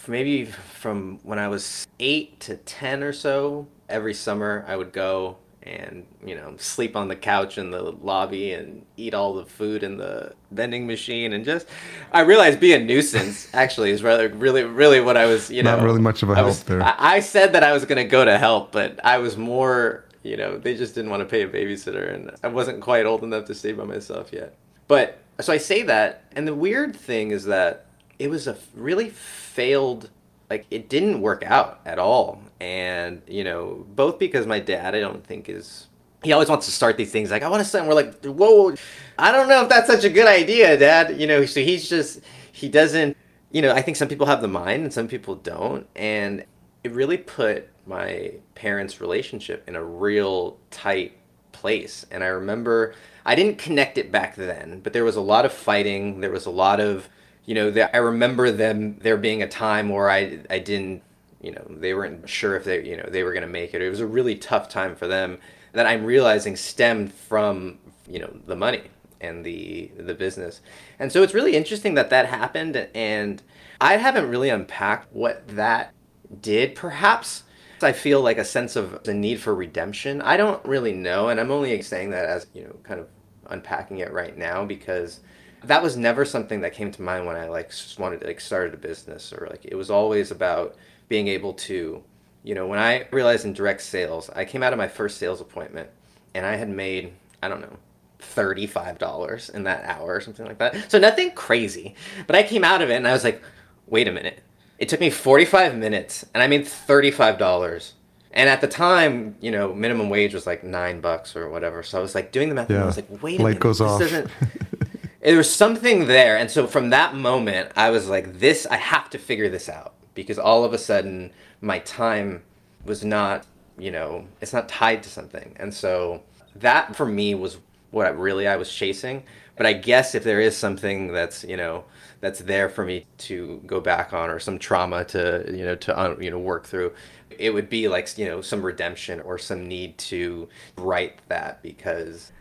maybe 0.08 0.46
from 0.46 1.20
when 1.24 1.40
I 1.40 1.48
was 1.48 1.88
eight 2.00 2.40
to 2.42 2.58
ten 2.58 3.04
or 3.04 3.12
so, 3.12 3.68
every 3.90 4.14
summer 4.14 4.64
I 4.68 4.76
would 4.76 4.94
go 4.94 5.38
and 5.68 6.06
you 6.26 6.36
know 6.36 6.56
sleep 6.58 6.96
on 6.96 7.08
the 7.08 7.16
couch 7.16 7.58
in 7.58 7.72
the 7.72 7.82
lobby 7.82 8.54
and 8.54 8.86
eat 8.96 9.14
all 9.14 9.34
the 9.34 9.46
food 9.46 9.84
in 9.84 9.98
the 9.98 10.34
vending 10.52 10.88
machine 10.88 11.34
and 11.34 11.44
just 11.44 11.68
I 12.12 12.22
realized 12.22 12.60
be 12.60 12.74
a 12.74 12.80
nuisance 12.80 13.50
actually 13.54 13.92
is 13.92 14.02
really 14.02 14.28
really 14.28 14.64
really 14.64 15.02
what 15.02 15.18
I 15.18 15.26
was 15.26 15.52
you 15.52 15.64
know 15.64 15.76
not 15.76 15.84
really 15.84 16.02
much 16.02 16.24
of 16.24 16.30
a 16.30 16.36
help 16.36 16.48
was, 16.48 16.64
there. 16.64 16.82
I, 16.82 16.96
I 16.98 17.20
said 17.20 17.54
that 17.54 17.64
I 17.64 17.74
was 17.74 17.86
going 17.86 17.98
to 17.98 18.10
go 18.10 18.24
to 18.24 18.38
help, 18.38 18.72
but 18.72 19.00
I 19.04 19.18
was 19.18 19.38
more 19.38 20.06
you 20.24 20.38
know 20.38 20.58
they 20.58 20.76
just 20.76 20.96
didn't 20.96 21.12
want 21.12 21.22
to 21.22 21.26
pay 21.26 21.42
a 21.42 21.48
babysitter 21.48 22.14
and 22.14 22.32
I 22.44 22.48
wasn't 22.48 22.82
quite 22.82 23.06
old 23.06 23.24
enough 23.24 23.46
to 23.46 23.56
stay 23.56 23.74
by 23.74 23.84
myself 23.84 24.32
yet. 24.32 24.56
But 24.88 25.20
so 25.40 25.54
I 25.54 25.58
say 25.58 25.84
that, 25.84 26.24
and 26.32 26.48
the 26.48 26.56
weird 26.56 26.96
thing 26.96 27.32
is 27.32 27.46
that 27.46 27.86
it 28.18 28.30
was 28.30 28.48
a 28.48 28.58
really 28.74 29.10
failed 29.10 30.10
like 30.50 30.66
it 30.72 30.90
didn't 30.90 31.22
work 31.22 31.44
out 31.44 31.82
at 31.86 32.00
all. 32.00 32.42
And, 32.60 33.22
you 33.28 33.44
know, 33.44 33.86
both 33.96 34.20
because 34.20 34.48
my 34.48 34.60
dad, 34.60 34.96
I 34.96 35.00
don't 35.00 35.26
think 35.26 35.50
is 35.50 35.88
he 36.24 36.32
always 36.32 36.50
wants 36.50 36.66
to 36.66 36.72
start 36.72 36.98
these 36.98 37.12
things 37.12 37.30
like 37.30 37.44
I 37.44 37.50
want 37.50 37.62
to 37.62 37.70
start. 37.70 37.86
we're 37.86 37.94
like, 37.94 38.24
whoa, 38.26 38.74
I 39.18 39.32
don't 39.32 39.48
know 39.48 39.64
if 39.64 39.70
that's 39.70 39.88
such 39.88 40.04
a 40.04 40.10
good 40.10 40.28
idea, 40.28 40.78
Dad. 40.78 41.20
You 41.20 41.28
know, 41.28 41.46
so 41.46 41.62
he's 41.62 41.88
just 41.88 42.22
he 42.52 42.70
doesn't. 42.70 43.16
You 43.52 43.62
know, 43.62 43.72
I 43.72 43.82
think 43.82 43.98
some 43.98 44.08
people 44.08 44.26
have 44.26 44.42
the 44.42 44.48
mind 44.48 44.84
and 44.84 44.94
some 44.94 45.08
people 45.08 45.36
don't, 45.36 45.88
and 45.96 46.44
it 46.84 46.92
really 46.92 47.18
put 47.18 47.70
my 47.86 48.34
parents' 48.56 49.00
relationship 49.00 49.64
in 49.68 49.76
a 49.76 49.84
real 49.84 50.58
tight 50.70 51.18
place. 51.54 52.06
And 52.12 52.24
I 52.24 52.28
remember 52.28 52.94
I 53.26 53.36
didn't 53.36 53.58
connect 53.58 53.98
it 53.98 54.12
back 54.12 54.36
then, 54.36 54.82
but 54.84 54.94
there 54.94 55.04
was 55.04 55.16
a 55.16 55.22
lot 55.22 55.46
of 55.46 55.54
fighting. 55.54 56.22
There 56.22 56.32
was 56.32 56.46
a 56.46 56.52
lot 56.52 56.80
of, 56.80 57.10
you 57.48 57.56
know, 57.56 57.72
the, 57.72 57.96
I 57.96 58.00
remember 58.00 58.52
them 58.52 59.00
there 59.00 59.18
being 59.18 59.42
a 59.42 59.48
time 59.48 59.90
where 59.90 60.10
I 60.12 60.40
I 60.50 60.60
didn't, 60.60 61.02
you 61.42 61.54
know, 61.54 61.66
they 61.70 61.96
weren't 61.96 62.30
sure 62.30 62.56
if 62.56 62.66
they, 62.66 62.86
you 62.86 62.98
know, 62.98 63.08
they 63.10 63.24
were 63.24 63.32
going 63.32 63.46
to 63.46 63.50
make 63.50 63.74
it. 63.74 63.82
It 63.82 63.90
was 63.90 64.02
a 64.02 64.06
really 64.06 64.36
tough 64.36 64.70
time 64.70 64.96
for 64.96 65.08
them 65.08 65.40
that 65.72 65.88
I'm 65.88 66.06
realizing 66.06 66.56
stemmed 66.56 67.14
from, 67.14 67.80
you 68.08 68.20
know, 68.20 68.36
the 68.46 68.56
money 68.56 68.84
and 69.22 69.46
the 69.46 69.90
the 69.98 70.14
business. 70.14 70.62
And 71.00 71.12
so 71.12 71.24
it's 71.24 71.34
really 71.34 71.56
interesting 71.56 71.96
that 71.96 72.10
that 72.10 72.28
happened 72.28 72.76
and 72.94 73.42
I 73.80 73.98
haven't 73.98 74.30
really 74.30 74.50
unpacked 74.50 75.14
what 75.14 75.48
that 75.48 75.94
did. 76.42 76.76
Perhaps 76.76 77.44
I 77.82 77.94
feel 77.94 78.22
like 78.22 78.38
a 78.38 78.46
sense 78.46 78.76
of 78.76 79.04
the 79.04 79.14
need 79.14 79.40
for 79.40 79.56
redemption. 79.56 80.22
I 80.22 80.36
don't 80.36 80.64
really 80.66 80.94
know, 80.94 81.30
and 81.30 81.40
I'm 81.40 81.52
only 81.52 81.82
saying 81.82 82.10
that 82.10 82.26
as 82.26 82.48
you 82.54 82.64
know, 82.64 82.76
kind 82.84 83.00
of 83.00 83.08
unpacking 83.46 84.00
it 84.00 84.12
right 84.12 84.38
now 84.38 84.66
because 84.66 85.22
that 85.68 85.84
was 85.84 85.98
never 85.98 86.26
something 86.26 86.62
that 86.62 86.74
came 86.74 86.92
to 86.92 87.02
mind 87.02 87.26
when 87.26 87.36
I 87.36 87.48
like 87.48 87.70
just 87.70 88.00
wanted 88.00 88.22
to 88.22 88.28
like 88.28 88.40
started 88.40 88.74
a 88.74 88.78
business 88.78 89.34
or 89.34 89.48
like 89.50 89.66
it 89.66 89.76
was 89.76 89.90
always 89.90 90.32
about 90.32 90.76
being 91.10 91.28
able 91.28 91.54
to, 91.54 92.04
you 92.44 92.56
know, 92.56 92.68
when 92.68 92.80
I 92.80 93.08
realized 93.12 93.46
in 93.46 93.54
direct 93.54 93.82
sales, 93.82 94.30
I 94.36 94.46
came 94.46 94.64
out 94.64 94.74
of 94.74 94.78
my 94.78 94.88
first 94.88 95.18
sales 95.18 95.42
appointment 95.42 95.90
and 96.34 96.46
I 96.46 96.56
had 96.56 96.70
made 96.70 97.14
I 97.42 97.50
don't 97.50 97.62
know 97.62 97.78
$35 98.20 99.54
in 99.54 99.64
that 99.64 99.86
hour 99.86 100.16
or 100.16 100.22
something 100.22 100.46
like 100.46 100.58
that. 100.58 100.92
So 100.92 101.00
nothing 101.00 101.32
crazy. 101.32 101.96
But 102.26 102.36
I 102.36 102.44
came 102.44 102.64
out 102.64 102.82
of 102.82 102.90
it 102.90 102.96
and 102.96 103.08
I 103.08 103.14
was 103.14 103.24
like, 103.24 103.42
wait 103.86 104.08
a 104.08 104.12
minute. 104.12 104.42
It 104.80 104.90
took 104.90 105.00
me 105.00 105.10
45 105.10 105.76
minutes 105.76 106.26
and 106.34 106.44
I 106.44 106.48
made 106.48 106.66
$35. 106.66 107.94
And 108.32 108.50
at 108.50 108.62
the 108.62 108.68
time, 108.68 109.36
you 109.42 109.50
know, 109.52 109.74
minimum 109.74 110.10
wage 110.10 110.34
was 110.34 110.46
like 110.46 110.64
nine 110.64 111.02
bucks 111.02 111.36
or 111.36 111.50
whatever. 111.50 111.82
So 111.82 111.98
I 111.98 112.02
was 112.02 112.14
like 112.14 112.32
doing 112.32 112.50
the 112.50 112.56
math 112.56 112.70
yeah. 112.70 112.78
and 112.78 112.84
I 112.84 112.88
was 112.88 112.98
like, 112.98 113.24
wait 113.24 113.40
a 113.40 113.44
Light 113.44 113.50
minute. 113.50 113.62
goes 113.62 113.80
this 113.80 113.88
off. 113.88 114.00
Doesn't... 114.00 114.32
there 115.22 115.38
was 115.38 115.54
something 115.54 116.08
there. 116.08 116.38
And 116.38 116.50
so 116.50 116.68
from 116.68 116.90
that 116.92 117.16
moment, 117.16 117.72
I 117.76 117.90
was 117.90 118.08
like, 118.08 118.40
this, 118.40 118.66
I 118.66 118.78
have 118.78 119.10
to 119.12 119.18
figure 119.18 119.50
this 119.50 119.70
out 119.70 119.94
because 120.14 120.40
all 120.40 120.64
of 120.64 120.74
a 120.74 120.78
sudden 120.78 121.32
my 121.62 121.80
time 121.80 122.44
was 122.86 123.04
not, 123.04 123.46
you 123.78 123.92
know, 123.92 124.28
it's 124.42 124.54
not 124.54 124.70
tied 124.70 125.04
to 125.04 125.10
something. 125.10 125.56
And 125.58 125.74
so 125.74 126.24
that 126.56 126.96
for 126.96 127.06
me 127.06 127.36
was 127.36 127.58
what 127.92 128.06
I, 128.06 128.10
really 128.10 128.48
I 128.48 128.56
was 128.56 128.72
chasing. 128.72 129.24
But 129.56 129.66
I 129.66 129.74
guess 129.74 130.14
if 130.14 130.24
there 130.24 130.40
is 130.40 130.56
something 130.56 131.08
that's, 131.12 131.44
you 131.44 131.58
know, 131.58 131.86
that's 132.20 132.40
there 132.40 132.70
for 132.70 132.84
me 132.84 133.06
to 133.18 133.62
go 133.66 133.80
back 133.80 134.14
on 134.14 134.30
or 134.30 134.40
some 134.40 134.58
trauma 134.58 135.04
to 135.06 135.46
you 135.50 135.64
know 135.64 135.76
to 135.76 136.18
you 136.20 136.32
know 136.32 136.40
work 136.40 136.66
through 136.66 136.92
it 137.30 137.54
would 137.54 137.70
be 137.70 137.88
like 137.88 138.18
you 138.18 138.26
know 138.26 138.42
some 138.42 138.66
redemption 138.66 139.20
or 139.22 139.38
some 139.38 139.68
need 139.68 139.98
to 139.98 140.48
write 140.78 141.20
that 141.28 141.62
because 141.62 142.32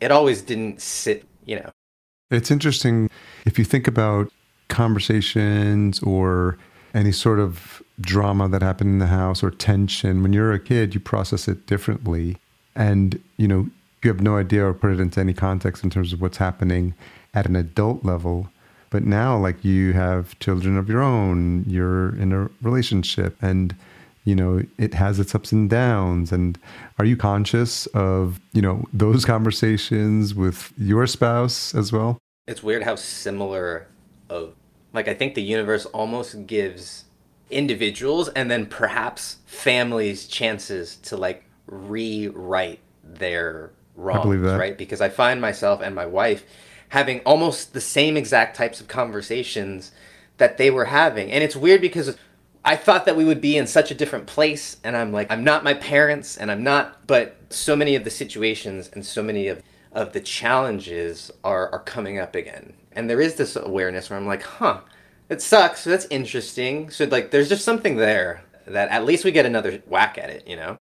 it 0.00 0.10
always 0.10 0.42
didn't 0.42 0.80
sit 0.80 1.24
you 1.44 1.56
know 1.56 1.70
it's 2.30 2.50
interesting 2.50 3.10
if 3.44 3.58
you 3.58 3.64
think 3.64 3.86
about 3.86 4.30
conversations 4.68 6.00
or 6.02 6.56
any 6.94 7.12
sort 7.12 7.38
of 7.38 7.82
drama 8.00 8.48
that 8.48 8.62
happened 8.62 8.90
in 8.90 8.98
the 8.98 9.06
house 9.06 9.42
or 9.42 9.50
tension 9.50 10.22
when 10.22 10.32
you're 10.32 10.52
a 10.52 10.58
kid 10.58 10.94
you 10.94 11.00
process 11.00 11.48
it 11.48 11.66
differently. 11.66 12.36
And 12.74 13.20
you 13.36 13.48
know 13.48 13.68
you 14.02 14.08
have 14.08 14.20
no 14.20 14.36
idea 14.36 14.64
or 14.64 14.72
put 14.72 14.92
it 14.92 15.00
into 15.00 15.20
any 15.20 15.34
context 15.34 15.84
in 15.84 15.90
terms 15.90 16.12
of 16.12 16.20
what's 16.20 16.38
happening 16.38 16.94
at 17.34 17.46
an 17.46 17.56
adult 17.56 18.04
level. 18.04 18.48
But 18.88 19.04
now, 19.04 19.36
like 19.36 19.64
you 19.64 19.92
have 19.92 20.38
children 20.40 20.76
of 20.76 20.88
your 20.88 21.02
own, 21.02 21.64
you're 21.68 22.16
in 22.16 22.32
a 22.32 22.50
relationship, 22.60 23.36
and 23.40 23.74
you 24.30 24.36
know 24.36 24.62
it 24.78 24.94
has 24.94 25.18
its 25.18 25.34
ups 25.34 25.50
and 25.50 25.68
downs. 25.68 26.30
And 26.30 26.56
are 27.00 27.04
you 27.04 27.16
conscious 27.16 27.86
of 27.88 28.40
you 28.52 28.62
know 28.62 28.84
those 28.92 29.24
conversations 29.24 30.34
with 30.34 30.72
your 30.78 31.06
spouse 31.08 31.74
as 31.74 31.92
well? 31.92 32.16
It's 32.46 32.62
weird 32.62 32.84
how 32.84 32.94
similar 32.94 33.88
of 34.28 34.54
like 34.92 35.08
I 35.08 35.14
think 35.14 35.34
the 35.34 35.42
universe 35.42 35.84
almost 35.86 36.46
gives 36.46 37.06
individuals 37.50 38.28
and 38.28 38.48
then 38.48 38.66
perhaps 38.66 39.38
families 39.46 40.28
chances 40.28 40.94
to 41.08 41.16
like 41.16 41.42
rewrite 41.66 42.78
their 43.02 43.72
wrongs, 43.96 44.52
right? 44.52 44.78
Because 44.78 45.00
I 45.00 45.08
find 45.08 45.40
myself 45.40 45.80
and 45.80 45.92
my 45.92 46.06
wife 46.06 46.44
having 46.90 47.20
almost 47.20 47.72
the 47.72 47.80
same 47.80 48.16
exact 48.16 48.56
types 48.56 48.80
of 48.80 48.86
conversations 48.86 49.90
that 50.38 50.56
they 50.56 50.70
were 50.70 50.86
having. 50.86 51.30
And 51.32 51.42
it's 51.42 51.56
weird 51.56 51.80
because 51.80 52.16
I 52.64 52.76
thought 52.76 53.06
that 53.06 53.16
we 53.16 53.24
would 53.24 53.40
be 53.40 53.56
in 53.56 53.66
such 53.66 53.90
a 53.90 53.94
different 53.94 54.26
place 54.26 54.76
and 54.84 54.96
I'm 54.96 55.12
like 55.12 55.30
I'm 55.30 55.44
not 55.44 55.64
my 55.64 55.74
parents 55.74 56.36
and 56.36 56.50
I'm 56.50 56.62
not 56.62 57.06
but 57.06 57.36
so 57.50 57.74
many 57.74 57.94
of 57.94 58.04
the 58.04 58.10
situations 58.10 58.90
and 58.92 59.04
so 59.04 59.22
many 59.22 59.48
of 59.48 59.62
of 59.92 60.12
the 60.12 60.20
challenges 60.20 61.30
are 61.42 61.70
are 61.72 61.80
coming 61.80 62.18
up 62.18 62.34
again. 62.34 62.74
And 62.92 63.08
there 63.08 63.20
is 63.20 63.36
this 63.36 63.56
awareness 63.56 64.10
where 64.10 64.18
I'm 64.18 64.26
like, 64.26 64.42
"Huh, 64.42 64.80
it 65.28 65.40
sucks. 65.40 65.84
That's 65.84 66.06
interesting." 66.10 66.90
So 66.90 67.04
like 67.04 67.30
there's 67.30 67.48
just 67.48 67.64
something 67.64 67.96
there 67.96 68.42
that 68.66 68.90
at 68.90 69.04
least 69.04 69.24
we 69.24 69.32
get 69.32 69.46
another 69.46 69.82
whack 69.86 70.18
at 70.18 70.30
it, 70.30 70.46
you 70.46 70.56
know? 70.56 70.76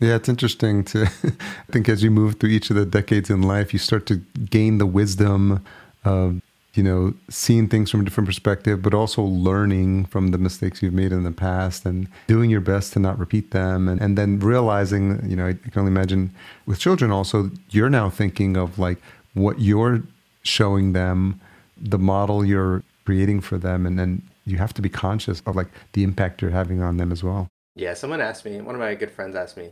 Yeah, 0.00 0.16
it's 0.16 0.28
interesting 0.28 0.84
to 0.84 1.04
I 1.24 1.72
think 1.72 1.88
as 1.88 2.02
you 2.02 2.10
move 2.10 2.38
through 2.38 2.50
each 2.50 2.70
of 2.70 2.76
the 2.76 2.86
decades 2.86 3.30
in 3.30 3.42
life, 3.42 3.72
you 3.72 3.78
start 3.78 4.06
to 4.06 4.16
gain 4.50 4.78
the 4.78 4.86
wisdom 4.86 5.64
of, 6.04 6.40
you 6.74 6.82
know, 6.82 7.14
seeing 7.30 7.68
things 7.68 7.90
from 7.90 8.00
a 8.00 8.04
different 8.04 8.26
perspective, 8.26 8.82
but 8.82 8.92
also 8.92 9.22
learning 9.22 10.06
from 10.06 10.32
the 10.32 10.38
mistakes 10.38 10.82
you've 10.82 10.92
made 10.92 11.12
in 11.12 11.22
the 11.22 11.30
past 11.30 11.86
and 11.86 12.08
doing 12.26 12.50
your 12.50 12.60
best 12.60 12.92
to 12.92 12.98
not 12.98 13.18
repeat 13.18 13.52
them. 13.52 13.88
And, 13.88 14.00
and 14.00 14.18
then 14.18 14.40
realizing, 14.40 15.28
you 15.28 15.36
know, 15.36 15.46
I 15.46 15.52
can 15.52 15.72
only 15.76 15.92
imagine 15.92 16.34
with 16.66 16.80
children 16.80 17.12
also, 17.12 17.50
you're 17.70 17.90
now 17.90 18.10
thinking 18.10 18.56
of 18.56 18.78
like 18.78 18.98
what 19.34 19.60
you're 19.60 20.02
showing 20.42 20.92
them, 20.92 21.40
the 21.76 21.98
model 21.98 22.44
you're 22.44 22.82
creating 23.04 23.40
for 23.40 23.56
them, 23.56 23.86
and 23.86 23.98
then 23.98 24.22
you 24.44 24.58
have 24.58 24.74
to 24.74 24.82
be 24.82 24.88
conscious 24.88 25.42
of 25.46 25.54
like 25.54 25.68
the 25.92 26.02
impact 26.02 26.42
you're 26.42 26.50
having 26.50 26.82
on 26.82 26.96
them 26.96 27.12
as 27.12 27.22
well. 27.22 27.48
Yeah, 27.76 27.94
someone 27.94 28.20
asked 28.20 28.44
me, 28.44 28.60
one 28.60 28.74
of 28.74 28.80
my 28.80 28.94
good 28.94 29.10
friends 29.10 29.36
asked 29.36 29.56
me, 29.56 29.70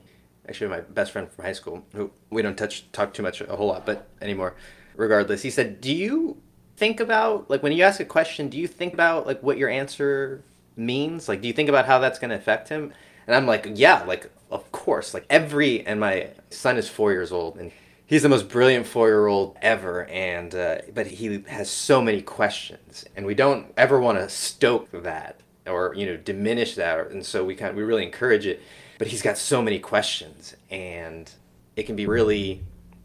actually 0.49 0.69
my 0.69 0.81
best 0.81 1.13
friend 1.13 1.31
from 1.31 1.45
high 1.45 1.53
school, 1.53 1.85
who 1.95 2.11
we 2.31 2.43
don't 2.43 2.57
touch 2.57 2.91
talk 2.93 3.13
too 3.13 3.23
much 3.23 3.41
a 3.41 3.57
whole 3.57 3.69
lot, 3.69 3.87
but 3.87 4.09
anymore. 4.21 4.55
Regardless, 4.95 5.43
he 5.43 5.51
said, 5.51 5.81
"Do 5.81 5.95
you 5.95 6.42
think 6.83 6.99
about 6.99 7.49
like 7.49 7.63
when 7.63 7.71
you 7.71 7.85
ask 7.85 8.01
a 8.01 8.05
question, 8.05 8.49
do 8.49 8.59
you 8.59 8.67
think 8.67 8.93
about 8.93 9.25
like 9.25 9.41
what 9.41 9.57
your 9.57 9.69
answer 9.69 10.43
means? 10.75 11.29
Like 11.29 11.41
do 11.41 11.47
you 11.47 11.55
think 11.55 11.69
about 11.69 11.87
how 11.87 12.01
that's 12.01 12.19
going 12.19 12.31
to 12.31 12.37
affect 12.37 12.69
him?" 12.69 12.93
And 13.25 13.37
I'm 13.37 13.47
like, 13.47 13.69
"Yeah, 13.75 14.03
like 14.03 14.33
of 14.51 14.73
course. 14.73 15.15
Like 15.15 15.25
every 15.31 15.87
and 15.87 16.01
my 16.01 16.31
son 16.51 16.77
is 16.77 16.89
4 16.89 17.13
years 17.13 17.31
old 17.31 17.57
and 17.57 17.71
he's 18.05 18.25
the 18.25 18.29
most 18.29 18.49
brilliant 18.49 18.87
4-year-old 18.87 19.57
ever 19.63 20.07
and 20.07 20.57
uh, 20.57 20.79
but 20.93 21.07
he 21.07 21.45
has 21.47 21.71
so 21.71 22.03
many 22.03 22.21
questions 22.21 23.05
and 23.17 23.27
we 23.27 23.35
don't 23.35 23.73
ever 23.77 24.01
want 24.01 24.19
to 24.19 24.29
stoke 24.29 24.91
that 24.91 25.41
or 25.69 25.95
you 25.95 26.05
know 26.05 26.17
diminish 26.17 26.75
that 26.75 27.13
and 27.13 27.25
so 27.25 27.45
we 27.45 27.55
kind 27.55 27.71
of, 27.71 27.77
we 27.77 27.85
really 27.85 28.03
encourage 28.03 28.45
it 28.45 28.61
but 28.99 29.07
he's 29.07 29.23
got 29.23 29.39
so 29.39 29.63
many 29.63 29.79
questions 29.79 30.57
and 30.69 31.31
it 31.77 31.85
can 31.85 31.95
be 31.95 32.07
really 32.07 32.61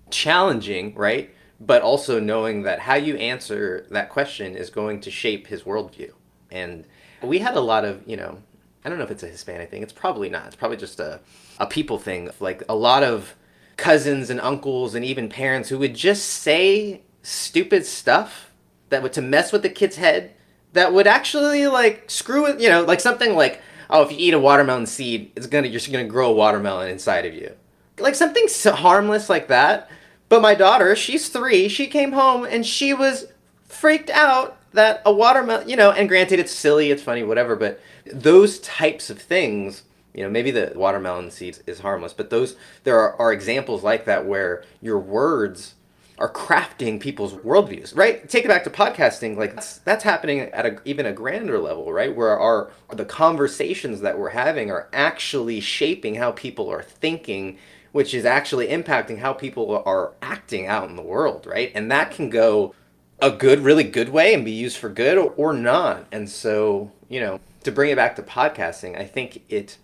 challenging 0.10 0.96
right 0.96 1.30
but 1.60 1.82
also 1.82 2.20
knowing 2.20 2.64
that 2.64 2.80
how 2.80 2.96
you 2.96 3.16
answer 3.18 3.86
that 3.90 4.10
question 4.10 4.56
is 4.56 4.70
going 4.70 5.02
to 5.02 5.12
shape 5.12 5.48
his 5.48 5.64
worldview. 5.64 6.12
And 6.52 6.86
we 7.22 7.40
had 7.40 7.56
a 7.56 7.62
lot 7.62 7.86
of 7.86 8.02
you 8.06 8.16
know 8.16 8.38
i 8.86 8.90
don't 8.90 8.98
know 8.98 9.04
if 9.04 9.12
it's 9.12 9.24
a 9.24 9.28
hispanic 9.28 9.70
thing 9.70 9.82
it's 9.82 9.94
probably 9.94 10.30
not 10.30 10.46
it's 10.48 10.56
probably 10.56 10.78
just 10.78 11.00
a, 11.00 11.20
a 11.60 11.66
people 11.66 11.98
thing 11.98 12.30
like 12.40 12.64
a 12.70 12.76
lot 12.76 13.04
of 13.04 13.36
cousins 13.76 14.30
and 14.30 14.40
uncles 14.42 14.96
and 14.96 15.06
even 15.06 15.30
parents 15.30 15.70
who 15.70 15.78
would 15.78 15.96
just 15.96 16.26
say 16.26 17.02
stupid 17.22 17.86
stuff 17.86 18.52
that 18.90 19.04
would 19.04 19.14
to 19.14 19.22
mess 19.22 19.52
with 19.52 19.62
the 19.62 19.70
kid's 19.70 19.98
head 19.98 20.34
that 20.74 20.94
would 20.94 21.08
actually 21.08 21.68
like 21.68 22.10
screw 22.10 22.44
with 22.44 22.62
you 22.62 22.70
know 22.70 22.84
like 22.84 23.00
something 23.00 23.36
like 23.36 23.62
oh 23.90 24.04
if 24.04 24.12
you 24.12 24.18
eat 24.20 24.34
a 24.34 24.40
watermelon 24.40 24.86
seed 24.86 25.32
it's 25.36 25.48
gonna 25.48 25.68
you're 25.68 25.82
gonna 25.92 26.08
grow 26.08 26.30
a 26.30 26.34
watermelon 26.34 26.90
inside 26.90 27.26
of 27.26 27.34
you. 27.34 27.52
Like 28.00 28.14
something 28.14 28.48
so 28.48 28.74
harmless 28.74 29.28
like 29.28 29.48
that 29.48 29.90
but 30.30 30.42
my 30.42 30.56
daughter 30.56 30.96
she's 30.96 31.30
three 31.30 31.68
she 31.68 31.88
came 31.88 32.12
home 32.12 32.46
and 32.46 32.66
she 32.66 32.94
was 32.94 33.28
freaked 33.66 34.10
out 34.10 34.58
that 34.74 35.02
a 35.06 35.14
watermelon 35.14 35.68
you 35.68 35.76
know 35.76 35.92
and 35.92 36.10
granted 36.10 36.40
it's 36.40 36.52
silly 36.52 36.92
it's 36.92 37.04
funny 37.04 37.24
whatever 37.24 37.56
but 37.56 37.80
those 38.12 38.60
types 38.60 39.10
of 39.10 39.22
things 39.22 39.84
you 40.14 40.24
know 40.24 40.30
maybe 40.30 40.52
the 40.52 40.72
watermelon 40.76 41.32
seeds 41.32 41.62
is 41.68 41.80
harmless 41.80 42.14
but 42.14 42.30
those 42.30 42.56
there 42.84 43.00
are, 43.00 43.16
are 43.20 43.34
examples 43.34 43.84
like 43.84 44.06
that 44.06 44.26
where 44.26 44.64
your 44.82 45.00
words 45.00 45.76
are 46.20 46.32
crafting 46.32 47.00
people's 47.00 47.34
worldviews, 47.34 47.96
right? 47.96 48.28
Take 48.28 48.44
it 48.44 48.48
back 48.48 48.64
to 48.64 48.70
podcasting, 48.70 49.38
like 49.38 49.54
that's, 49.54 49.78
that's 49.80 50.04
happening 50.04 50.40
at 50.40 50.66
a, 50.66 50.82
even 50.84 51.06
a 51.06 51.14
grander 51.14 51.60
level, 51.60 51.94
right? 51.94 52.16
Where 52.16 52.38
our 52.38 52.72
the 52.92 53.06
conversations 53.06 54.02
that 54.02 54.18
we're 54.18 54.30
having 54.30 54.72
are 54.72 54.88
actually 54.94 55.60
shaping 55.60 56.16
how 56.16 56.32
people 56.32 56.72
are 56.72 56.82
thinking, 56.82 57.60
which 57.98 58.14
is 58.14 58.26
actually 58.26 58.68
impacting 58.68 59.18
how 59.18 59.34
people 59.34 59.82
are 59.84 60.14
acting 60.22 60.68
out 60.68 60.88
in 60.88 60.96
the 60.96 61.02
world, 61.02 61.48
right? 61.48 61.72
And 61.74 61.90
that 61.90 62.12
can 62.12 62.30
go 62.30 62.76
a 63.18 63.32
good, 63.32 63.62
really 63.62 63.84
good 63.84 64.10
way 64.10 64.36
and 64.36 64.46
be 64.46 64.52
used 64.52 64.78
for 64.78 64.88
good 64.88 65.18
or, 65.18 65.32
or 65.32 65.52
not. 65.52 66.06
And 66.12 66.30
so, 66.30 66.92
you 67.10 67.20
know, 67.20 67.40
to 67.64 67.72
bring 67.72 67.90
it 67.90 67.96
back 67.96 68.16
to 68.18 68.22
podcasting, 68.22 68.96
I 68.96 69.06
think 69.06 69.42
it 69.50 69.80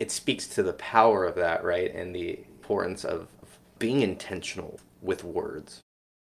it 0.00 0.10
speaks 0.10 0.48
to 0.48 0.64
the 0.64 0.72
power 0.72 1.24
of 1.24 1.36
that, 1.36 1.62
right? 1.62 1.94
And 1.94 2.12
the 2.12 2.40
importance 2.48 3.04
of 3.04 3.28
being 3.78 4.00
intentional 4.00 4.80
with 5.00 5.22
words. 5.22 5.82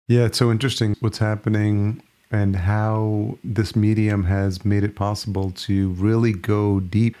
Yeah, 0.08 0.24
it's 0.24 0.38
so 0.38 0.50
interesting 0.50 0.96
what's 0.98 1.18
happening 1.18 2.02
and 2.32 2.56
how 2.56 3.38
this 3.44 3.76
medium 3.76 4.24
has 4.24 4.64
made 4.64 4.82
it 4.82 4.96
possible 4.96 5.52
to 5.52 5.90
really 5.90 6.32
go 6.32 6.80
deep 6.80 7.16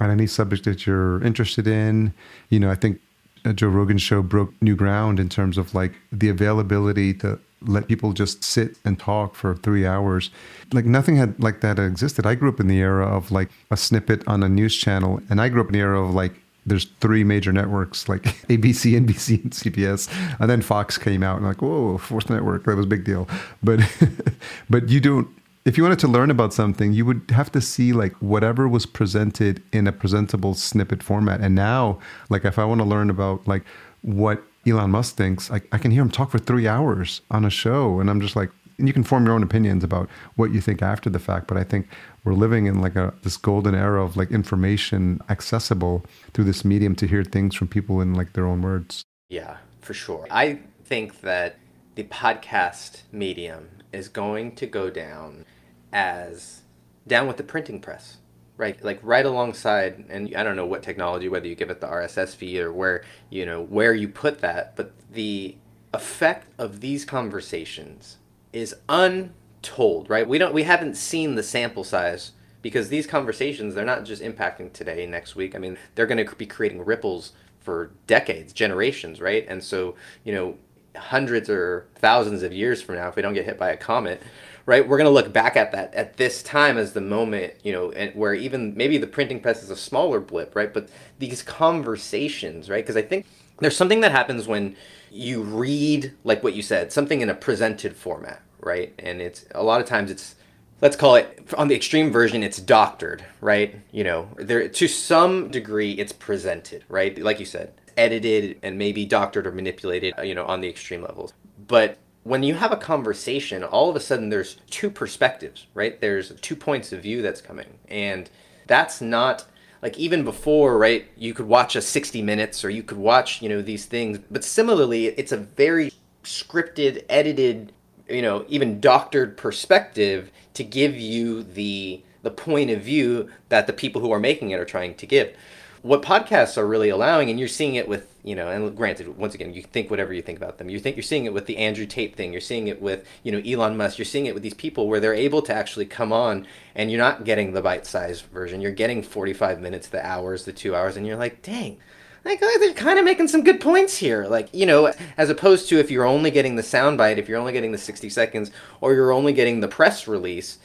on 0.00 0.10
any 0.10 0.26
subject 0.26 0.64
that 0.64 0.86
you're 0.86 1.22
interested 1.22 1.66
in. 1.66 2.14
You 2.48 2.58
know, 2.58 2.70
I 2.70 2.74
think 2.74 3.02
Uh, 3.44 3.52
Joe 3.52 3.68
Rogan 3.68 3.98
show 3.98 4.22
broke 4.22 4.52
new 4.60 4.76
ground 4.76 5.18
in 5.18 5.28
terms 5.28 5.56
of 5.56 5.74
like 5.74 5.94
the 6.12 6.28
availability 6.28 7.14
to 7.14 7.38
let 7.62 7.88
people 7.88 8.12
just 8.12 8.42
sit 8.42 8.76
and 8.84 8.98
talk 8.98 9.34
for 9.34 9.54
three 9.56 9.86
hours. 9.86 10.30
Like 10.72 10.84
nothing 10.84 11.16
had 11.16 11.40
like 11.42 11.60
that 11.60 11.78
existed. 11.78 12.26
I 12.26 12.34
grew 12.34 12.48
up 12.48 12.60
in 12.60 12.66
the 12.66 12.78
era 12.78 13.06
of 13.06 13.30
like 13.30 13.50
a 13.70 13.76
snippet 13.76 14.26
on 14.26 14.42
a 14.42 14.48
news 14.48 14.76
channel, 14.76 15.20
and 15.28 15.40
I 15.40 15.48
grew 15.48 15.60
up 15.60 15.68
in 15.68 15.74
the 15.74 15.80
era 15.80 16.02
of 16.02 16.14
like 16.14 16.34
there's 16.66 16.84
three 17.00 17.24
major 17.24 17.52
networks 17.52 18.08
like 18.08 18.22
ABC, 18.48 18.98
NBC, 18.98 19.42
and 19.42 19.52
CBS, 19.52 20.08
and 20.38 20.50
then 20.50 20.62
Fox 20.62 20.98
came 20.98 21.22
out 21.22 21.36
and 21.36 21.46
like 21.46 21.62
whoa, 21.62 21.98
fourth 21.98 22.30
network 22.30 22.64
that 22.64 22.76
was 22.76 22.86
a 22.86 22.88
big 22.88 23.04
deal. 23.04 23.28
But 23.62 23.80
but 24.70 24.88
you 24.88 25.00
don't. 25.00 25.28
If 25.64 25.76
you 25.76 25.82
wanted 25.82 25.98
to 26.00 26.08
learn 26.08 26.30
about 26.30 26.54
something, 26.54 26.92
you 26.92 27.04
would 27.04 27.30
have 27.30 27.52
to 27.52 27.60
see 27.60 27.92
like 27.92 28.14
whatever 28.14 28.66
was 28.66 28.86
presented 28.86 29.62
in 29.72 29.86
a 29.86 29.92
presentable 29.92 30.54
snippet 30.54 31.02
format. 31.02 31.40
And 31.40 31.54
now, 31.54 31.98
like 32.30 32.44
if 32.46 32.58
I 32.58 32.64
want 32.64 32.80
to 32.80 32.86
learn 32.86 33.10
about 33.10 33.46
like 33.46 33.64
what 34.02 34.42
Elon 34.66 34.90
Musk 34.90 35.16
thinks. 35.16 35.50
I, 35.50 35.60
I 35.72 35.78
can 35.78 35.90
hear 35.90 36.02
him 36.02 36.10
talk 36.10 36.30
for 36.30 36.38
three 36.38 36.68
hours 36.68 37.22
on 37.30 37.44
a 37.44 37.50
show, 37.50 38.00
and 38.00 38.10
I'm 38.10 38.20
just 38.20 38.36
like, 38.36 38.50
and 38.78 38.88
you 38.88 38.94
can 38.94 39.04
form 39.04 39.26
your 39.26 39.34
own 39.34 39.42
opinions 39.42 39.84
about 39.84 40.08
what 40.36 40.52
you 40.52 40.60
think 40.60 40.82
after 40.82 41.10
the 41.10 41.18
fact. 41.18 41.46
But 41.48 41.56
I 41.56 41.64
think 41.64 41.88
we're 42.24 42.34
living 42.34 42.66
in 42.66 42.80
like 42.80 42.96
a 42.96 43.12
this 43.22 43.36
golden 43.36 43.74
era 43.74 44.04
of 44.04 44.16
like 44.16 44.30
information 44.30 45.20
accessible 45.28 46.04
through 46.32 46.44
this 46.44 46.64
medium 46.64 46.94
to 46.96 47.06
hear 47.06 47.24
things 47.24 47.54
from 47.54 47.68
people 47.68 48.00
in 48.00 48.14
like 48.14 48.32
their 48.32 48.46
own 48.46 48.62
words. 48.62 49.02
Yeah, 49.28 49.58
for 49.80 49.94
sure. 49.94 50.26
I 50.30 50.60
think 50.84 51.20
that 51.20 51.58
the 51.94 52.04
podcast 52.04 53.02
medium 53.12 53.68
is 53.92 54.08
going 54.08 54.54
to 54.56 54.66
go 54.66 54.90
down 54.90 55.44
as 55.92 56.62
down 57.06 57.26
with 57.26 57.36
the 57.36 57.42
printing 57.42 57.80
press 57.80 58.18
right? 58.56 58.84
Like 58.84 59.00
right 59.02 59.24
alongside 59.24 60.04
and 60.10 60.36
i 60.36 60.42
don't 60.42 60.56
know 60.56 60.66
what 60.66 60.82
technology 60.82 61.28
whether 61.28 61.48
you 61.48 61.54
give 61.54 61.70
it 61.70 61.80
the 61.80 61.86
rss 61.86 62.34
feed 62.34 62.60
or 62.60 62.72
where 62.72 63.02
you 63.30 63.46
know 63.46 63.62
where 63.62 63.94
you 63.94 64.06
put 64.06 64.40
that 64.40 64.76
but 64.76 64.92
the 65.10 65.56
effect 65.92 66.46
of 66.58 66.80
these 66.80 67.04
conversations 67.04 68.18
is 68.52 68.74
untold 68.88 70.08
right? 70.08 70.28
We 70.28 70.38
don't 70.38 70.54
we 70.54 70.64
haven't 70.64 70.96
seen 70.96 71.34
the 71.34 71.42
sample 71.42 71.84
size 71.84 72.32
because 72.62 72.88
these 72.88 73.06
conversations 73.06 73.74
they're 73.74 73.84
not 73.84 74.04
just 74.04 74.22
impacting 74.22 74.72
today 74.72 75.06
next 75.06 75.34
week. 75.34 75.54
I 75.54 75.58
mean 75.58 75.78
they're 75.94 76.06
going 76.06 76.24
to 76.24 76.36
be 76.36 76.46
creating 76.46 76.84
ripples 76.84 77.32
for 77.60 77.90
decades 78.06 78.52
generations 78.52 79.20
right? 79.20 79.46
And 79.48 79.62
so 79.62 79.96
you 80.24 80.32
know 80.32 80.56
hundreds 81.00 81.50
or 81.50 81.86
thousands 81.96 82.42
of 82.42 82.52
years 82.52 82.80
from 82.80 82.96
now 82.96 83.08
if 83.08 83.16
we 83.16 83.22
don't 83.22 83.34
get 83.34 83.44
hit 83.44 83.58
by 83.58 83.70
a 83.70 83.76
comet 83.76 84.22
right? 84.66 84.86
We're 84.86 84.98
going 84.98 85.06
to 85.06 85.10
look 85.10 85.32
back 85.32 85.56
at 85.56 85.72
that 85.72 85.92
at 85.94 86.16
this 86.16 86.44
time 86.44 86.78
as 86.78 86.92
the 86.92 87.00
moment, 87.00 87.54
you 87.64 87.72
know, 87.72 87.90
and 87.90 88.14
where 88.14 88.34
even 88.34 88.76
maybe 88.76 88.98
the 88.98 89.06
printing 89.08 89.40
press 89.40 89.64
is 89.64 89.70
a 89.70 89.74
smaller 89.74 90.20
blip, 90.20 90.54
right? 90.54 90.72
But 90.72 90.88
these 91.18 91.42
conversations, 91.42 92.70
right? 92.70 92.84
Because 92.84 92.96
I 92.96 93.02
think 93.02 93.26
there's 93.58 93.76
something 93.76 94.00
that 94.00 94.12
happens 94.12 94.46
when 94.46 94.76
you 95.10 95.42
read, 95.42 96.12
like 96.22 96.44
what 96.44 96.54
you 96.54 96.62
said, 96.62 96.92
something 96.92 97.20
in 97.20 97.28
a 97.28 97.34
presented 97.34 97.96
format, 97.96 98.42
right? 98.60 98.94
And 98.98 99.20
it's 99.20 99.44
a 99.56 99.62
lot 99.64 99.80
of 99.80 99.88
times 99.88 100.08
it's 100.08 100.36
let's 100.80 100.96
call 100.96 101.16
it 101.16 101.52
on 101.58 101.68
the 101.68 101.74
extreme 101.74 102.10
version 102.10 102.42
it's 102.42 102.58
doctored 102.58 103.22
right 103.42 103.78
you 103.92 104.02
know 104.02 104.30
there 104.36 104.66
to 104.66 104.88
some 104.88 105.50
degree 105.50 105.92
it's 105.92 106.12
presented 106.12 106.82
right 106.88 107.18
like 107.18 107.38
you 107.38 107.44
said 107.44 107.70
edited 108.00 108.58
and 108.62 108.78
maybe 108.78 109.04
doctored 109.04 109.46
or 109.46 109.52
manipulated 109.52 110.14
uh, 110.18 110.22
you 110.22 110.34
know 110.34 110.46
on 110.46 110.60
the 110.60 110.68
extreme 110.68 111.02
levels 111.02 111.32
but 111.68 111.98
when 112.22 112.42
you 112.42 112.54
have 112.54 112.72
a 112.72 112.76
conversation, 112.76 113.64
all 113.64 113.88
of 113.88 113.96
a 113.96 114.00
sudden 114.00 114.28
there's 114.28 114.56
two 114.68 114.90
perspectives, 114.90 115.66
right? 115.74 116.00
There's 116.00 116.32
two 116.40 116.56
points 116.56 116.92
of 116.92 117.02
view 117.02 117.22
that's 117.22 117.40
coming. 117.40 117.78
And 117.88 118.28
that's 118.66 119.00
not 119.00 119.46
like 119.82 119.98
even 119.98 120.24
before, 120.24 120.76
right? 120.76 121.06
You 121.16 121.32
could 121.32 121.46
watch 121.46 121.76
a 121.76 121.80
60 121.80 122.20
minutes 122.22 122.64
or 122.64 122.70
you 122.70 122.82
could 122.82 122.98
watch, 122.98 123.40
you 123.40 123.48
know, 123.48 123.62
these 123.62 123.86
things. 123.86 124.18
But 124.30 124.44
similarly, 124.44 125.06
it's 125.06 125.32
a 125.32 125.38
very 125.38 125.92
scripted, 126.22 127.04
edited, 127.08 127.72
you 128.08 128.22
know, 128.22 128.44
even 128.48 128.80
doctored 128.80 129.36
perspective 129.36 130.30
to 130.54 130.64
give 130.64 130.96
you 130.96 131.42
the 131.42 132.02
the 132.22 132.30
point 132.30 132.68
of 132.68 132.82
view 132.82 133.30
that 133.48 133.66
the 133.66 133.72
people 133.72 134.02
who 134.02 134.12
are 134.12 134.20
making 134.20 134.50
it 134.50 134.60
are 134.60 134.64
trying 134.66 134.94
to 134.94 135.06
give 135.06 135.34
what 135.82 136.02
podcasts 136.02 136.58
are 136.58 136.66
really 136.66 136.90
allowing, 136.90 137.30
and 137.30 137.38
you're 137.38 137.48
seeing 137.48 137.74
it 137.74 137.88
with, 137.88 138.14
you 138.22 138.34
know, 138.34 138.48
and 138.48 138.76
granted, 138.76 139.16
once 139.16 139.34
again, 139.34 139.54
you 139.54 139.62
think 139.62 139.90
whatever 139.90 140.12
you 140.12 140.20
think 140.20 140.38
about 140.38 140.58
them. 140.58 140.68
You 140.68 140.78
think 140.78 140.96
you're 140.96 141.02
seeing 141.02 141.24
it 141.24 141.32
with 141.32 141.46
the 141.46 141.56
Andrew 141.56 141.86
Tate 141.86 142.16
thing. 142.16 142.32
You're 142.32 142.40
seeing 142.42 142.68
it 142.68 142.82
with, 142.82 143.06
you 143.22 143.32
know, 143.32 143.38
Elon 143.38 143.76
Musk. 143.76 143.98
You're 143.98 144.04
seeing 144.04 144.26
it 144.26 144.34
with 144.34 144.42
these 144.42 144.54
people 144.54 144.88
where 144.88 145.00
they're 145.00 145.14
able 145.14 145.40
to 145.42 145.54
actually 145.54 145.86
come 145.86 146.12
on, 146.12 146.46
and 146.74 146.90
you're 146.90 146.98
not 146.98 147.24
getting 147.24 147.52
the 147.52 147.62
bite-sized 147.62 148.26
version. 148.26 148.60
You're 148.60 148.72
getting 148.72 149.02
45 149.02 149.60
minutes, 149.60 149.88
the 149.88 150.04
hours, 150.04 150.44
the 150.44 150.52
two 150.52 150.76
hours, 150.76 150.96
and 150.96 151.06
you're 151.06 151.16
like, 151.16 151.42
dang. 151.42 151.78
Like 152.22 152.40
oh, 152.42 152.56
they're 152.60 152.74
kind 152.74 152.98
of 152.98 153.06
making 153.06 153.28
some 153.28 153.44
good 153.44 153.62
points 153.62 153.96
here, 153.96 154.26
like 154.26 154.52
you 154.52 154.66
know, 154.66 154.92
as 155.16 155.30
opposed 155.30 155.70
to 155.70 155.78
if 155.78 155.90
you're 155.90 156.04
only 156.04 156.30
getting 156.30 156.56
the 156.56 156.62
soundbite, 156.62 157.16
if 157.16 157.30
you're 157.30 157.38
only 157.38 157.54
getting 157.54 157.72
the 157.72 157.78
60 157.78 158.10
seconds, 158.10 158.50
or 158.82 158.92
you're 158.92 159.10
only 159.10 159.32
getting 159.32 159.60
the 159.60 159.68
press 159.68 160.06
release, 160.06 160.58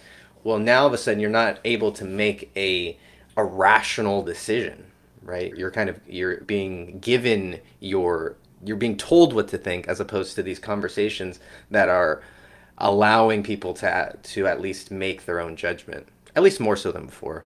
well, 0.43 0.59
now 0.59 0.81
all 0.81 0.87
of 0.87 0.91
a 0.91 0.97
sudden 0.97 1.21
you're 1.21 1.29
not 1.29 1.59
able 1.63 1.93
to 1.93 2.03
make 2.03 2.51
a 2.57 2.97
a 3.37 3.43
rational 3.45 4.21
decision 4.21 4.91
right? 5.25 5.55
You're 5.55 5.71
kind 5.71 5.89
of 5.89 5.99
you're 6.07 6.41
being 6.41 6.99
given 6.99 7.59
your 7.79 8.37
you're 8.63 8.77
being 8.77 8.97
told 8.97 9.33
what 9.33 9.47
to 9.49 9.57
think 9.57 9.87
as 9.87 9.99
opposed 9.99 10.35
to 10.35 10.43
these 10.43 10.59
conversations 10.59 11.39
that 11.71 11.89
are 11.89 12.23
allowing 12.77 13.43
people 13.43 13.73
to 13.73 14.15
to 14.21 14.47
at 14.47 14.61
least 14.61 14.91
make 14.91 15.25
their 15.25 15.39
own 15.39 15.55
judgment, 15.55 16.07
at 16.35 16.43
least 16.43 16.59
more 16.59 16.77
so 16.77 16.91
than 16.91 17.07
before. 17.07 17.43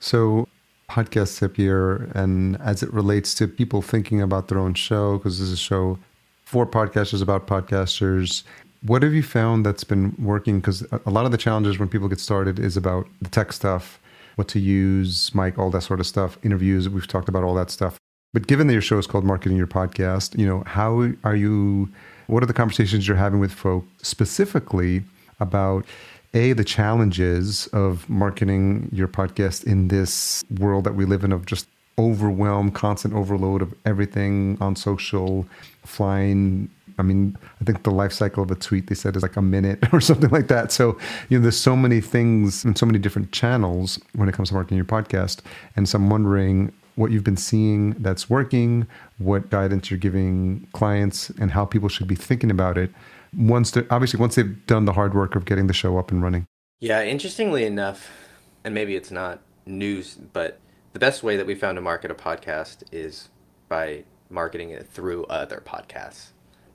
So 0.00 0.48
podcasts 0.88 1.40
appear, 1.42 2.10
and 2.14 2.60
as 2.60 2.82
it 2.82 2.92
relates 2.92 3.34
to 3.34 3.46
people 3.46 3.82
thinking 3.82 4.20
about 4.20 4.48
their 4.48 4.58
own 4.58 4.74
show 4.74 5.18
because 5.18 5.38
this 5.38 5.48
is 5.48 5.54
a 5.54 5.56
show 5.56 5.98
for 6.44 6.66
podcasters 6.66 7.22
about 7.22 7.46
podcasters 7.46 8.42
what 8.82 9.02
have 9.02 9.12
you 9.12 9.22
found 9.22 9.64
that's 9.64 9.84
been 9.84 10.14
working 10.18 10.58
because 10.58 10.84
a 11.04 11.10
lot 11.10 11.26
of 11.26 11.32
the 11.32 11.38
challenges 11.38 11.78
when 11.78 11.88
people 11.88 12.08
get 12.08 12.20
started 12.20 12.58
is 12.58 12.76
about 12.76 13.06
the 13.20 13.28
tech 13.28 13.52
stuff 13.52 14.00
what 14.36 14.48
to 14.48 14.58
use, 14.58 15.34
mic, 15.34 15.58
all 15.58 15.70
that 15.70 15.82
sort 15.82 16.00
of 16.00 16.06
stuff, 16.06 16.38
interviews. 16.42 16.88
We've 16.88 17.06
talked 17.06 17.28
about 17.28 17.44
all 17.44 17.54
that 17.54 17.70
stuff. 17.70 17.96
But 18.32 18.46
given 18.46 18.68
that 18.68 18.72
your 18.72 18.82
show 18.82 18.98
is 18.98 19.06
called 19.06 19.24
Marketing 19.24 19.56
Your 19.56 19.66
Podcast, 19.66 20.38
you 20.38 20.46
know, 20.46 20.62
how 20.66 21.10
are 21.24 21.34
you, 21.34 21.88
what 22.28 22.42
are 22.42 22.46
the 22.46 22.52
conversations 22.52 23.08
you're 23.08 23.16
having 23.16 23.40
with 23.40 23.52
folk 23.52 23.84
specifically 24.02 25.02
about 25.40 25.84
a 26.32 26.52
the 26.52 26.64
challenges 26.64 27.66
of 27.68 28.08
marketing 28.08 28.88
your 28.92 29.08
podcast 29.08 29.64
in 29.64 29.88
this 29.88 30.44
world 30.58 30.84
that 30.84 30.94
we 30.94 31.04
live 31.04 31.24
in 31.24 31.32
of 31.32 31.44
just 31.44 31.66
overwhelm 31.98 32.70
constant 32.70 33.14
overload 33.14 33.60
of 33.62 33.74
everything 33.84 34.56
on 34.60 34.76
social 34.76 35.46
flying 35.84 36.70
I 37.00 37.02
mean, 37.02 37.36
I 37.60 37.64
think 37.64 37.82
the 37.82 37.90
life 37.90 38.12
cycle 38.12 38.42
of 38.42 38.50
a 38.50 38.54
tweet 38.54 38.86
they 38.86 38.94
said 38.94 39.16
is 39.16 39.22
like 39.22 39.36
a 39.36 39.42
minute 39.42 39.78
or 39.92 40.00
something 40.00 40.30
like 40.30 40.48
that. 40.48 40.70
So, 40.70 40.98
you 41.28 41.38
know, 41.38 41.42
there's 41.42 41.58
so 41.58 41.74
many 41.74 42.00
things 42.00 42.64
and 42.64 42.78
so 42.78 42.86
many 42.86 42.98
different 42.98 43.32
channels 43.32 43.98
when 44.14 44.28
it 44.28 44.32
comes 44.32 44.48
to 44.50 44.54
marketing 44.54 44.76
your 44.76 44.84
podcast. 44.84 45.40
And 45.76 45.88
so 45.88 45.96
I'm 45.96 46.08
wondering 46.10 46.72
what 46.96 47.10
you've 47.10 47.24
been 47.24 47.36
seeing 47.36 47.92
that's 47.92 48.28
working, 48.28 48.86
what 49.18 49.50
guidance 49.50 49.90
you're 49.90 49.98
giving 49.98 50.68
clients, 50.72 51.30
and 51.30 51.50
how 51.50 51.64
people 51.64 51.88
should 51.88 52.06
be 52.06 52.14
thinking 52.14 52.50
about 52.50 52.76
it 52.76 52.90
once 53.36 53.70
they 53.70 53.86
obviously 53.90 54.18
once 54.18 54.34
they've 54.34 54.66
done 54.66 54.84
the 54.84 54.92
hard 54.92 55.14
work 55.14 55.36
of 55.36 55.44
getting 55.44 55.66
the 55.66 55.72
show 55.72 55.98
up 55.98 56.10
and 56.10 56.22
running. 56.22 56.46
Yeah, 56.80 57.02
interestingly 57.02 57.64
enough, 57.64 58.10
and 58.64 58.74
maybe 58.74 58.96
it's 58.96 59.10
not 59.10 59.40
news, 59.66 60.16
but 60.32 60.58
the 60.92 60.98
best 60.98 61.22
way 61.22 61.36
that 61.36 61.46
we 61.46 61.54
found 61.54 61.76
to 61.76 61.82
market 61.82 62.10
a 62.10 62.14
podcast 62.14 62.82
is 62.90 63.28
by 63.68 64.04
marketing 64.28 64.70
it 64.70 64.86
through 64.88 65.24
other 65.26 65.62
podcasts. 65.64 66.30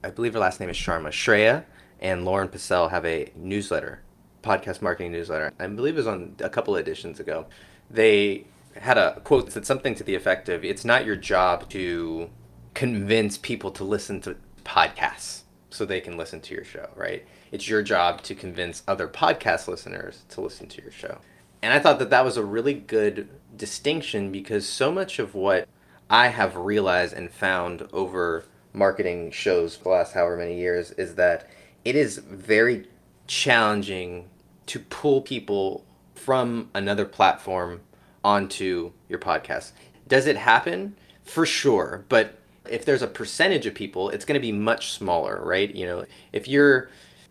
I 0.05 0.11
believe 0.11 0.35
her 0.35 0.39
last 0.39 0.59
name 0.59 0.69
is 0.69 0.77
Sharma. 0.77 1.07
Shreya 1.07 1.65
and 1.99 2.25
Lauren 2.25 2.47
Passell 2.47 2.91
have 2.91 3.05
a 3.05 3.31
newsletter, 3.35 4.01
podcast 4.43 4.79
marketing 4.79 5.11
newsletter. 5.11 5.51
I 5.59 5.65
believe 5.65 5.95
it 5.95 5.97
was 5.97 6.05
on 6.07 6.35
a 6.39 6.49
couple 6.49 6.75
of 6.75 6.81
editions 6.81 7.19
ago. 7.19 7.47
They 7.89 8.45
had 8.75 8.99
a 8.99 9.19
quote 9.23 9.45
that 9.45 9.51
said 9.53 9.65
something 9.65 9.95
to 9.95 10.03
the 10.03 10.13
effect 10.13 10.47
of, 10.47 10.63
"It's 10.63 10.85
not 10.85 11.05
your 11.05 11.15
job 11.15 11.69
to 11.69 12.29
convince 12.75 13.39
people 13.39 13.71
to 13.71 13.83
listen 13.83 14.21
to 14.21 14.37
podcasts." 14.63 15.41
so 15.71 15.83
they 15.83 15.99
can 15.99 16.15
listen 16.15 16.39
to 16.39 16.55
your 16.55 16.63
show, 16.63 16.87
right? 16.95 17.25
It's 17.51 17.67
your 17.67 17.81
job 17.83 18.21
to 18.21 18.33
convince 18.33 18.81
other 18.87 19.09
podcast 19.09 19.67
listeners 19.67 20.23
to 20.29 20.39
listen 20.39 20.67
to 20.67 20.81
your 20.81 20.91
show. 20.91 21.17
And 21.61 21.73
I 21.73 21.79
thought 21.79 21.99
that 21.99 22.11
that 22.11 22.23
was 22.23 22.37
a 22.37 22.45
really 22.45 22.73
good 22.73 23.27
distinction 23.57 24.31
because 24.31 24.65
so 24.65 24.89
much 24.89 25.19
of 25.19 25.35
what 25.35 25.67
I 26.09 26.29
have 26.29 26.55
realized 26.55 27.13
and 27.13 27.29
found 27.29 27.89
over 27.91 28.45
marketing 28.75 29.31
shows 29.31 29.75
for 29.75 29.83
the 29.83 29.89
last 29.89 30.13
however 30.13 30.37
many 30.37 30.57
years 30.57 30.91
is 30.91 31.15
that 31.15 31.49
it 31.83 31.95
is 31.95 32.17
very 32.17 32.87
challenging 33.27 34.29
to 34.67 34.79
pull 34.79 35.21
people 35.21 35.85
from 36.15 36.69
another 36.73 37.05
platform 37.05 37.81
onto 38.23 38.91
your 39.07 39.19
podcast. 39.19 39.71
Does 40.07 40.27
it 40.27 40.37
happen? 40.37 40.95
For 41.23 41.45
sure. 41.45 42.05
But 42.09 42.39
if 42.69 42.85
there's 42.85 43.01
a 43.01 43.07
percentage 43.07 43.65
of 43.65 43.75
people, 43.75 44.09
it's 44.09 44.25
going 44.25 44.39
to 44.39 44.45
be 44.45 44.51
much 44.51 44.91
smaller, 44.91 45.41
right? 45.43 45.73
You 45.73 45.85
know, 45.85 46.05
if 46.33 46.47
you're 46.47 46.89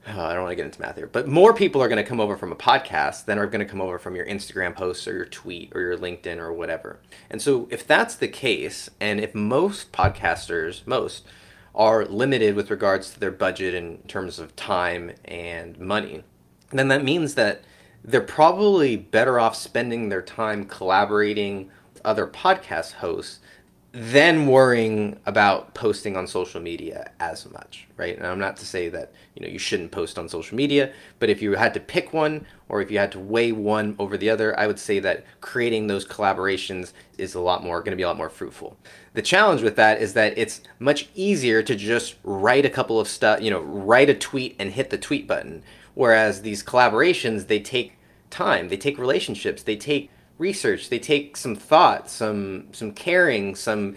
oh, 0.08 0.20
I 0.20 0.34
don't 0.34 0.42
want 0.42 0.52
to 0.52 0.56
get 0.56 0.66
into 0.66 0.80
math 0.80 0.96
here, 0.96 1.06
but 1.06 1.28
more 1.28 1.54
people 1.54 1.82
are 1.82 1.88
going 1.88 2.02
to 2.02 2.08
come 2.08 2.20
over 2.20 2.36
from 2.36 2.52
a 2.52 2.56
podcast 2.56 3.24
than 3.24 3.38
are 3.38 3.46
going 3.46 3.64
to 3.64 3.70
come 3.70 3.80
over 3.80 3.98
from 3.98 4.16
your 4.16 4.26
Instagram 4.26 4.74
posts 4.74 5.08
or 5.08 5.14
your 5.14 5.24
tweet 5.24 5.72
or 5.74 5.80
your 5.80 5.96
LinkedIn 5.96 6.38
or 6.38 6.52
whatever. 6.52 6.98
And 7.30 7.40
so, 7.40 7.68
if 7.70 7.86
that's 7.86 8.16
the 8.16 8.28
case, 8.28 8.90
and 9.00 9.20
if 9.20 9.34
most 9.34 9.92
podcasters, 9.92 10.86
most, 10.86 11.24
are 11.74 12.04
limited 12.04 12.54
with 12.54 12.70
regards 12.70 13.10
to 13.10 13.20
their 13.20 13.30
budget 13.30 13.74
in 13.74 13.98
terms 14.06 14.38
of 14.38 14.54
time 14.56 15.12
and 15.24 15.78
money, 15.78 16.22
then 16.70 16.88
that 16.88 17.04
means 17.04 17.34
that 17.34 17.62
they're 18.04 18.20
probably 18.20 18.96
better 18.96 19.40
off 19.40 19.56
spending 19.56 20.08
their 20.08 20.22
time 20.22 20.66
collaborating 20.66 21.70
with 21.92 22.02
other 22.04 22.26
podcast 22.26 22.92
hosts 22.94 23.40
than 23.96 24.48
worrying 24.48 25.16
about 25.24 25.72
posting 25.72 26.16
on 26.16 26.26
social 26.26 26.60
media 26.60 27.12
as 27.20 27.48
much, 27.52 27.86
right? 27.96 28.16
And 28.16 28.26
I'm 28.26 28.40
not 28.40 28.56
to 28.56 28.66
say 28.66 28.88
that 28.88 29.12
you 29.36 29.42
know 29.42 29.52
you 29.52 29.58
shouldn't 29.60 29.92
post 29.92 30.18
on 30.18 30.28
social 30.28 30.56
media, 30.56 30.92
but 31.20 31.30
if 31.30 31.40
you 31.40 31.54
had 31.54 31.72
to 31.74 31.80
pick 31.80 32.12
one 32.12 32.44
or 32.68 32.82
if 32.82 32.90
you 32.90 32.98
had 32.98 33.12
to 33.12 33.20
weigh 33.20 33.52
one 33.52 33.94
over 34.00 34.16
the 34.16 34.28
other, 34.28 34.58
I 34.58 34.66
would 34.66 34.80
say 34.80 34.98
that 34.98 35.24
creating 35.40 35.86
those 35.86 36.04
collaborations 36.04 36.92
is 37.18 37.36
a 37.36 37.40
lot 37.40 37.62
more 37.62 37.78
going 37.78 37.92
to 37.92 37.96
be 37.96 38.02
a 38.02 38.08
lot 38.08 38.16
more 38.16 38.28
fruitful. 38.28 38.76
The 39.12 39.22
challenge 39.22 39.62
with 39.62 39.76
that 39.76 40.02
is 40.02 40.14
that 40.14 40.36
it's 40.36 40.62
much 40.80 41.08
easier 41.14 41.62
to 41.62 41.76
just 41.76 42.16
write 42.24 42.66
a 42.66 42.70
couple 42.70 42.98
of 42.98 43.06
stuff, 43.06 43.40
you 43.40 43.50
know, 43.50 43.60
write 43.60 44.10
a 44.10 44.14
tweet 44.14 44.56
and 44.58 44.72
hit 44.72 44.90
the 44.90 44.98
tweet 44.98 45.28
button, 45.28 45.62
whereas 45.94 46.42
these 46.42 46.64
collaborations 46.64 47.46
they 47.46 47.60
take 47.60 47.96
time, 48.28 48.70
they 48.70 48.76
take 48.76 48.98
relationships, 48.98 49.62
they 49.62 49.76
take 49.76 50.10
research. 50.38 50.88
They 50.88 50.98
take 50.98 51.36
some 51.36 51.54
thought, 51.54 52.10
some 52.10 52.68
some 52.72 52.92
caring, 52.92 53.54
some 53.54 53.96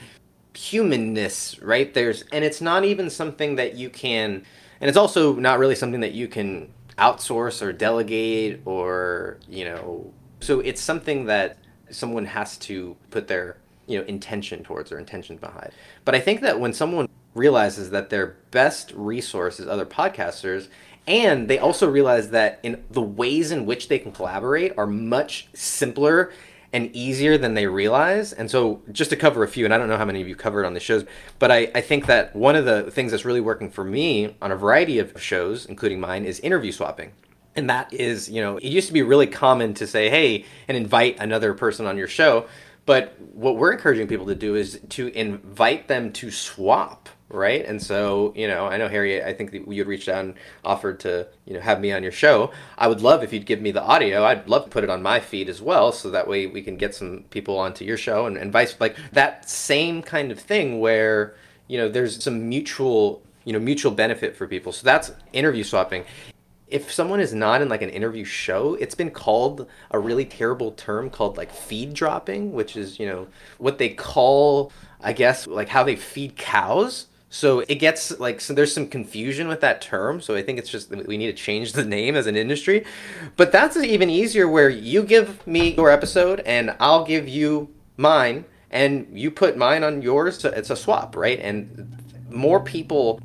humanness, 0.53 1.59
right? 1.61 1.93
There's 1.93 2.23
and 2.31 2.43
it's 2.43 2.61
not 2.61 2.83
even 2.83 3.09
something 3.09 3.55
that 3.55 3.75
you 3.75 3.89
can 3.89 4.43
and 4.79 4.89
it's 4.89 4.97
also 4.97 5.35
not 5.35 5.59
really 5.59 5.75
something 5.75 6.01
that 6.01 6.13
you 6.13 6.27
can 6.27 6.71
outsource 6.97 7.61
or 7.61 7.71
delegate 7.71 8.61
or, 8.65 9.37
you 9.47 9.65
know, 9.65 10.11
so 10.39 10.59
it's 10.59 10.81
something 10.81 11.25
that 11.25 11.57
someone 11.89 12.25
has 12.25 12.57
to 12.57 12.95
put 13.11 13.27
their, 13.27 13.57
you 13.87 13.97
know, 13.99 14.05
intention 14.05 14.63
towards 14.63 14.91
or 14.91 14.99
intention 14.99 15.37
behind. 15.37 15.71
But 16.05 16.15
I 16.15 16.19
think 16.19 16.41
that 16.41 16.59
when 16.59 16.73
someone 16.73 17.07
realizes 17.33 17.91
that 17.91 18.09
their 18.09 18.35
best 18.51 18.91
resource 18.95 19.59
is 19.59 19.67
other 19.67 19.85
podcasters 19.85 20.69
and 21.07 21.47
they 21.47 21.57
also 21.57 21.89
realize 21.89 22.31
that 22.31 22.59
in 22.63 22.83
the 22.91 23.01
ways 23.01 23.51
in 23.51 23.65
which 23.65 23.87
they 23.87 23.97
can 23.97 24.11
collaborate 24.11 24.77
are 24.77 24.87
much 24.87 25.47
simpler 25.53 26.31
and 26.73 26.93
easier 26.93 27.37
than 27.37 27.53
they 27.53 27.65
realize. 27.65 28.33
And 28.33 28.51
so, 28.51 28.81
just 28.91 29.09
to 29.11 29.15
cover 29.15 29.43
a 29.43 29.47
few, 29.47 29.63
and 29.63 29.73
I 29.73 29.77
don't 29.77 29.87
know 29.87 29.97
how 29.97 30.05
many 30.05 30.21
of 30.21 30.27
you 30.27 30.35
covered 30.35 30.65
on 30.65 30.73
the 30.73 30.81
shows, 30.81 31.05
but 31.39 31.49
I, 31.49 31.71
I 31.73 31.81
think 31.81 32.07
that 32.07 32.35
one 32.35 32.57
of 32.57 32.65
the 32.65 32.91
things 32.91 33.11
that's 33.11 33.23
really 33.23 33.39
working 33.39 33.69
for 33.69 33.85
me 33.85 34.35
on 34.41 34.51
a 34.51 34.55
variety 34.55 34.99
of 34.99 35.21
shows, 35.21 35.65
including 35.65 35.99
mine, 35.99 36.25
is 36.25 36.39
interview 36.41 36.73
swapping. 36.73 37.13
And 37.55 37.69
that 37.69 37.91
is, 37.93 38.29
you 38.29 38.41
know, 38.41 38.57
it 38.57 38.65
used 38.65 38.87
to 38.87 38.93
be 38.93 39.01
really 39.01 39.27
common 39.27 39.73
to 39.75 39.87
say, 39.87 40.09
hey, 40.09 40.45
and 40.67 40.77
invite 40.77 41.17
another 41.19 41.53
person 41.53 41.87
on 41.87 41.97
your 41.97 42.07
show. 42.07 42.45
But 42.85 43.17
what 43.33 43.57
we're 43.57 43.71
encouraging 43.71 44.07
people 44.07 44.27
to 44.27 44.35
do 44.35 44.55
is 44.55 44.79
to 44.89 45.07
invite 45.07 45.87
them 45.87 46.13
to 46.13 46.31
swap 46.31 47.09
right? 47.29 47.65
And 47.65 47.81
so, 47.81 48.33
you 48.35 48.47
know, 48.47 48.65
I 48.65 48.77
know 48.77 48.87
Harry. 48.87 49.23
I 49.23 49.33
think 49.33 49.53
you 49.53 49.79
had 49.79 49.87
reached 49.87 50.07
out 50.07 50.23
and 50.23 50.35
offered 50.63 50.99
to, 51.01 51.27
you 51.45 51.53
know, 51.53 51.59
have 51.59 51.79
me 51.79 51.91
on 51.91 52.03
your 52.03 52.11
show. 52.11 52.51
I 52.77 52.87
would 52.87 53.01
love 53.01 53.23
if 53.23 53.33
you'd 53.33 53.45
give 53.45 53.61
me 53.61 53.71
the 53.71 53.83
audio. 53.83 54.23
I'd 54.23 54.47
love 54.47 54.65
to 54.65 54.69
put 54.69 54.83
it 54.83 54.89
on 54.89 55.01
my 55.01 55.19
feed 55.19 55.49
as 55.49 55.61
well, 55.61 55.91
so 55.91 56.09
that 56.11 56.27
way 56.27 56.47
we 56.47 56.61
can 56.61 56.77
get 56.77 56.95
some 56.95 57.25
people 57.29 57.57
onto 57.57 57.83
your 57.83 57.97
show 57.97 58.25
and, 58.25 58.37
and 58.37 58.51
vice 58.51 58.75
like 58.79 58.95
that 59.11 59.49
same 59.49 60.01
kind 60.01 60.31
of 60.31 60.39
thing 60.39 60.79
where 60.79 61.35
you 61.67 61.77
know 61.77 61.89
there's 61.89 62.23
some 62.23 62.47
mutual 62.47 63.21
you 63.43 63.53
know 63.53 63.59
mutual 63.59 63.91
benefit 63.91 64.35
for 64.35 64.47
people. 64.47 64.71
So 64.71 64.85
that's 64.85 65.11
interview 65.33 65.63
swapping. 65.63 66.05
If 66.69 66.91
someone 66.91 67.21
is 67.21 67.33
not 67.33 67.61
in 67.61 67.69
like 67.69 67.81
an 67.81 67.89
interview 67.89 68.25
show, 68.25 68.75
it's 68.75 68.95
been 68.95 69.11
called 69.11 69.67
a 69.91 69.99
really 69.99 70.25
terrible 70.25 70.71
term 70.71 71.09
called 71.09 71.37
like 71.37 71.49
feed 71.49 71.93
dropping, 71.93 72.51
which 72.51 72.75
is, 72.75 72.99
you 72.99 73.05
know, 73.05 73.27
what 73.57 73.77
they 73.77 73.89
call 73.89 74.71
I 75.01 75.13
guess 75.13 75.45
like 75.45 75.69
how 75.69 75.83
they 75.83 75.95
feed 75.95 76.35
cows 76.35 77.07
so 77.29 77.59
it 77.67 77.75
gets 77.75 78.17
like 78.19 78.39
so 78.39 78.53
there's 78.53 78.73
some 78.73 78.87
confusion 78.87 79.47
with 79.47 79.61
that 79.61 79.81
term. 79.81 80.21
So 80.21 80.35
I 80.35 80.41
think 80.41 80.59
it's 80.59 80.69
just 80.69 80.89
we 80.89 81.17
need 81.17 81.27
to 81.27 81.33
change 81.33 81.73
the 81.73 81.83
name 81.97 82.15
as 82.15 82.27
an 82.27 82.35
industry. 82.35 82.85
But 83.35 83.51
that's 83.51 83.77
even 83.77 84.09
easier 84.09 84.47
where 84.47 84.69
you 84.69 85.03
give 85.03 85.45
me 85.45 85.73
your 85.73 85.89
episode 85.89 86.39
and 86.41 86.75
I'll 86.79 87.03
give 87.03 87.27
you 87.27 87.73
mine 87.97 88.45
and 88.71 89.07
you 89.11 89.31
put 89.31 89.57
mine 89.57 89.83
on 89.83 90.01
yours. 90.01 90.39
So 90.39 90.49
it's 90.49 90.69
a 90.69 90.75
swap, 90.75 91.15
right? 91.15 91.39
And 91.39 91.97
more 92.29 92.61
people 92.61 93.19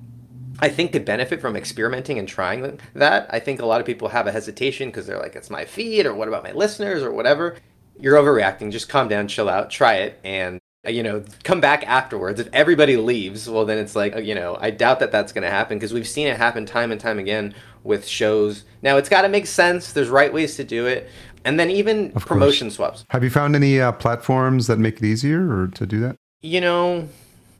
I 0.59 0.69
think 0.69 0.93
could 0.93 1.05
benefit 1.05 1.41
from 1.41 1.57
experimenting 1.57 2.19
and 2.19 2.29
trying 2.29 2.79
that. 2.95 3.27
I 3.31 3.41
think 3.41 3.61
a 3.61 3.67
lot 3.67 3.81
of 3.81 3.87
people 3.87 4.09
have 4.09 4.27
a 4.27 4.33
hesitation 4.33 4.89
because 4.89 5.07
they're 5.07 5.19
like, 5.19 5.35
it's 5.35 5.51
my 5.51 5.65
feed, 5.65 6.07
or 6.07 6.15
what 6.15 6.29
about 6.29 6.45
my 6.45 6.53
listeners, 6.53 7.03
or 7.03 7.11
whatever. 7.11 7.57
You're 7.99 8.17
overreacting. 8.17 8.71
Just 8.71 8.89
calm 8.89 9.09
down, 9.09 9.27
chill 9.27 9.49
out, 9.49 9.71
try 9.71 9.95
it, 9.95 10.21
and 10.23 10.61
you 10.89 11.03
know, 11.03 11.23
come 11.45 11.61
back 11.61 11.87
afterwards. 11.87 12.41
If 12.41 12.49
everybody 12.53 12.97
leaves, 12.97 13.49
well, 13.49 13.65
then 13.65 13.79
it's 13.79 13.95
like, 13.95 14.17
you 14.17 14.35
know, 14.35 14.59
I 14.61 14.71
doubt 14.71 14.99
that 15.01 15.13
that's 15.13 15.33
going 15.33 15.43
to 15.43 15.51
happen 15.51 15.79
because 15.79 15.93
we've 15.93 16.09
seen 16.09 16.27
it 16.27 16.37
happen 16.37 16.67
time 16.67 16.91
and 16.91 17.01
time 17.01 17.19
again 17.19 17.55
with 17.85 18.07
shows. 18.07 18.65
Now, 18.83 18.97
it's 18.97 19.09
got 19.09 19.23
to 19.23 19.29
make 19.29 19.47
sense. 19.47 19.93
There's 19.93 20.09
right 20.09 20.33
ways 20.33 20.57
to 20.57 20.65
do 20.65 20.87
it. 20.87 21.09
And 21.45 21.59
then 21.59 21.71
even 21.71 22.13
of 22.17 22.27
promotion 22.27 22.67
course. 22.67 22.77
swaps. 22.77 23.05
Have 23.11 23.23
you 23.23 23.31
found 23.31 23.55
any 23.55 23.81
uh, 23.81 23.93
platforms 23.93 24.67
that 24.67 24.79
make 24.79 24.99
it 24.99 25.05
easier 25.05 25.57
or 25.57 25.69
to 25.69 25.87
do 25.87 26.01
that? 26.01 26.17
You 26.41 26.61
know, 26.61 27.09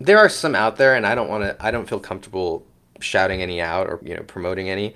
there 0.01 0.19
are 0.19 0.29
some 0.29 0.57
out 0.57 0.77
there, 0.77 0.97
and 0.97 1.07
I 1.07 1.15
don't 1.15 1.29
want 1.29 1.45
to, 1.45 1.65
I 1.65 1.71
don't 1.71 1.89
feel 1.89 2.01
comfortable 2.01 2.67
shouting 2.99 3.41
any 3.41 3.61
out 3.61 3.87
or, 3.87 4.01
you 4.03 4.17
know, 4.17 4.23
promoting 4.23 4.69
any. 4.69 4.95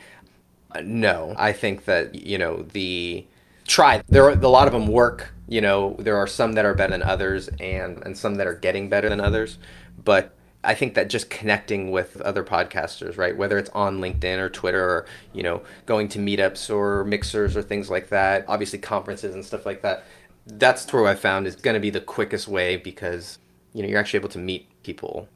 Uh, 0.72 0.82
no, 0.84 1.34
I 1.36 1.52
think 1.52 1.84
that, 1.84 2.14
you 2.14 2.38
know, 2.38 2.62
the 2.62 3.24
try, 3.66 4.02
there 4.08 4.24
are 4.24 4.30
a 4.30 4.48
lot 4.48 4.66
of 4.66 4.72
them 4.72 4.86
work 4.86 5.32
you 5.48 5.60
know 5.60 5.94
there 6.00 6.16
are 6.16 6.26
some 6.26 6.54
that 6.54 6.64
are 6.64 6.74
better 6.74 6.90
than 6.90 7.02
others 7.02 7.48
and 7.60 8.04
and 8.04 8.18
some 8.18 8.34
that 8.34 8.46
are 8.46 8.54
getting 8.54 8.88
better 8.88 9.08
than 9.08 9.20
others 9.20 9.58
but 10.04 10.36
I 10.66 10.74
think 10.74 10.94
that 10.94 11.08
just 11.08 11.30
connecting 11.30 11.92
with 11.92 12.20
other 12.22 12.42
podcasters, 12.42 13.16
right? 13.16 13.36
Whether 13.36 13.56
it's 13.56 13.70
on 13.70 14.00
LinkedIn 14.00 14.38
or 14.38 14.50
Twitter 14.50 14.82
or, 14.82 15.06
you 15.32 15.44
know, 15.44 15.62
going 15.86 16.08
to 16.08 16.18
meetups 16.18 16.74
or 16.74 17.04
mixers 17.04 17.56
or 17.56 17.62
things 17.62 17.88
like 17.88 18.08
that, 18.08 18.44
obviously 18.48 18.80
conferences 18.80 19.34
and 19.34 19.44
stuff 19.44 19.64
like 19.64 19.82
that. 19.82 20.04
That's 20.46 20.92
where 20.92 21.06
I 21.06 21.14
found 21.14 21.46
is 21.46 21.54
going 21.54 21.74
to 21.74 21.80
be 21.80 21.90
the 21.90 22.00
quickest 22.00 22.48
way 22.48 22.76
because, 22.76 23.38
you 23.74 23.82
know, 23.82 23.88
you're 23.88 24.00
actually 24.00 24.18
able 24.18 24.28
to 24.30 24.38
meet 24.38 24.68
people 24.82 25.28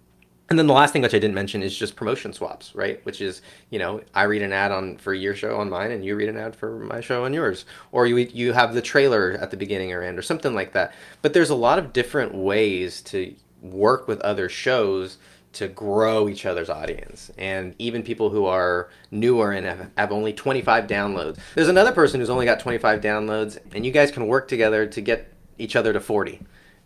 and 0.50 0.58
then 0.58 0.66
the 0.66 0.74
last 0.74 0.92
thing 0.92 1.02
which 1.02 1.14
I 1.14 1.20
didn't 1.20 1.36
mention 1.36 1.62
is 1.62 1.78
just 1.78 1.94
promotion 1.94 2.32
swaps, 2.32 2.74
right? 2.74 3.04
Which 3.06 3.20
is, 3.20 3.40
you 3.70 3.78
know, 3.78 4.00
I 4.16 4.24
read 4.24 4.42
an 4.42 4.52
ad 4.52 4.72
on 4.72 4.96
for 4.96 5.14
your 5.14 5.36
show 5.36 5.56
on 5.56 5.70
mine, 5.70 5.92
and 5.92 6.04
you 6.04 6.16
read 6.16 6.28
an 6.28 6.36
ad 6.36 6.56
for 6.56 6.80
my 6.80 7.00
show 7.00 7.24
on 7.24 7.32
yours, 7.32 7.64
or 7.92 8.08
you 8.08 8.16
you 8.16 8.52
have 8.52 8.74
the 8.74 8.82
trailer 8.82 9.38
at 9.40 9.52
the 9.52 9.56
beginning 9.56 9.92
or 9.92 10.02
end, 10.02 10.18
or 10.18 10.22
something 10.22 10.52
like 10.52 10.72
that. 10.72 10.92
But 11.22 11.34
there's 11.34 11.50
a 11.50 11.54
lot 11.54 11.78
of 11.78 11.92
different 11.92 12.34
ways 12.34 13.00
to 13.02 13.32
work 13.62 14.08
with 14.08 14.20
other 14.22 14.48
shows 14.48 15.18
to 15.52 15.68
grow 15.68 16.28
each 16.28 16.44
other's 16.44 16.68
audience, 16.68 17.30
and 17.38 17.76
even 17.78 18.02
people 18.02 18.30
who 18.30 18.46
are 18.46 18.88
newer 19.12 19.52
and 19.52 19.66
have, 19.66 19.90
have 19.96 20.12
only 20.12 20.32
25 20.32 20.86
downloads. 20.88 21.38
There's 21.54 21.68
another 21.68 21.92
person 21.92 22.18
who's 22.18 22.30
only 22.30 22.46
got 22.46 22.58
25 22.58 23.00
downloads, 23.00 23.58
and 23.72 23.86
you 23.86 23.92
guys 23.92 24.10
can 24.10 24.26
work 24.26 24.48
together 24.48 24.86
to 24.86 25.00
get 25.00 25.32
each 25.58 25.76
other 25.76 25.92
to 25.92 26.00
40 26.00 26.40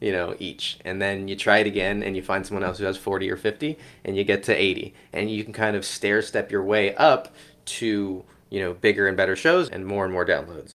you 0.05 0.13
know, 0.13 0.37
each. 0.39 0.77
And 0.85 1.01
then 1.01 1.29
you 1.29 1.35
try 1.35 1.59
it 1.59 1.67
again 1.67 2.03
and 2.03 2.15
you 2.15 2.23
find 2.23 2.47
someone 2.47 2.63
else 2.63 2.77
who 2.77 2.85
has 2.85 2.99
40 2.99 3.31
or 3.31 3.39
50 3.39 3.79
and 4.05 4.19
you 4.19 4.23
get 4.23 4.43
to 4.45 4.55
80. 4.55 4.93
And 5.15 5.31
you 5.31 5.43
can 5.43 5.55
kind 5.55 5.75
of 5.75 5.85
stair 5.87 6.21
step 6.21 6.53
your 6.53 6.63
way 6.63 6.95
up 6.97 7.35
to, 7.65 8.23
you 8.51 8.61
know, 8.61 8.75
bigger 8.75 9.09
and 9.09 9.17
better 9.17 9.35
shows 9.35 9.71
and 9.71 9.87
more 9.87 10.05
and 10.05 10.13
more 10.13 10.27
downloads. 10.27 10.73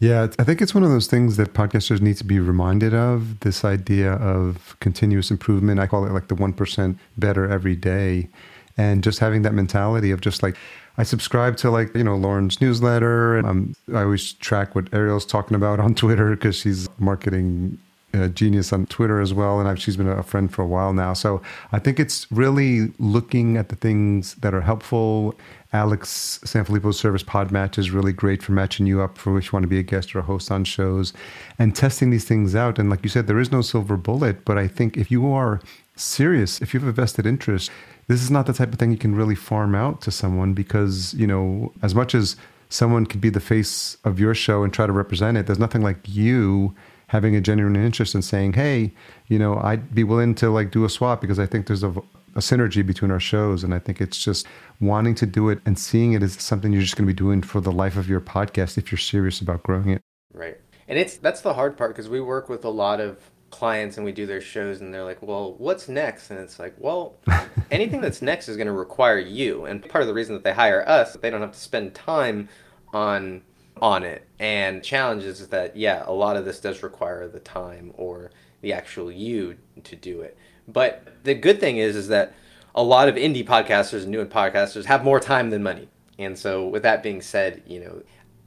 Yeah, 0.00 0.28
I 0.38 0.44
think 0.44 0.60
it's 0.60 0.74
one 0.74 0.84
of 0.84 0.90
those 0.90 1.06
things 1.06 1.38
that 1.38 1.54
podcasters 1.54 2.02
need 2.02 2.18
to 2.18 2.24
be 2.24 2.40
reminded 2.40 2.92
of 2.92 3.40
this 3.40 3.64
idea 3.64 4.12
of 4.12 4.76
continuous 4.80 5.30
improvement. 5.30 5.80
I 5.80 5.86
call 5.86 6.04
it 6.04 6.12
like 6.12 6.28
the 6.28 6.36
1% 6.36 6.98
better 7.16 7.50
every 7.50 7.74
day. 7.74 8.28
And 8.76 9.02
just 9.02 9.18
having 9.18 9.42
that 9.42 9.54
mentality 9.54 10.10
of 10.10 10.20
just 10.20 10.42
like, 10.42 10.58
I 10.98 11.04
subscribe 11.04 11.56
to 11.58 11.70
like, 11.70 11.96
you 11.96 12.04
know, 12.04 12.16
Lauren's 12.16 12.60
newsletter. 12.60 13.38
And 13.38 13.46
um, 13.48 13.74
I 13.94 14.02
always 14.02 14.34
track 14.34 14.74
what 14.74 14.92
Ariel's 14.92 15.24
talking 15.24 15.54
about 15.54 15.80
on 15.80 15.94
Twitter 16.02 16.36
because 16.36 16.56
she's 16.56 16.86
marketing 16.98 17.78
Uh, 18.14 18.26
genius 18.28 18.72
on 18.72 18.86
Twitter 18.86 19.20
as 19.20 19.34
well, 19.34 19.60
and 19.60 19.68
I've, 19.68 19.78
she's 19.78 19.98
been 19.98 20.08
a 20.08 20.22
friend 20.22 20.50
for 20.50 20.62
a 20.62 20.66
while 20.66 20.94
now. 20.94 21.12
So 21.12 21.42
I 21.72 21.78
think 21.78 22.00
it's 22.00 22.26
really 22.32 22.90
looking 22.98 23.58
at 23.58 23.68
the 23.68 23.76
things 23.76 24.34
that 24.36 24.54
are 24.54 24.62
helpful. 24.62 25.34
Alex 25.74 26.40
Sanfilippo's 26.42 26.98
service 26.98 27.22
PodMatch 27.22 27.76
is 27.76 27.90
really 27.90 28.14
great 28.14 28.42
for 28.42 28.52
matching 28.52 28.86
you 28.86 29.02
up 29.02 29.18
for 29.18 29.34
which 29.34 29.46
you 29.46 29.50
want 29.52 29.64
to 29.64 29.68
be 29.68 29.78
a 29.78 29.82
guest 29.82 30.14
or 30.14 30.20
a 30.20 30.22
host 30.22 30.50
on 30.50 30.64
shows 30.64 31.12
and 31.58 31.76
testing 31.76 32.08
these 32.08 32.24
things 32.24 32.54
out. 32.54 32.78
And 32.78 32.88
like 32.88 33.00
you 33.02 33.10
said, 33.10 33.26
there 33.26 33.38
is 33.38 33.52
no 33.52 33.60
silver 33.60 33.98
bullet, 33.98 34.46
but 34.46 34.56
I 34.56 34.68
think 34.68 34.96
if 34.96 35.10
you 35.10 35.30
are 35.30 35.60
serious, 35.94 36.62
if 36.62 36.72
you 36.72 36.80
have 36.80 36.88
a 36.88 36.92
vested 36.92 37.26
interest, 37.26 37.70
this 38.06 38.22
is 38.22 38.30
not 38.30 38.46
the 38.46 38.54
type 38.54 38.72
of 38.72 38.78
thing 38.78 38.90
you 38.90 38.96
can 38.96 39.14
really 39.14 39.34
farm 39.34 39.74
out 39.74 40.00
to 40.00 40.10
someone 40.10 40.54
because, 40.54 41.12
you 41.12 41.26
know, 41.26 41.72
as 41.82 41.94
much 41.94 42.14
as 42.14 42.36
someone 42.70 43.04
could 43.04 43.20
be 43.20 43.28
the 43.28 43.40
face 43.40 43.98
of 44.04 44.18
your 44.18 44.34
show 44.34 44.62
and 44.62 44.72
try 44.72 44.86
to 44.86 44.92
represent 44.92 45.36
it, 45.36 45.46
there's 45.46 45.58
nothing 45.58 45.82
like 45.82 45.98
you 46.04 46.74
having 47.08 47.34
a 47.34 47.40
genuine 47.40 47.76
interest 47.76 48.14
in 48.14 48.22
saying, 48.22 48.52
"Hey, 48.54 48.92
you 49.26 49.38
know, 49.38 49.58
I'd 49.58 49.94
be 49.94 50.04
willing 50.04 50.34
to 50.36 50.50
like 50.50 50.70
do 50.70 50.84
a 50.84 50.88
swap 50.88 51.20
because 51.20 51.38
I 51.38 51.46
think 51.46 51.66
there's 51.66 51.82
a, 51.82 51.90
a 51.90 52.40
synergy 52.40 52.86
between 52.86 53.10
our 53.10 53.20
shows, 53.20 53.64
and 53.64 53.74
I 53.74 53.78
think 53.78 54.00
it's 54.00 54.22
just 54.22 54.46
wanting 54.80 55.14
to 55.16 55.26
do 55.26 55.48
it 55.48 55.60
and 55.66 55.78
seeing 55.78 56.12
it 56.12 56.22
as 56.22 56.34
something 56.34 56.72
you're 56.72 56.82
just 56.82 56.96
going 56.96 57.06
to 57.06 57.12
be 57.12 57.16
doing 57.16 57.42
for 57.42 57.60
the 57.60 57.72
life 57.72 57.96
of 57.96 58.08
your 58.08 58.20
podcast 58.20 58.78
if 58.78 58.92
you're 58.92 58.98
serious 58.98 59.40
about 59.40 59.62
growing 59.62 59.90
it." 59.90 60.02
Right, 60.32 60.58
and 60.86 60.98
it's 60.98 61.16
that's 61.16 61.40
the 61.40 61.54
hard 61.54 61.76
part 61.76 61.90
because 61.90 62.08
we 62.08 62.20
work 62.20 62.48
with 62.48 62.64
a 62.64 62.70
lot 62.70 63.00
of 63.00 63.18
clients 63.50 63.96
and 63.96 64.04
we 64.04 64.12
do 64.12 64.26
their 64.26 64.42
shows 64.42 64.82
and 64.82 64.92
they're 64.92 65.04
like 65.04 65.22
well 65.22 65.54
what's 65.54 65.88
next? 65.88 66.30
And 66.30 66.38
it's 66.38 66.58
like 66.58 66.74
well 66.78 67.16
anything 67.70 68.02
that's 68.02 68.20
next 68.20 68.48
is 68.48 68.56
going 68.56 68.66
to 68.66 68.72
require 68.72 69.18
you. 69.18 69.64
And 69.64 69.86
part 69.88 70.02
of 70.02 70.08
the 70.08 70.14
reason 70.14 70.34
that 70.34 70.44
they 70.44 70.52
hire 70.52 70.86
us 70.86 71.14
they 71.14 71.30
don't 71.30 71.40
have 71.40 71.52
to 71.52 71.58
spend 71.58 71.94
time 71.94 72.50
on 72.92 73.42
on 73.80 74.02
it. 74.02 74.26
And 74.38 74.82
challenge 74.82 75.24
is 75.24 75.48
that 75.48 75.76
yeah, 75.76 76.04
a 76.06 76.12
lot 76.12 76.36
of 76.36 76.44
this 76.44 76.60
does 76.60 76.82
require 76.82 77.28
the 77.28 77.40
time 77.40 77.92
or 77.96 78.30
the 78.60 78.72
actual 78.72 79.10
you 79.10 79.56
to 79.84 79.96
do 79.96 80.20
it. 80.20 80.36
But 80.66 81.24
the 81.24 81.34
good 81.34 81.60
thing 81.60 81.78
is 81.78 81.96
is 81.96 82.08
that 82.08 82.34
a 82.74 82.82
lot 82.82 83.08
of 83.08 83.16
indie 83.16 83.46
podcasters 83.46 84.02
and 84.02 84.10
new 84.10 84.24
podcasters 84.24 84.84
have 84.84 85.04
more 85.04 85.20
time 85.20 85.50
than 85.50 85.62
money. 85.62 85.88
And 86.18 86.38
so 86.38 86.66
with 86.66 86.82
that 86.82 87.02
being 87.02 87.20
said, 87.20 87.62
you 87.66 87.80
know, 87.80 88.02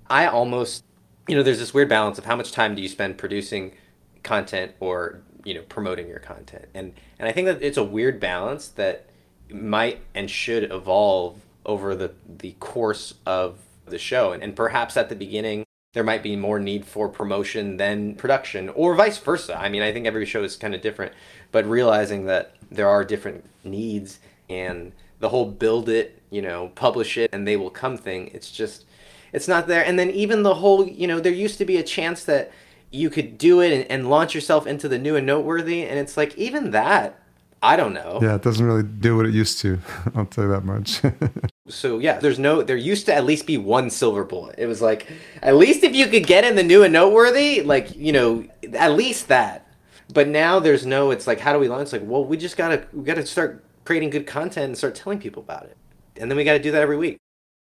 I 0.10 0.28
almost 0.28 0.84
you 1.28 1.36
know, 1.36 1.44
there's 1.44 1.60
this 1.60 1.74
weird 1.74 1.90
balance 1.90 2.18
of 2.18 2.26
how 2.26 2.36
much 2.36 2.52
time 2.52 2.76
do 2.76 2.82
you 2.82 2.90
spend 2.90 3.18
producing 3.18 3.74
content 4.24 4.74
or, 4.80 5.22
you 5.44 5.54
know, 5.54 5.62
promoting 5.64 6.08
your 6.08 6.20
content. 6.20 6.66
And 6.74 6.94
and 7.20 7.28
I 7.28 7.32
think 7.32 7.46
that 7.46 7.62
it's 7.62 7.78
a 7.78 7.84
weird 7.84 8.20
balance 8.20 8.68
that 8.70 9.08
might 9.50 10.00
and 10.14 10.30
should 10.30 10.72
evolve 10.72 11.42
over 11.66 11.96
the 11.96 12.14
the 12.28 12.54
course 12.60 13.14
of 13.26 13.60
the 13.92 14.00
show. 14.00 14.32
And, 14.32 14.42
and 14.42 14.56
perhaps 14.56 14.98
at 14.98 15.10
the 15.10 15.16
beginning, 15.16 15.66
there 15.94 16.04
might 16.04 16.24
be 16.24 16.36
more 16.36 16.60
need 16.60 16.86
for 16.86 17.10
promotion 17.10 17.78
than 17.78 18.16
production, 18.16 18.70
or 18.70 18.96
vice 18.96 19.18
versa. 19.18 19.60
I 19.60 19.70
mean, 19.70 19.82
I 19.82 19.92
think 19.92 20.08
every 20.08 20.26
show 20.26 20.44
is 20.44 20.56
kind 20.56 20.74
of 20.74 20.82
different, 20.82 21.14
but 21.52 21.66
realizing 21.66 22.26
that 22.26 22.56
there 22.72 22.88
are 22.88 23.04
different 23.04 23.44
needs 23.64 24.20
and 24.50 24.94
the 25.20 25.30
whole 25.30 25.46
build 25.46 25.89
it, 25.89 26.22
you 26.30 26.42
know, 26.42 26.72
publish 26.76 27.18
it, 27.18 27.30
and 27.34 27.48
they 27.48 27.58
will 27.58 27.70
come 27.70 27.98
thing, 27.98 28.32
it's 28.34 28.52
just, 28.52 28.86
it's 29.34 29.48
not 29.48 29.68
there. 29.68 29.86
And 29.86 30.00
then 30.00 30.10
even 30.10 30.44
the 30.44 30.56
whole, 30.56 30.88
you 30.88 31.08
know, 31.08 31.20
there 31.20 31.34
used 31.34 31.58
to 31.58 31.66
be 31.66 31.78
a 31.78 31.84
chance 31.84 32.24
that 32.24 32.52
you 32.89 33.10
could 33.10 33.38
do 33.38 33.60
it 33.60 33.72
and, 33.72 33.92
and 33.92 34.10
launch 34.10 34.34
yourself 34.34 34.66
into 34.66 34.88
the 34.88 34.98
new 34.98 35.16
and 35.18 35.28
noteworthy, 35.28 35.84
and 35.84 36.00
it's 36.00 36.16
like, 36.16 36.38
even 36.38 36.72
that 36.72 37.22
I 37.64 37.76
don't 37.76 37.94
know. 37.94 38.20
Yeah, 38.22 38.36
it 38.36 38.42
doesn't 38.42 38.66
really 38.66 38.84
do 38.84 39.16
what 39.16 39.26
it 39.26 39.34
used 39.34 39.60
to. 39.60 39.80
I'll 40.16 40.26
tell 40.26 40.46
you 40.46 40.52
that 40.52 40.64
much. 40.64 41.02
so 41.68 41.99
yeah, 41.99 42.20
there's 42.20 42.39
no. 42.39 42.62
There 42.62 42.76
used 42.76 43.05
to 43.05 43.14
at 43.14 43.26
least 43.26 43.45
be 43.45 43.57
one 43.57 43.89
silver 43.89 44.24
bullet. 44.24 44.55
It 44.57 44.66
was 44.66 44.82
like 44.82 45.07
at 45.41 45.55
least 45.55 45.84
if 45.84 45.95
you 45.95 46.07
could 46.07 46.26
get 46.26 46.43
in 46.43 46.55
the 46.55 46.64
new 46.64 46.84
and 46.84 46.93
noteworthy, 46.93 47.62
like 47.62 47.95
you 47.95 48.12
know, 48.12 48.45
at 48.74 48.93
least 48.93 49.28
that. 49.28 49.68
But 50.14 50.28
now 50.28 50.59
there's 50.59 50.86
no. 50.86 51.12
It's 51.12 51.28
like 51.28 51.39
how 51.39 51.53
do 51.53 51.59
we 51.59 51.68
launch? 51.68 51.84
It's 51.84 51.93
like 51.93 52.03
well, 52.03 52.26
we 52.26 52.38
just 52.38 52.57
gotta 52.57 52.86
we 52.93 53.03
gotta 53.03 53.26
start 53.26 53.64
creating 53.86 54.09
good 54.09 54.28
content 54.28 54.66
and 54.66 54.78
start 54.78 54.95
telling 54.95 55.20
people 55.20 55.41
about 55.41 55.64
it, 55.64 55.78
and 56.18 56.30
then 56.30 56.38
we 56.38 56.43
got 56.43 56.53
to 56.53 56.59
do 56.59 56.72
that 56.72 56.82
every 56.82 56.97
week. 56.97 57.18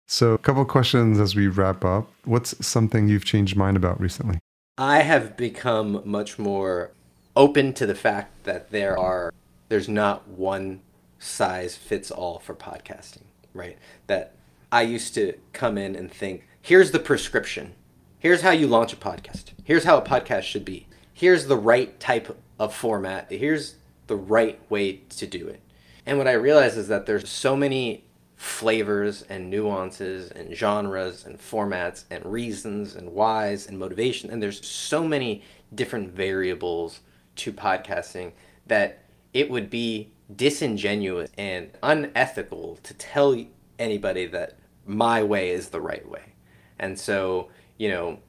So 0.07 0.33
a 0.33 0.37
couple 0.37 0.63
questions 0.65 1.19
as 1.19 1.35
we 1.35 1.47
wrap 1.47 1.85
up. 1.85 2.09
What's 2.25 2.65
something 2.65 3.07
you've 3.07 3.25
changed 3.25 3.55
mind 3.55 3.77
about 3.77 3.99
recently? 3.99 4.39
I 4.77 4.99
have 4.99 5.37
become 5.37 6.01
much 6.03 6.39
more 6.39 6.91
open 7.35 7.73
to 7.73 7.85
the 7.85 7.95
fact 7.95 8.43
that 8.43 8.71
there 8.71 8.97
are 8.97 9.33
there's 9.69 9.89
not 9.89 10.27
one 10.27 10.81
size 11.19 11.75
fits 11.75 12.11
all 12.11 12.39
for 12.39 12.53
podcasting, 12.53 13.23
right? 13.53 13.77
That 14.07 14.35
I 14.71 14.81
used 14.83 15.13
to 15.15 15.33
come 15.53 15.77
in 15.77 15.95
and 15.95 16.11
think, 16.11 16.47
here's 16.61 16.91
the 16.91 16.99
prescription. 16.99 17.73
Here's 18.19 18.41
how 18.41 18.51
you 18.51 18.67
launch 18.67 18.93
a 18.93 18.97
podcast. 18.97 19.51
Here's 19.63 19.83
how 19.83 19.97
a 19.97 20.01
podcast 20.01 20.43
should 20.43 20.65
be. 20.65 20.87
Here's 21.13 21.47
the 21.47 21.57
right 21.57 21.99
type 21.99 22.37
of 22.59 22.73
format. 22.73 23.31
Here's 23.31 23.75
the 24.07 24.15
right 24.15 24.59
way 24.69 25.01
to 25.09 25.27
do 25.27 25.47
it. 25.47 25.61
And 26.05 26.17
what 26.17 26.27
I 26.27 26.33
realize 26.33 26.75
is 26.77 26.87
that 26.87 27.05
there's 27.05 27.29
so 27.29 27.55
many 27.55 28.03
flavors 28.35 29.21
and 29.29 29.49
nuances 29.49 30.29
and 30.31 30.53
genres 30.53 31.25
and 31.25 31.39
formats 31.39 32.03
and 32.09 32.25
reasons 32.25 32.93
and 32.93 33.13
whys 33.13 33.67
and 33.67 33.79
motivation 33.79 34.29
and 34.29 34.43
there's 34.43 34.67
so 34.67 35.07
many 35.07 35.41
different 35.73 36.11
variables 36.11 36.99
to 37.37 37.53
podcasting 37.53 38.33
that 38.67 38.99
it 39.33 39.49
would 39.49 39.69
be 39.69 40.11
disingenuous 40.35 41.29
and 41.37 41.71
unethical 41.81 42.79
to 42.83 42.93
tell 42.93 43.35
anybody 43.79 44.25
that 44.27 44.57
my 44.85 45.23
way 45.23 45.49
is 45.49 45.69
the 45.69 45.81
right 45.81 46.07
way. 46.07 46.33
And 46.79 46.99
so, 46.99 47.49
you 47.77 47.89
know, 47.89 48.19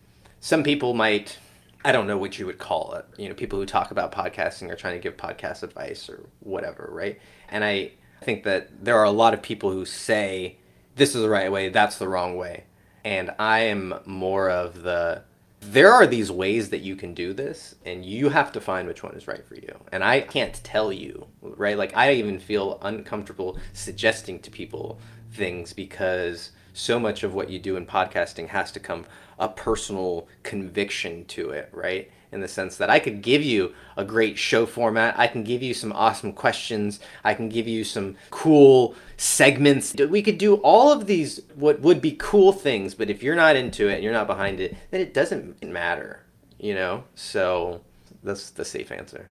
some 0.40 0.62
people 0.62 0.94
might 0.94 1.38
I 1.86 1.92
don't 1.92 2.06
know 2.06 2.16
what 2.16 2.38
you 2.38 2.46
would 2.46 2.58
call 2.58 2.94
it. 2.94 3.04
You 3.18 3.28
know, 3.28 3.34
people 3.34 3.58
who 3.58 3.66
talk 3.66 3.90
about 3.90 4.10
podcasting 4.10 4.70
are 4.70 4.74
trying 4.74 4.94
to 4.94 5.00
give 5.00 5.18
podcast 5.18 5.62
advice 5.62 6.08
or 6.08 6.24
whatever, 6.40 6.88
right? 6.90 7.20
And 7.50 7.62
I 7.62 7.92
think 8.22 8.44
that 8.44 8.84
there 8.84 8.98
are 8.98 9.04
a 9.04 9.10
lot 9.10 9.34
of 9.34 9.42
people 9.42 9.70
who 9.70 9.84
say 9.84 10.56
this 10.96 11.14
is 11.14 11.20
the 11.20 11.28
right 11.28 11.52
way, 11.52 11.68
that's 11.68 11.98
the 11.98 12.08
wrong 12.08 12.36
way. 12.36 12.64
And 13.04 13.32
I 13.38 13.60
am 13.60 13.94
more 14.06 14.48
of 14.48 14.82
the 14.82 15.24
there 15.70 15.92
are 15.92 16.06
these 16.06 16.30
ways 16.30 16.70
that 16.70 16.80
you 16.82 16.96
can 16.96 17.14
do 17.14 17.32
this 17.32 17.74
and 17.84 18.04
you 18.04 18.28
have 18.28 18.52
to 18.52 18.60
find 18.60 18.86
which 18.86 19.02
one 19.02 19.14
is 19.14 19.26
right 19.26 19.46
for 19.46 19.54
you. 19.54 19.76
And 19.92 20.04
i 20.04 20.20
can't 20.20 20.54
tell 20.64 20.92
you 20.92 21.26
right? 21.42 21.78
Like 21.78 21.96
i 21.96 22.12
even 22.12 22.38
feel 22.38 22.78
uncomfortable 22.82 23.58
suggesting 23.72 24.40
to 24.40 24.50
people 24.50 24.98
things 25.32 25.72
because 25.72 26.52
so 26.72 26.98
much 26.98 27.22
of 27.22 27.34
what 27.34 27.50
you 27.50 27.58
do 27.58 27.76
in 27.76 27.86
podcasting 27.86 28.48
has 28.48 28.72
to 28.72 28.80
come 28.80 29.06
a 29.38 29.48
personal 29.48 30.28
conviction 30.42 31.24
to 31.26 31.50
it 31.50 31.68
right 31.72 32.10
in 32.34 32.40
the 32.40 32.48
sense 32.48 32.76
that 32.76 32.90
I 32.90 32.98
could 32.98 33.22
give 33.22 33.42
you 33.42 33.72
a 33.96 34.04
great 34.04 34.36
show 34.36 34.66
format. 34.66 35.14
I 35.16 35.28
can 35.28 35.44
give 35.44 35.62
you 35.62 35.72
some 35.72 35.92
awesome 35.92 36.32
questions. 36.32 37.00
I 37.22 37.32
can 37.32 37.48
give 37.48 37.68
you 37.68 37.84
some 37.84 38.16
cool 38.30 38.94
segments. 39.16 39.94
We 39.94 40.20
could 40.20 40.36
do 40.36 40.56
all 40.56 40.92
of 40.92 41.06
these 41.06 41.40
what 41.54 41.80
would 41.80 42.02
be 42.02 42.12
cool 42.12 42.52
things, 42.52 42.94
but 42.94 43.08
if 43.08 43.22
you're 43.22 43.36
not 43.36 43.56
into 43.56 43.88
it 43.88 43.94
and 43.94 44.02
you're 44.02 44.12
not 44.12 44.26
behind 44.26 44.60
it, 44.60 44.76
then 44.90 45.00
it 45.00 45.14
doesn't 45.14 45.62
matter, 45.62 46.20
you 46.58 46.74
know? 46.74 47.04
So 47.14 47.80
that's 48.22 48.50
the 48.50 48.64
safe 48.64 48.90
answer. 48.90 49.28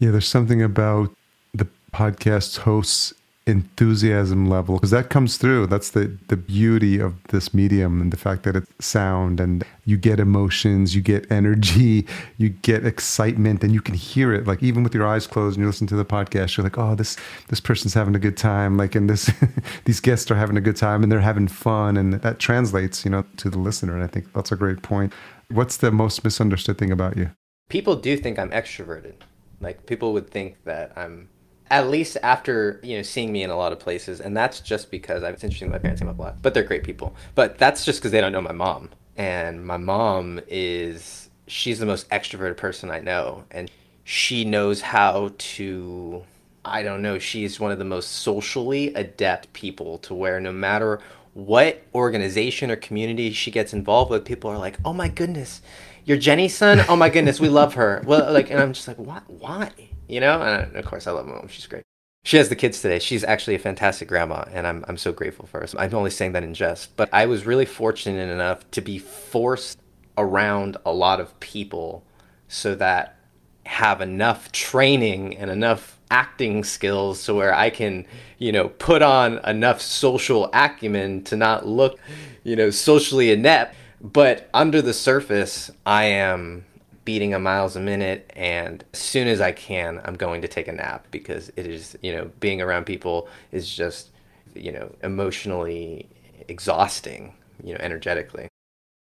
Yeah, 0.00 0.10
there's 0.10 0.28
something 0.28 0.62
about 0.62 1.14
the 1.54 1.68
podcast 1.94 2.58
hosts 2.58 3.14
enthusiasm 3.46 4.48
level 4.48 4.76
because 4.76 4.92
that 4.92 5.10
comes 5.10 5.36
through. 5.36 5.66
That's 5.66 5.90
the 5.90 6.16
the 6.28 6.36
beauty 6.36 7.00
of 7.00 7.14
this 7.28 7.52
medium 7.52 8.00
and 8.00 8.12
the 8.12 8.16
fact 8.16 8.44
that 8.44 8.54
it's 8.54 8.70
sound 8.84 9.40
and 9.40 9.64
you 9.84 9.96
get 9.96 10.20
emotions 10.20 10.94
you 10.94 11.02
get 11.02 11.30
energy 11.30 12.06
you 12.38 12.50
get 12.50 12.86
excitement 12.86 13.64
and 13.64 13.74
you 13.74 13.80
can 13.80 13.94
hear 13.94 14.32
it. 14.32 14.46
Like 14.46 14.62
even 14.62 14.84
with 14.84 14.94
your 14.94 15.06
eyes 15.06 15.26
closed 15.26 15.56
and 15.56 15.64
you 15.64 15.66
listen 15.66 15.88
to 15.88 15.96
the 15.96 16.04
podcast 16.04 16.56
you're 16.56 16.64
like 16.64 16.78
oh 16.78 16.94
this 16.94 17.16
this 17.48 17.58
person's 17.58 17.94
having 17.94 18.14
a 18.14 18.20
good 18.20 18.36
time. 18.36 18.76
Like 18.76 18.94
and 18.94 19.10
this 19.10 19.30
these 19.86 19.98
guests 19.98 20.30
are 20.30 20.36
having 20.36 20.56
a 20.56 20.60
good 20.60 20.76
time 20.76 21.02
and 21.02 21.10
they're 21.10 21.20
having 21.20 21.48
fun 21.48 21.96
and 21.96 22.14
that 22.14 22.38
translates 22.38 23.04
you 23.04 23.10
know 23.10 23.24
to 23.38 23.50
the 23.50 23.58
listener 23.58 23.94
and 23.94 24.04
i 24.04 24.06
think 24.06 24.32
that's 24.32 24.52
a 24.52 24.56
great 24.56 24.82
point. 24.82 25.12
What's 25.50 25.78
the 25.78 25.90
most 25.90 26.22
misunderstood 26.22 26.78
thing 26.78 26.92
about 26.92 27.16
you? 27.16 27.30
People 27.68 27.96
do 27.96 28.16
think 28.16 28.38
i'm 28.38 28.50
extroverted. 28.50 29.14
Like 29.60 29.86
people 29.86 30.12
would 30.12 30.30
think 30.30 30.62
that 30.64 30.92
i'm 30.96 31.28
at 31.72 31.88
least 31.88 32.18
after 32.22 32.78
you 32.82 32.98
know 32.98 33.02
seeing 33.02 33.32
me 33.32 33.42
in 33.42 33.50
a 33.50 33.56
lot 33.56 33.72
of 33.72 33.80
places, 33.80 34.20
and 34.20 34.36
that's 34.36 34.60
just 34.60 34.90
because 34.90 35.24
I've 35.24 35.34
it's 35.34 35.42
interesting. 35.42 35.70
My 35.70 35.78
parents 35.78 36.02
came 36.02 36.08
up 36.08 36.18
a 36.18 36.22
lot, 36.22 36.42
but 36.42 36.52
they're 36.52 36.62
great 36.62 36.84
people. 36.84 37.16
But 37.34 37.58
that's 37.58 37.84
just 37.84 37.98
because 37.98 38.12
they 38.12 38.20
don't 38.20 38.30
know 38.30 38.42
my 38.42 38.52
mom, 38.52 38.90
and 39.16 39.66
my 39.66 39.78
mom 39.78 40.38
is 40.46 41.30
she's 41.46 41.78
the 41.78 41.86
most 41.86 42.08
extroverted 42.10 42.58
person 42.58 42.90
I 42.90 43.00
know, 43.00 43.44
and 43.50 43.70
she 44.04 44.44
knows 44.44 44.82
how 44.82 45.32
to. 45.36 46.22
I 46.64 46.82
don't 46.82 47.02
know. 47.02 47.18
She's 47.18 47.58
one 47.58 47.72
of 47.72 47.78
the 47.78 47.84
most 47.86 48.12
socially 48.12 48.94
adept 48.94 49.52
people 49.54 49.98
to 49.98 50.14
where 50.14 50.38
no 50.38 50.52
matter 50.52 51.00
what 51.32 51.82
organization 51.94 52.70
or 52.70 52.76
community 52.76 53.32
she 53.32 53.50
gets 53.50 53.72
involved 53.72 54.10
with, 54.10 54.26
people 54.26 54.50
are 54.50 54.58
like, 54.58 54.76
"Oh 54.84 54.92
my 54.92 55.08
goodness, 55.08 55.62
you're 56.04 56.18
Jenny's 56.18 56.54
son. 56.54 56.84
Oh 56.86 56.96
my 56.96 57.08
goodness, 57.08 57.40
we 57.40 57.48
love 57.48 57.74
her." 57.74 58.02
Well, 58.04 58.30
like, 58.30 58.50
and 58.50 58.60
I'm 58.60 58.74
just 58.74 58.86
like, 58.86 58.98
"What? 58.98 59.22
Why?" 59.26 59.70
You 60.12 60.20
know? 60.20 60.42
And 60.42 60.76
of 60.76 60.84
course, 60.84 61.06
I 61.06 61.12
love 61.12 61.26
my 61.26 61.34
mom. 61.34 61.48
She's 61.48 61.66
great. 61.66 61.82
She 62.24 62.36
has 62.36 62.50
the 62.50 62.56
kids 62.56 62.80
today. 62.82 62.98
She's 62.98 63.24
actually 63.24 63.56
a 63.56 63.58
fantastic 63.58 64.06
grandma, 64.06 64.44
and 64.52 64.66
I'm, 64.66 64.84
I'm 64.86 64.96
so 64.96 65.12
grateful 65.12 65.46
for 65.46 65.60
her. 65.60 65.66
So 65.66 65.78
I'm 65.78 65.92
only 65.94 66.10
saying 66.10 66.32
that 66.32 66.44
in 66.44 66.54
jest. 66.54 66.94
But 66.96 67.08
I 67.12 67.26
was 67.26 67.46
really 67.46 67.64
fortunate 67.64 68.30
enough 68.30 68.70
to 68.72 68.80
be 68.80 68.98
forced 68.98 69.78
around 70.16 70.76
a 70.84 70.92
lot 70.92 71.18
of 71.18 71.38
people 71.40 72.04
so 72.46 72.74
that 72.76 73.16
have 73.64 74.00
enough 74.00 74.52
training 74.52 75.36
and 75.38 75.50
enough 75.50 75.98
acting 76.10 76.62
skills 76.62 77.18
so 77.18 77.34
where 77.34 77.54
I 77.54 77.70
can, 77.70 78.06
you 78.38 78.52
know, 78.52 78.68
put 78.68 79.00
on 79.00 79.38
enough 79.46 79.80
social 79.80 80.50
acumen 80.52 81.24
to 81.24 81.36
not 81.36 81.66
look, 81.66 81.98
you 82.44 82.54
know, 82.54 82.70
socially 82.70 83.32
inept. 83.32 83.74
But 84.00 84.50
under 84.52 84.82
the 84.82 84.92
surface, 84.92 85.70
I 85.86 86.04
am 86.04 86.66
beating 87.04 87.34
a 87.34 87.38
miles 87.38 87.76
a 87.76 87.80
minute 87.80 88.30
and 88.36 88.84
as 88.92 89.00
soon 89.00 89.28
as 89.28 89.40
I 89.40 89.52
can, 89.52 90.00
I'm 90.04 90.14
going 90.14 90.42
to 90.42 90.48
take 90.48 90.68
a 90.68 90.72
nap 90.72 91.06
because 91.10 91.50
it 91.56 91.66
is, 91.66 91.96
you 92.02 92.12
know, 92.12 92.30
being 92.40 92.60
around 92.60 92.86
people 92.86 93.28
is 93.50 93.68
just, 93.68 94.10
you 94.54 94.70
know, 94.70 94.90
emotionally 95.02 96.08
exhausting, 96.48 97.34
you 97.62 97.72
know, 97.74 97.80
energetically. 97.80 98.48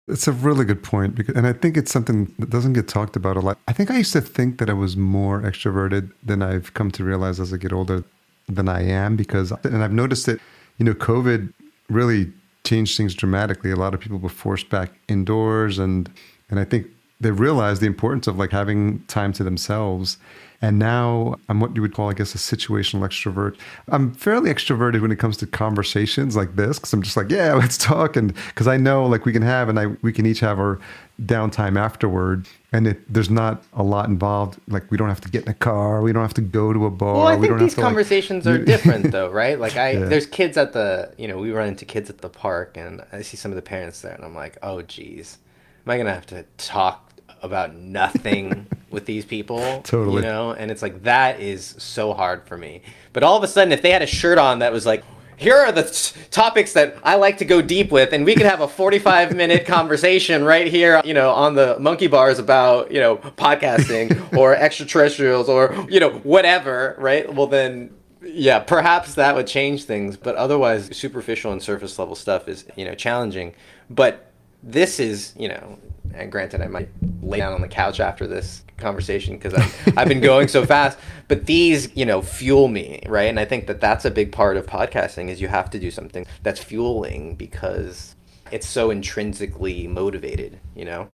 It's 0.08 0.26
a 0.26 0.32
really 0.32 0.64
good 0.64 0.82
point, 0.82 1.14
because, 1.14 1.36
and 1.36 1.46
I 1.46 1.52
think 1.52 1.76
it's 1.76 1.92
something 1.92 2.34
that 2.38 2.50
doesn't 2.50 2.72
get 2.72 2.88
talked 2.88 3.16
about 3.16 3.36
a 3.36 3.40
lot. 3.40 3.58
I 3.68 3.72
think 3.72 3.90
I 3.90 3.98
used 3.98 4.12
to 4.14 4.20
think 4.20 4.58
that 4.58 4.68
I 4.68 4.72
was 4.72 4.96
more 4.96 5.40
extroverted 5.42 6.10
than 6.24 6.42
I've 6.42 6.74
come 6.74 6.90
to 6.92 7.04
realize 7.04 7.38
as 7.38 7.52
I 7.52 7.58
get 7.58 7.72
older 7.72 8.02
than 8.48 8.68
I 8.68 8.82
am, 8.82 9.14
because, 9.14 9.52
and 9.62 9.84
I've 9.84 9.92
noticed 9.92 10.26
that, 10.26 10.40
you 10.78 10.84
know, 10.84 10.94
COVID 10.94 11.52
really 11.88 12.32
changed 12.64 12.96
things 12.96 13.14
dramatically. 13.14 13.70
A 13.70 13.76
lot 13.76 13.94
of 13.94 14.00
people 14.00 14.18
were 14.18 14.28
forced 14.28 14.68
back 14.68 14.92
indoors, 15.08 15.78
and 15.78 16.10
and 16.48 16.58
I 16.58 16.64
think 16.64 16.86
they 17.20 17.30
realized 17.30 17.82
the 17.82 17.86
importance 17.86 18.26
of 18.26 18.38
like 18.38 18.50
having 18.50 19.00
time 19.06 19.32
to 19.34 19.44
themselves 19.44 20.16
and 20.62 20.78
now 20.78 21.36
I'm 21.48 21.58
what 21.60 21.74
you 21.74 21.80
would 21.80 21.94
call, 21.94 22.10
I 22.10 22.12
guess, 22.12 22.34
a 22.34 22.38
situational 22.38 23.00
extrovert. 23.00 23.56
I'm 23.88 24.12
fairly 24.12 24.52
extroverted 24.52 25.00
when 25.00 25.10
it 25.10 25.18
comes 25.18 25.38
to 25.38 25.46
conversations 25.46 26.36
like 26.36 26.54
this 26.56 26.78
because 26.78 26.92
I'm 26.92 27.02
just 27.02 27.16
like, 27.16 27.30
yeah, 27.30 27.54
let's 27.54 27.78
talk. 27.78 28.14
And 28.16 28.34
because 28.34 28.68
I 28.68 28.76
know 28.76 29.06
like 29.06 29.24
we 29.24 29.32
can 29.32 29.42
have 29.42 29.68
and 29.70 29.78
I 29.80 29.86
we 30.02 30.12
can 30.12 30.26
each 30.26 30.40
have 30.40 30.58
our 30.58 30.78
downtime 31.22 31.78
afterward. 31.78 32.46
And 32.72 32.86
it, 32.86 33.12
there's 33.12 33.30
not 33.30 33.64
a 33.72 33.82
lot 33.82 34.08
involved. 34.08 34.60
Like 34.68 34.88
we 34.90 34.98
don't 34.98 35.08
have 35.08 35.20
to 35.22 35.30
get 35.30 35.44
in 35.44 35.48
a 35.48 35.54
car. 35.54 36.02
We 36.02 36.12
don't 36.12 36.22
have 36.22 36.34
to 36.34 36.42
go 36.42 36.74
to 36.74 36.84
a 36.84 36.90
bar. 36.90 37.14
Well, 37.14 37.26
I 37.26 37.36
we 37.36 37.48
think 37.48 37.58
these 37.58 37.74
to, 37.74 37.80
conversations 37.80 38.44
like, 38.44 38.60
are 38.60 38.64
different 38.64 39.12
though, 39.12 39.30
right? 39.30 39.58
Like 39.58 39.76
I, 39.76 39.92
Yeah. 39.92 40.04
there's 40.04 40.26
kids 40.26 40.58
at 40.58 40.74
the, 40.74 41.14
you 41.16 41.26
know, 41.26 41.38
we 41.38 41.52
run 41.52 41.68
into 41.68 41.86
kids 41.86 42.10
at 42.10 42.18
the 42.18 42.28
park 42.28 42.76
and 42.76 43.02
I 43.12 43.22
see 43.22 43.38
some 43.38 43.50
of 43.50 43.56
the 43.56 43.62
parents 43.62 44.02
there 44.02 44.12
and 44.12 44.24
I'm 44.24 44.34
like, 44.34 44.58
oh 44.62 44.82
geez, 44.82 45.38
am 45.86 45.90
I 45.90 45.96
going 45.96 46.06
to 46.06 46.14
have 46.14 46.26
to 46.26 46.44
talk 46.58 47.09
about 47.42 47.74
nothing 47.74 48.66
with 48.90 49.06
these 49.06 49.24
people? 49.24 49.82
Totally. 49.82 50.16
You 50.16 50.22
know, 50.22 50.52
and 50.52 50.70
it's 50.70 50.82
like, 50.82 51.02
that 51.04 51.40
is 51.40 51.74
so 51.78 52.12
hard 52.12 52.46
for 52.46 52.56
me. 52.56 52.82
But 53.12 53.22
all 53.22 53.36
of 53.36 53.42
a 53.42 53.48
sudden, 53.48 53.72
if 53.72 53.82
they 53.82 53.90
had 53.90 54.02
a 54.02 54.06
shirt 54.06 54.38
on 54.38 54.60
that 54.60 54.72
was 54.72 54.86
like, 54.86 55.04
here 55.40 55.56
are 55.56 55.72
the 55.72 55.84
t- 55.84 56.20
topics 56.30 56.74
that 56.74 56.98
I 57.02 57.14
like 57.14 57.38
to 57.38 57.46
go 57.46 57.62
deep 57.62 57.90
with, 57.90 58.12
and 58.12 58.26
we 58.26 58.34
could 58.34 58.44
have 58.44 58.60
a 58.60 58.68
45 58.68 59.34
minute 59.34 59.64
conversation 59.66 60.44
right 60.44 60.66
here, 60.66 61.00
you 61.02 61.14
know, 61.14 61.30
on 61.30 61.54
the 61.54 61.78
monkey 61.80 62.08
bars 62.08 62.38
about, 62.38 62.92
you 62.92 63.00
know, 63.00 63.16
podcasting 63.16 64.36
or 64.36 64.54
extraterrestrials 64.54 65.48
or, 65.48 65.86
you 65.88 65.98
know, 65.98 66.10
whatever, 66.10 66.94
right? 66.98 67.32
Well, 67.32 67.46
then, 67.46 67.90
yeah, 68.22 68.58
perhaps 68.58 69.14
that 69.14 69.34
would 69.34 69.46
change 69.46 69.84
things, 69.84 70.18
but 70.18 70.36
otherwise, 70.36 70.94
superficial 70.94 71.52
and 71.52 71.62
surface 71.62 71.98
level 71.98 72.14
stuff 72.14 72.46
is, 72.46 72.66
you 72.76 72.84
know, 72.84 72.94
challenging. 72.94 73.54
But 73.88 74.29
this 74.62 75.00
is, 75.00 75.34
you 75.38 75.48
know, 75.48 75.78
and 76.14 76.30
granted, 76.30 76.60
I 76.60 76.66
might 76.66 76.88
lay 77.22 77.38
down 77.38 77.52
on 77.52 77.60
the 77.60 77.68
couch 77.68 78.00
after 78.00 78.26
this 78.26 78.64
conversation 78.76 79.36
because 79.36 79.54
I've, 79.54 79.94
I've 79.98 80.08
been 80.08 80.20
going 80.20 80.48
so 80.48 80.66
fast. 80.66 80.98
But 81.28 81.46
these, 81.46 81.94
you 81.96 82.04
know, 82.04 82.22
fuel 82.22 82.68
me, 82.68 83.02
right? 83.06 83.28
And 83.28 83.38
I 83.38 83.44
think 83.44 83.66
that 83.68 83.80
that's 83.80 84.04
a 84.04 84.10
big 84.10 84.32
part 84.32 84.56
of 84.56 84.66
podcasting 84.66 85.28
is 85.28 85.40
you 85.40 85.48
have 85.48 85.70
to 85.70 85.78
do 85.78 85.90
something 85.90 86.26
that's 86.42 86.62
fueling 86.62 87.36
because 87.36 88.16
it's 88.50 88.66
so 88.66 88.90
intrinsically 88.90 89.86
motivated, 89.86 90.58
you 90.74 90.84
know. 90.84 91.08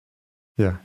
Yeah, 0.58 0.78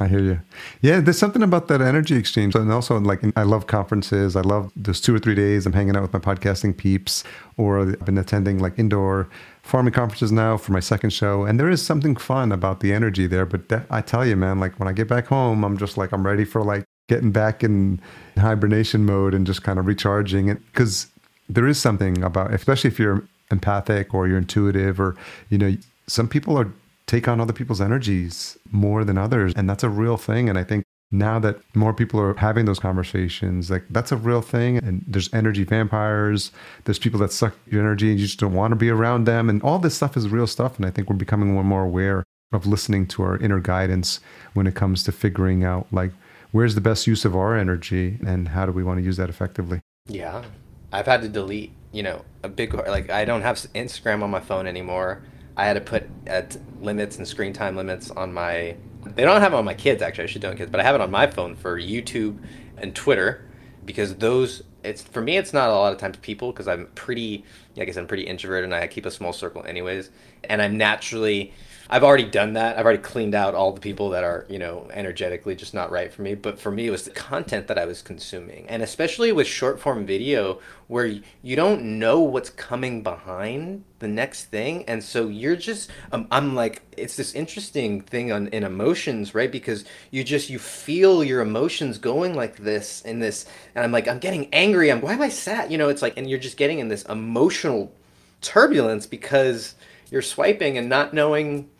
I 0.00 0.06
hear 0.06 0.20
you. 0.20 0.40
Yeah, 0.80 1.00
there's 1.00 1.18
something 1.18 1.42
about 1.42 1.66
that 1.68 1.80
energy 1.80 2.14
exchange. 2.16 2.54
And 2.54 2.70
also, 2.70 3.00
like, 3.00 3.20
I 3.36 3.42
love 3.42 3.66
conferences. 3.66 4.36
I 4.36 4.42
love 4.42 4.70
those 4.76 5.00
two 5.00 5.12
or 5.12 5.18
three 5.18 5.34
days 5.34 5.66
I'm 5.66 5.72
hanging 5.72 5.96
out 5.96 6.02
with 6.02 6.12
my 6.12 6.20
podcasting 6.20 6.76
peeps, 6.76 7.24
or 7.56 7.80
I've 7.80 8.04
been 8.04 8.16
attending 8.16 8.60
like 8.60 8.78
indoor 8.78 9.28
farming 9.62 9.92
conferences 9.92 10.30
now 10.30 10.56
for 10.56 10.70
my 10.70 10.78
second 10.78 11.10
show. 11.10 11.44
And 11.44 11.58
there 11.58 11.68
is 11.68 11.84
something 11.84 12.14
fun 12.14 12.52
about 12.52 12.78
the 12.78 12.92
energy 12.92 13.26
there. 13.26 13.44
But 13.44 13.70
that, 13.70 13.86
I 13.90 14.00
tell 14.00 14.24
you, 14.24 14.36
man, 14.36 14.60
like, 14.60 14.78
when 14.78 14.86
I 14.86 14.92
get 14.92 15.08
back 15.08 15.26
home, 15.26 15.64
I'm 15.64 15.76
just 15.76 15.98
like, 15.98 16.12
I'm 16.12 16.24
ready 16.24 16.44
for 16.44 16.62
like 16.62 16.84
getting 17.08 17.32
back 17.32 17.64
in 17.64 18.00
hibernation 18.36 19.04
mode 19.04 19.34
and 19.34 19.44
just 19.44 19.64
kind 19.64 19.80
of 19.80 19.86
recharging 19.86 20.48
it. 20.48 20.64
Because 20.66 21.08
there 21.48 21.66
is 21.66 21.80
something 21.80 22.22
about, 22.22 22.54
especially 22.54 22.88
if 22.88 23.00
you're 23.00 23.26
empathic 23.50 24.14
or 24.14 24.28
you're 24.28 24.38
intuitive 24.38 25.00
or, 25.00 25.16
you 25.48 25.58
know, 25.58 25.76
some 26.06 26.28
people 26.28 26.56
are 26.56 26.70
take 27.08 27.26
on 27.26 27.40
other 27.40 27.52
people's 27.52 27.80
energies 27.80 28.56
more 28.70 29.02
than 29.02 29.18
others. 29.18 29.52
And 29.56 29.68
that's 29.68 29.82
a 29.82 29.88
real 29.88 30.16
thing. 30.16 30.48
And 30.48 30.56
I 30.56 30.62
think 30.62 30.84
now 31.10 31.38
that 31.38 31.56
more 31.74 31.94
people 31.94 32.20
are 32.20 32.34
having 32.34 32.66
those 32.66 32.78
conversations, 32.78 33.70
like 33.70 33.84
that's 33.90 34.12
a 34.12 34.16
real 34.16 34.42
thing. 34.42 34.76
And 34.76 35.04
there's 35.08 35.32
energy 35.32 35.64
vampires, 35.64 36.52
there's 36.84 36.98
people 36.98 37.18
that 37.20 37.32
suck 37.32 37.54
your 37.66 37.80
energy 37.80 38.10
and 38.10 38.20
you 38.20 38.26
just 38.26 38.38
don't 38.38 38.52
want 38.52 38.72
to 38.72 38.76
be 38.76 38.90
around 38.90 39.24
them. 39.24 39.48
And 39.48 39.62
all 39.62 39.78
this 39.78 39.96
stuff 39.96 40.16
is 40.16 40.28
real 40.28 40.46
stuff. 40.46 40.76
And 40.76 40.86
I 40.86 40.90
think 40.90 41.08
we're 41.08 41.16
becoming 41.16 41.52
more 41.52 41.60
and 41.60 41.68
more 41.68 41.82
aware 41.82 42.24
of 42.52 42.66
listening 42.66 43.06
to 43.06 43.22
our 43.22 43.38
inner 43.38 43.60
guidance 43.60 44.20
when 44.54 44.66
it 44.66 44.74
comes 44.74 45.02
to 45.04 45.12
figuring 45.12 45.64
out 45.64 45.86
like 45.90 46.12
where's 46.52 46.74
the 46.74 46.80
best 46.80 47.06
use 47.06 47.24
of 47.24 47.34
our 47.34 47.56
energy 47.56 48.18
and 48.26 48.48
how 48.48 48.66
do 48.66 48.72
we 48.72 48.84
want 48.84 48.98
to 48.98 49.04
use 49.04 49.16
that 49.16 49.30
effectively. 49.30 49.80
Yeah. 50.06 50.44
I've 50.92 51.06
had 51.06 51.22
to 51.22 51.28
delete, 51.28 51.72
you 51.92 52.02
know, 52.02 52.24
a 52.42 52.48
big, 52.48 52.74
like, 52.74 53.10
I 53.10 53.24
don't 53.24 53.42
have 53.42 53.56
Instagram 53.74 54.22
on 54.22 54.30
my 54.30 54.40
phone 54.40 54.66
anymore. 54.66 55.22
I 55.58 55.64
had 55.64 55.74
to 55.74 55.80
put 55.80 56.04
uh, 56.26 56.30
at 56.30 56.56
limits 56.80 57.18
and 57.18 57.26
screen 57.26 57.52
time 57.52 57.76
limits 57.76 58.10
on 58.12 58.32
my. 58.32 58.76
They 59.04 59.24
don't 59.24 59.40
have 59.40 59.52
it 59.52 59.56
on 59.56 59.64
my 59.64 59.74
kids 59.74 60.00
actually. 60.00 60.24
I 60.24 60.26
should 60.28 60.40
do 60.40 60.46
it 60.48 60.52
on 60.52 60.56
kids, 60.56 60.70
but 60.70 60.80
I 60.80 60.84
have 60.84 60.94
it 60.94 61.00
on 61.00 61.10
my 61.10 61.26
phone 61.26 61.56
for 61.56 61.78
YouTube 61.78 62.38
and 62.78 62.94
Twitter 62.94 63.44
because 63.84 64.14
those. 64.16 64.62
It's 64.84 65.02
for 65.02 65.20
me. 65.20 65.36
It's 65.36 65.52
not 65.52 65.68
a 65.68 65.72
lot 65.72 65.92
of 65.92 65.98
times 65.98 66.16
people 66.18 66.52
because 66.52 66.68
I'm 66.68 66.86
pretty. 66.94 67.44
I 67.76 67.84
guess 67.84 67.96
I'm 67.96 68.06
pretty 68.06 68.22
introverted 68.22 68.64
and 68.64 68.74
I 68.74 68.86
keep 68.86 69.04
a 69.04 69.10
small 69.10 69.32
circle 69.32 69.64
anyways. 69.64 70.10
And 70.44 70.62
I'm 70.62 70.78
naturally. 70.78 71.52
I've 71.90 72.04
already 72.04 72.24
done 72.24 72.52
that. 72.52 72.78
I've 72.78 72.84
already 72.84 73.02
cleaned 73.02 73.34
out 73.34 73.54
all 73.54 73.72
the 73.72 73.80
people 73.80 74.10
that 74.10 74.22
are, 74.22 74.44
you 74.48 74.58
know, 74.58 74.90
energetically 74.92 75.56
just 75.56 75.72
not 75.72 75.90
right 75.90 76.12
for 76.12 76.20
me. 76.20 76.34
But 76.34 76.58
for 76.58 76.70
me, 76.70 76.86
it 76.86 76.90
was 76.90 77.04
the 77.04 77.10
content 77.10 77.66
that 77.68 77.78
I 77.78 77.86
was 77.86 78.02
consuming. 78.02 78.66
And 78.68 78.82
especially 78.82 79.32
with 79.32 79.46
short 79.46 79.80
form 79.80 80.04
video, 80.04 80.60
where 80.88 81.06
you 81.06 81.56
don't 81.56 81.98
know 81.98 82.20
what's 82.20 82.50
coming 82.50 83.02
behind 83.02 83.84
the 84.00 84.08
next 84.08 84.46
thing. 84.46 84.84
And 84.84 85.02
so 85.02 85.28
you're 85.28 85.56
just, 85.56 85.90
um, 86.12 86.28
I'm 86.30 86.54
like, 86.54 86.82
it's 86.96 87.16
this 87.16 87.34
interesting 87.34 88.02
thing 88.02 88.32
on 88.32 88.48
in 88.48 88.64
emotions, 88.64 89.34
right? 89.34 89.50
Because 89.50 89.86
you 90.10 90.24
just, 90.24 90.50
you 90.50 90.58
feel 90.58 91.24
your 91.24 91.40
emotions 91.40 91.96
going 91.96 92.34
like 92.34 92.58
this 92.58 93.02
and 93.06 93.22
this. 93.22 93.46
And 93.74 93.82
I'm 93.82 93.92
like, 93.92 94.08
I'm 94.08 94.18
getting 94.18 94.52
angry. 94.52 94.92
I'm, 94.92 95.00
why 95.00 95.14
am 95.14 95.22
I 95.22 95.30
sad? 95.30 95.72
You 95.72 95.78
know, 95.78 95.88
it's 95.88 96.02
like, 96.02 96.18
and 96.18 96.28
you're 96.28 96.38
just 96.38 96.58
getting 96.58 96.80
in 96.80 96.88
this 96.88 97.04
emotional 97.04 97.94
turbulence 98.42 99.06
because 99.06 99.74
you're 100.10 100.22
swiping 100.22 100.76
and 100.76 100.88
not 100.88 101.14
knowing 101.14 101.70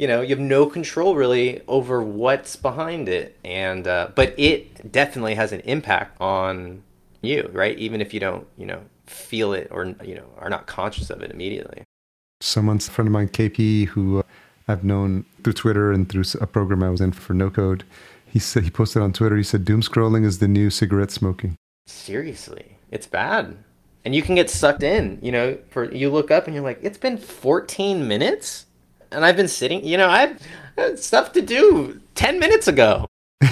you 0.00 0.06
know 0.06 0.22
you 0.22 0.30
have 0.30 0.38
no 0.38 0.64
control 0.64 1.14
really 1.14 1.60
over 1.68 2.02
what's 2.02 2.56
behind 2.56 3.06
it 3.06 3.36
and 3.44 3.86
uh, 3.86 4.08
but 4.14 4.34
it 4.38 4.90
definitely 4.90 5.34
has 5.34 5.52
an 5.52 5.60
impact 5.60 6.18
on 6.20 6.82
you 7.20 7.50
right 7.52 7.76
even 7.78 8.00
if 8.00 8.14
you 8.14 8.18
don't 8.18 8.46
you 8.56 8.64
know 8.64 8.80
feel 9.04 9.52
it 9.52 9.68
or 9.70 9.84
you 10.02 10.14
know 10.14 10.24
are 10.38 10.48
not 10.48 10.66
conscious 10.66 11.10
of 11.10 11.20
it 11.22 11.30
immediately 11.30 11.84
Someone's 12.42 12.88
a 12.88 12.90
friend 12.90 13.06
of 13.06 13.12
mine, 13.12 13.28
KP, 13.28 13.88
who 13.88 14.20
uh, 14.20 14.22
I've 14.66 14.82
known 14.82 15.26
through 15.44 15.52
Twitter 15.52 15.92
and 15.92 16.08
through 16.08 16.24
a 16.40 16.46
program 16.46 16.82
I 16.82 16.88
was 16.88 17.02
in 17.02 17.12
for 17.12 17.34
No 17.34 17.50
Code. 17.50 17.84
He 18.24 18.38
said 18.38 18.62
he 18.62 18.70
posted 18.70 19.02
on 19.02 19.12
Twitter. 19.12 19.36
He 19.36 19.42
said 19.42 19.66
doom 19.66 19.82
scrolling 19.82 20.24
is 20.24 20.38
the 20.38 20.48
new 20.48 20.70
cigarette 20.70 21.10
smoking. 21.10 21.56
seriously 21.86 22.78
it's 22.90 23.06
bad 23.06 23.56
and 24.04 24.14
you 24.14 24.22
can 24.22 24.34
get 24.34 24.48
sucked 24.48 24.82
in 24.82 25.18
you 25.20 25.30
know 25.30 25.58
for 25.68 25.92
you 25.92 26.08
look 26.08 26.30
up 26.30 26.46
and 26.46 26.54
you're 26.54 26.64
like 26.64 26.78
it's 26.82 26.98
been 26.98 27.18
14 27.18 28.08
minutes 28.08 28.66
and 29.12 29.24
i've 29.24 29.36
been 29.36 29.48
sitting 29.48 29.84
you 29.84 29.96
know 29.96 30.08
i 30.08 30.34
had 30.76 30.98
stuff 30.98 31.32
to 31.32 31.42
do 31.42 32.00
10 32.14 32.38
minutes 32.38 32.68
ago 32.68 33.06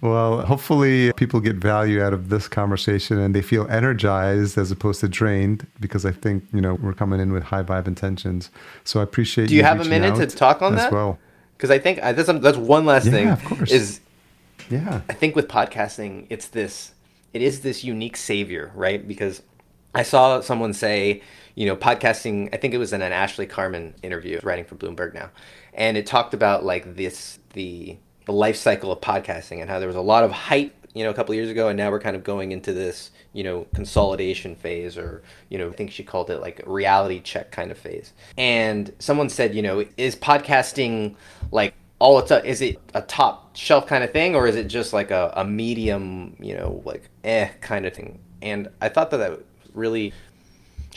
Well, 0.00 0.42
hopefully 0.42 1.12
people 1.14 1.40
get 1.40 1.56
value 1.56 2.00
out 2.00 2.12
of 2.12 2.28
this 2.28 2.46
conversation 2.46 3.18
and 3.18 3.34
they 3.34 3.42
feel 3.42 3.66
energized 3.68 4.56
as 4.56 4.70
opposed 4.70 5.00
to 5.00 5.08
drained 5.08 5.66
because 5.80 6.06
I 6.06 6.12
think, 6.12 6.44
you 6.52 6.60
know, 6.60 6.74
we're 6.74 6.92
coming 6.92 7.18
in 7.18 7.32
with 7.32 7.42
high 7.42 7.64
vibe 7.64 7.88
intentions. 7.88 8.50
So 8.84 9.00
I 9.00 9.02
appreciate 9.02 9.48
Do 9.48 9.56
you 9.56 9.64
have 9.64 9.80
a 9.80 9.84
minute 9.84 10.14
to 10.14 10.26
talk 10.36 10.62
on 10.62 10.74
as 10.74 10.82
that? 10.82 10.92
well. 10.92 11.18
because 11.56 11.72
i 11.72 11.78
think 11.80 12.00
I, 12.00 12.12
that's, 12.12 12.28
um, 12.28 12.40
that's 12.40 12.56
one 12.56 12.86
last 12.86 13.06
Yeah, 13.06 13.10
thing 13.10 13.28
of 13.28 13.44
course. 13.44 13.72
is 13.72 14.00
Yeah. 14.70 15.00
I 15.08 15.14
think 15.14 15.34
with 15.34 15.48
podcasting, 15.48 16.26
it's 16.30 16.46
this 16.46 16.92
it 17.32 17.42
is 17.42 17.62
this 17.62 17.82
unique 17.82 18.16
savior, 18.16 18.70
right? 18.76 19.06
Because 19.06 19.42
I 19.96 20.04
saw 20.04 20.40
someone 20.42 20.74
say, 20.74 21.22
you 21.58 21.66
know, 21.66 21.74
podcasting, 21.74 22.54
I 22.54 22.56
think 22.56 22.72
it 22.72 22.78
was 22.78 22.92
in 22.92 23.02
an 23.02 23.10
Ashley 23.10 23.44
Carman 23.44 23.92
interview 24.04 24.38
writing 24.44 24.64
for 24.64 24.76
Bloomberg 24.76 25.12
now. 25.12 25.30
And 25.74 25.96
it 25.96 26.06
talked 26.06 26.32
about 26.32 26.64
like 26.64 26.94
this 26.94 27.40
the 27.54 27.98
the 28.26 28.32
life 28.32 28.54
cycle 28.54 28.92
of 28.92 29.00
podcasting 29.00 29.60
and 29.60 29.68
how 29.68 29.80
there 29.80 29.88
was 29.88 29.96
a 29.96 30.00
lot 30.00 30.22
of 30.22 30.30
hype, 30.30 30.86
you 30.94 31.02
know, 31.02 31.10
a 31.10 31.14
couple 31.14 31.34
years 31.34 31.50
ago 31.50 31.66
and 31.66 31.76
now 31.76 31.90
we're 31.90 31.98
kind 31.98 32.14
of 32.14 32.22
going 32.22 32.52
into 32.52 32.72
this, 32.72 33.10
you 33.32 33.42
know, 33.42 33.66
consolidation 33.74 34.54
phase 34.54 34.96
or, 34.96 35.24
you 35.48 35.58
know, 35.58 35.68
I 35.68 35.72
think 35.72 35.90
she 35.90 36.04
called 36.04 36.30
it 36.30 36.38
like 36.38 36.62
reality 36.64 37.18
check 37.18 37.50
kind 37.50 37.72
of 37.72 37.78
phase. 37.78 38.12
And 38.36 38.94
someone 39.00 39.28
said, 39.28 39.52
you 39.52 39.62
know, 39.62 39.84
is 39.96 40.14
podcasting 40.14 41.16
like 41.50 41.74
all 41.98 42.20
it's 42.20 42.30
a, 42.30 42.44
is 42.44 42.60
it 42.60 42.78
a 42.94 43.02
top 43.02 43.56
shelf 43.56 43.84
kind 43.88 44.04
of 44.04 44.12
thing 44.12 44.36
or 44.36 44.46
is 44.46 44.54
it 44.54 44.68
just 44.68 44.92
like 44.92 45.10
a, 45.10 45.32
a 45.34 45.44
medium 45.44 46.36
you 46.38 46.54
know 46.54 46.80
like 46.84 47.10
eh 47.24 47.48
kind 47.60 47.84
of 47.84 47.92
thing 47.92 48.20
and 48.40 48.68
i 48.80 48.88
thought 48.88 49.10
that 49.10 49.16
that 49.16 49.30
was 49.32 49.40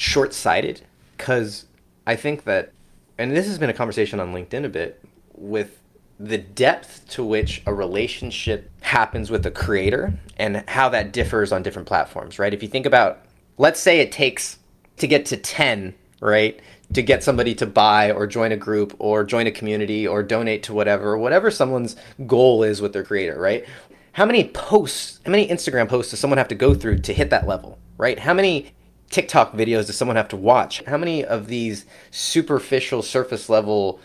really 0.02 0.12
short-sighted 0.12 0.82
because 1.18 1.66
i 2.08 2.16
think 2.16 2.43
that 2.43 2.72
and 3.18 3.32
this 3.32 3.47
has 3.47 3.58
been 3.58 3.70
a 3.70 3.74
conversation 3.74 4.20
on 4.20 4.34
linkedin 4.34 4.66
a 4.66 4.70
bit 4.70 5.04
with 5.36 5.80
the 6.20 6.38
depth 6.38 7.08
to 7.10 7.24
which 7.24 7.64
a 7.66 7.74
relationship 7.74 8.70
happens 8.82 9.32
with 9.32 9.45
a 9.45 9.52
creator 9.52 10.14
and 10.38 10.64
how 10.68 10.89
that 10.89 11.12
differs 11.12 11.52
on 11.52 11.64
different 11.64 11.88
platforms 11.88 12.39
right 12.39 12.54
if 12.54 12.62
you 12.62 12.70
think 12.70 12.86
about 12.86 13.20
let's 13.58 13.80
say 13.80 13.99
it 13.99 14.12
takes 14.12 14.60
to 14.97 15.08
get 15.08 15.26
to 15.26 15.38
10 15.38 15.93
right 16.20 16.62
to 16.93 17.02
get 17.02 17.24
somebody 17.24 17.56
to 17.56 17.66
buy 17.66 18.12
or 18.12 18.28
join 18.28 18.52
a 18.52 18.58
group 18.58 18.95
or 18.99 19.24
join 19.24 19.47
a 19.47 19.52
community 19.52 20.08
or 20.08 20.22
donate 20.24 20.64
to 20.64 20.74
whatever, 20.74 21.18
whatever 21.18 21.49
someone's 21.49 21.95
goal 22.28 22.64
is 22.64 22.82
with 22.82 22.93
their 22.93 23.04
creator, 23.04 23.39
right? 23.39 23.66
How 24.14 24.26
many 24.26 24.49
posts, 24.49 25.20
how 25.26 25.32
many 25.32 25.47
Instagram 25.47 25.88
posts 25.88 26.12
does 26.12 26.20
someone 26.20 26.38
have 26.38 26.49
to 26.49 26.56
go 26.56 26.74
through 26.74 26.99
to 26.99 27.14
hit 27.14 27.30
that 27.30 27.47
level, 27.47 27.80
right? 27.97 28.20
How 28.20 28.34
many 28.34 28.74
TikTok 29.12 29.53
videos 29.53 29.88
does 29.88 29.97
someone 29.97 30.18
have 30.18 30.30
to 30.30 30.38
watch? 30.38 30.84
How 30.86 30.97
many 30.97 31.24
of 31.24 31.47
these 31.47 31.86
superficial, 32.09 33.01
surface 33.01 33.49
level 33.49 33.99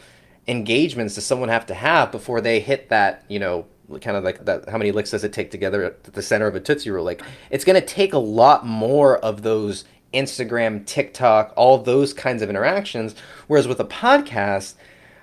engagements 0.47 1.15
does 1.15 1.25
someone 1.25 1.49
have 1.49 1.67
to 1.67 1.75
have 1.75 2.13
before 2.13 2.41
they 2.41 2.61
hit 2.61 2.89
that, 2.91 3.25
you 3.29 3.39
know, 3.39 3.67
kind 4.01 4.17
of 4.17 4.25
like 4.25 4.45
that 4.45 4.69
how 4.69 4.79
many 4.79 4.91
licks 4.91 5.13
does 5.13 5.23
it 5.23 5.33
take 5.33 5.51
together 5.53 5.85
at 5.85 6.03
the 6.03 6.23
center 6.23 6.49
of 6.49 6.57
a 6.57 6.61
tootsie 6.61 6.91
roll 6.91 7.05
like 7.05 7.23
it's 7.51 7.65
going 7.65 7.81
to 7.81 7.87
take 7.87 8.15
a 8.15 8.19
lot 8.19 8.67
more 8.67 9.19
of 9.19 9.43
those 9.43 9.85
Instagram, 10.13 10.85
TikTok, 10.87 11.53
all 11.57 11.79
those 11.79 12.13
kinds 12.13 12.43
of 12.43 12.51
interactions. 12.51 13.15
Whereas 13.47 13.69
with 13.69 13.81
a 13.81 13.85
podcast, 13.85 14.75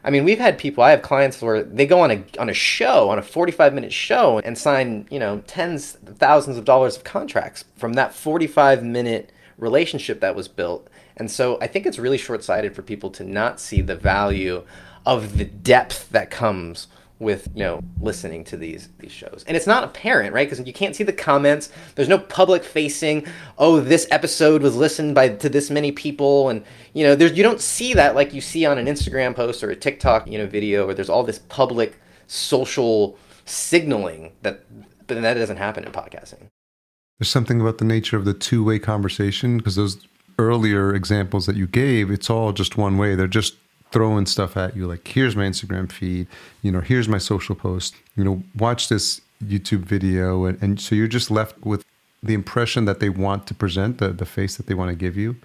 I 0.04 0.10
mean, 0.10 0.24
we've 0.24 0.40
had 0.40 0.58
people. 0.58 0.84
I 0.84 0.92
have 0.92 1.02
clients 1.02 1.42
where 1.42 1.64
they 1.64 1.86
go 1.86 2.02
on 2.02 2.12
a 2.12 2.24
on 2.38 2.50
a 2.50 2.54
show, 2.54 3.10
on 3.10 3.18
a 3.18 3.22
forty 3.22 3.52
five 3.52 3.74
minute 3.74 3.94
show, 3.94 4.40
and 4.40 4.58
sign 4.58 5.08
you 5.10 5.20
know 5.20 5.42
tens 5.48 5.94
thousands 6.06 6.58
of 6.58 6.66
dollars 6.66 6.98
of 6.98 7.04
contracts 7.04 7.64
from 7.76 7.94
that 7.94 8.14
forty 8.14 8.48
five 8.48 8.84
minute 8.84 9.32
relationship 9.58 10.20
that 10.22 10.36
was 10.36 10.48
built. 10.48 10.90
And 11.18 11.30
so 11.30 11.58
I 11.62 11.68
think 11.68 11.86
it's 11.86 12.00
really 12.00 12.18
short 12.18 12.44
sighted 12.44 12.76
for 12.76 12.82
people 12.82 13.10
to 13.12 13.24
not 13.24 13.60
see 13.60 13.82
the 13.82 13.96
value 13.96 14.64
of 15.06 15.38
the 15.38 15.46
depth 15.46 16.10
that 16.10 16.32
comes 16.32 16.88
with 17.20 17.48
you 17.56 17.64
know 17.64 17.82
listening 18.02 18.44
to 18.44 18.58
these 18.58 18.90
these 19.00 19.12
shows. 19.12 19.44
And 19.48 19.56
it's 19.56 19.68
not 19.68 19.84
apparent 19.84 20.34
right? 20.34 20.50
Because 20.50 20.66
you 20.66 20.74
can't 20.74 20.96
see 20.96 21.04
the 21.04 21.14
comments. 21.14 21.70
There's 21.96 22.10
no 22.10 22.20
public 22.20 22.64
facing 22.64 23.26
oh 23.58 23.80
this 23.80 24.08
episode 24.12 24.62
was 24.62 24.76
listened 24.76 25.16
by 25.16 25.30
to 25.30 25.50
this 25.50 25.70
many 25.70 25.92
people. 25.92 26.50
And 26.50 26.64
you 26.94 27.04
know 27.04 27.16
there's 27.16 27.34
you 27.34 27.44
don't 27.44 27.62
see 27.62 27.94
that 27.94 28.16
like 28.16 28.34
you 28.34 28.42
see 28.42 28.66
on 28.66 28.78
an 28.78 28.86
instagram 28.86 29.36
post 29.36 29.64
or 29.64 29.72
a 29.72 29.76
tiktok 29.76 30.28
you 30.28 30.38
know 30.38 30.46
video 30.48 30.86
where 30.86 30.96
there's 30.96 31.10
all 31.10 31.24
this 31.24 31.40
public 31.40 32.00
social 32.28 33.18
signaling 33.46 34.32
that 34.42 34.64
but 35.08 35.22
that 35.22 35.34
doesn't 35.34 35.58
happen 35.58 35.84
in 35.84 35.92
podcasting 35.92 36.48
there's 37.20 37.30
something 37.30 37.62
about 37.62 37.78
the 37.78 37.86
nature 37.86 38.18
of 38.18 38.26
the 38.26 38.34
two-way 38.34 38.80
conversation 38.80 39.58
because 39.58 39.76
those 39.76 40.08
earlier 40.40 40.94
examples 40.96 41.46
that 41.46 41.56
you 41.56 41.68
gave 41.68 42.10
it's 42.10 42.30
all 42.30 42.52
just 42.52 42.78
one 42.78 42.98
way. 42.98 43.16
They're 43.16 43.28
just 43.28 43.56
throwing 43.94 44.26
stuff 44.26 44.58
at 44.58 44.76
you 44.76 44.88
like 44.88 45.08
here's 45.08 45.36
my 45.36 45.44
instagram 45.44 45.90
feed 45.90 46.26
you 46.64 46.72
know 46.72 46.82
here's 46.82 47.08
my 47.08 47.20
social 47.20 47.54
post 47.54 47.94
you 48.16 48.24
know 48.24 48.42
watch 48.58 48.90
this 48.90 49.22
youtube 49.46 49.82
video 49.82 50.46
and, 50.46 50.62
and 50.64 50.82
so 50.82 50.96
you're 50.96 51.08
just 51.08 51.30
left 51.30 51.56
with 51.64 51.86
the 52.24 52.34
impression 52.34 52.86
that 52.86 53.00
they 53.00 53.10
want 53.10 53.46
to 53.46 53.54
present 53.54 54.00
the, 54.00 54.10
the 54.10 54.26
face 54.26 54.58
that 54.58 54.66
they 54.66 54.74
want 54.74 54.90
to 54.90 54.96
give 54.96 55.16
you 55.16 55.36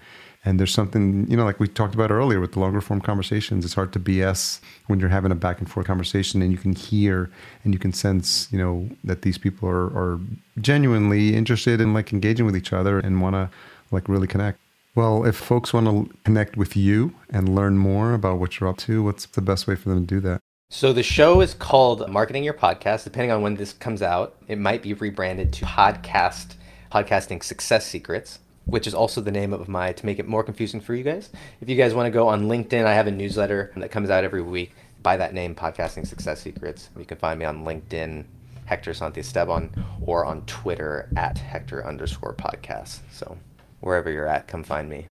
and 0.45 0.59
there's 0.59 0.73
something 0.73 1.29
you 1.29 1.37
know 1.37 1.45
like 1.45 1.59
we 1.59 1.67
talked 1.67 1.93
about 1.93 2.11
earlier 2.11 2.39
with 2.39 2.53
the 2.53 2.59
longer 2.59 2.81
form 2.81 3.01
conversations 3.01 3.65
it's 3.65 3.73
hard 3.73 3.91
to 3.91 3.99
bs 3.99 4.59
when 4.87 4.99
you're 4.99 5.09
having 5.09 5.31
a 5.31 5.35
back 5.35 5.59
and 5.59 5.69
forth 5.69 5.87
conversation 5.87 6.41
and 6.41 6.51
you 6.51 6.57
can 6.57 6.73
hear 6.73 7.29
and 7.63 7.73
you 7.73 7.79
can 7.79 7.91
sense 7.91 8.47
you 8.51 8.57
know 8.57 8.89
that 9.03 9.21
these 9.23 9.37
people 9.37 9.67
are, 9.67 9.87
are 9.87 10.19
genuinely 10.59 11.35
interested 11.35 11.81
in 11.81 11.93
like 11.93 12.13
engaging 12.13 12.45
with 12.45 12.55
each 12.55 12.73
other 12.73 12.99
and 12.99 13.21
want 13.21 13.35
to 13.35 13.49
like 13.91 14.07
really 14.07 14.27
connect 14.27 14.59
well, 14.95 15.23
if 15.23 15.37
folks 15.37 15.71
want 15.71 15.87
to 15.87 16.13
connect 16.25 16.57
with 16.57 16.75
you 16.75 17.13
and 17.29 17.55
learn 17.55 17.77
more 17.77 18.13
about 18.13 18.39
what 18.39 18.59
you're 18.59 18.69
up 18.69 18.77
to, 18.79 19.03
what's 19.03 19.25
the 19.27 19.41
best 19.41 19.67
way 19.67 19.75
for 19.75 19.87
them 19.87 20.05
to 20.05 20.15
do 20.15 20.19
that? 20.21 20.39
So 20.71 20.93
the 20.93 21.03
show 21.03 21.41
is 21.41 21.53
called 21.53 22.09
Marketing 22.09 22.43
Your 22.43 22.53
Podcast. 22.53 23.03
Depending 23.03 23.31
on 23.31 23.41
when 23.41 23.55
this 23.55 23.73
comes 23.73 24.01
out, 24.01 24.35
it 24.47 24.57
might 24.57 24.81
be 24.81 24.93
rebranded 24.93 25.53
to 25.53 25.65
Podcast 25.65 26.55
Podcasting 26.91 27.43
Success 27.43 27.85
Secrets, 27.87 28.39
which 28.69 28.87
is 28.87 28.93
also 28.93 29.21
the 29.21 29.31
name 29.31 29.53
of 29.53 29.67
my 29.67 29.91
to 29.91 30.05
make 30.05 30.19
it 30.19 30.27
more 30.27 30.43
confusing 30.43 30.79
for 30.79 30.95
you 30.95 31.03
guys. 31.03 31.29
If 31.61 31.69
you 31.69 31.75
guys 31.75 31.93
want 31.93 32.07
to 32.07 32.11
go 32.11 32.27
on 32.27 32.47
LinkedIn, 32.47 32.85
I 32.85 32.93
have 32.93 33.07
a 33.07 33.11
newsletter 33.11 33.71
that 33.75 33.91
comes 33.91 34.09
out 34.09 34.23
every 34.23 34.41
week 34.41 34.73
by 35.01 35.17
that 35.17 35.33
name, 35.33 35.55
Podcasting 35.55 36.05
Success 36.05 36.41
Secrets. 36.41 36.89
You 36.97 37.05
can 37.05 37.17
find 37.17 37.39
me 37.39 37.45
on 37.45 37.65
LinkedIn, 37.65 38.25
Hector 38.65 38.91
Santiesteban, 38.91 39.71
or 40.01 40.25
on 40.25 40.45
Twitter 40.45 41.09
at 41.15 41.37
Hector 41.37 41.85
underscore 41.85 42.35
podcast. 42.35 42.99
So 43.11 43.37
wherever 43.79 44.11
you're 44.11 44.27
at, 44.27 44.47
come 44.47 44.63
find 44.63 44.89
me. 44.89 45.08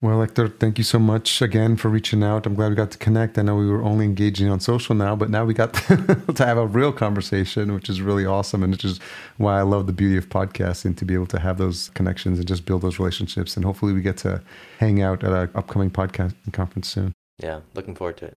Well, 0.00 0.20
Hector, 0.20 0.46
thank 0.46 0.78
you 0.78 0.84
so 0.84 1.00
much 1.00 1.42
again 1.42 1.76
for 1.76 1.88
reaching 1.88 2.22
out. 2.22 2.46
I'm 2.46 2.54
glad 2.54 2.68
we 2.68 2.76
got 2.76 2.92
to 2.92 2.98
connect. 2.98 3.36
I 3.36 3.42
know 3.42 3.56
we 3.56 3.66
were 3.68 3.82
only 3.82 4.04
engaging 4.04 4.48
on 4.48 4.60
social 4.60 4.94
now, 4.94 5.16
but 5.16 5.28
now 5.28 5.44
we 5.44 5.54
got 5.54 5.74
to 5.74 6.44
have 6.46 6.56
a 6.56 6.68
real 6.68 6.92
conversation, 6.92 7.74
which 7.74 7.88
is 7.88 8.00
really 8.00 8.24
awesome. 8.24 8.62
And 8.62 8.72
which 8.72 8.84
is 8.84 9.00
why 9.38 9.58
I 9.58 9.62
love 9.62 9.88
the 9.88 9.92
beauty 9.92 10.16
of 10.16 10.28
podcasting 10.28 10.96
to 10.98 11.04
be 11.04 11.14
able 11.14 11.26
to 11.26 11.40
have 11.40 11.58
those 11.58 11.88
connections 11.94 12.38
and 12.38 12.46
just 12.46 12.64
build 12.64 12.82
those 12.82 13.00
relationships. 13.00 13.56
And 13.56 13.64
hopefully 13.64 13.92
we 13.92 14.00
get 14.00 14.16
to 14.18 14.40
hang 14.78 15.02
out 15.02 15.24
at 15.24 15.32
an 15.32 15.50
upcoming 15.56 15.90
podcast 15.90 16.32
conference 16.52 16.88
soon. 16.88 17.12
Yeah, 17.42 17.60
looking 17.74 17.96
forward 17.96 18.18
to 18.18 18.26
it. 18.26 18.34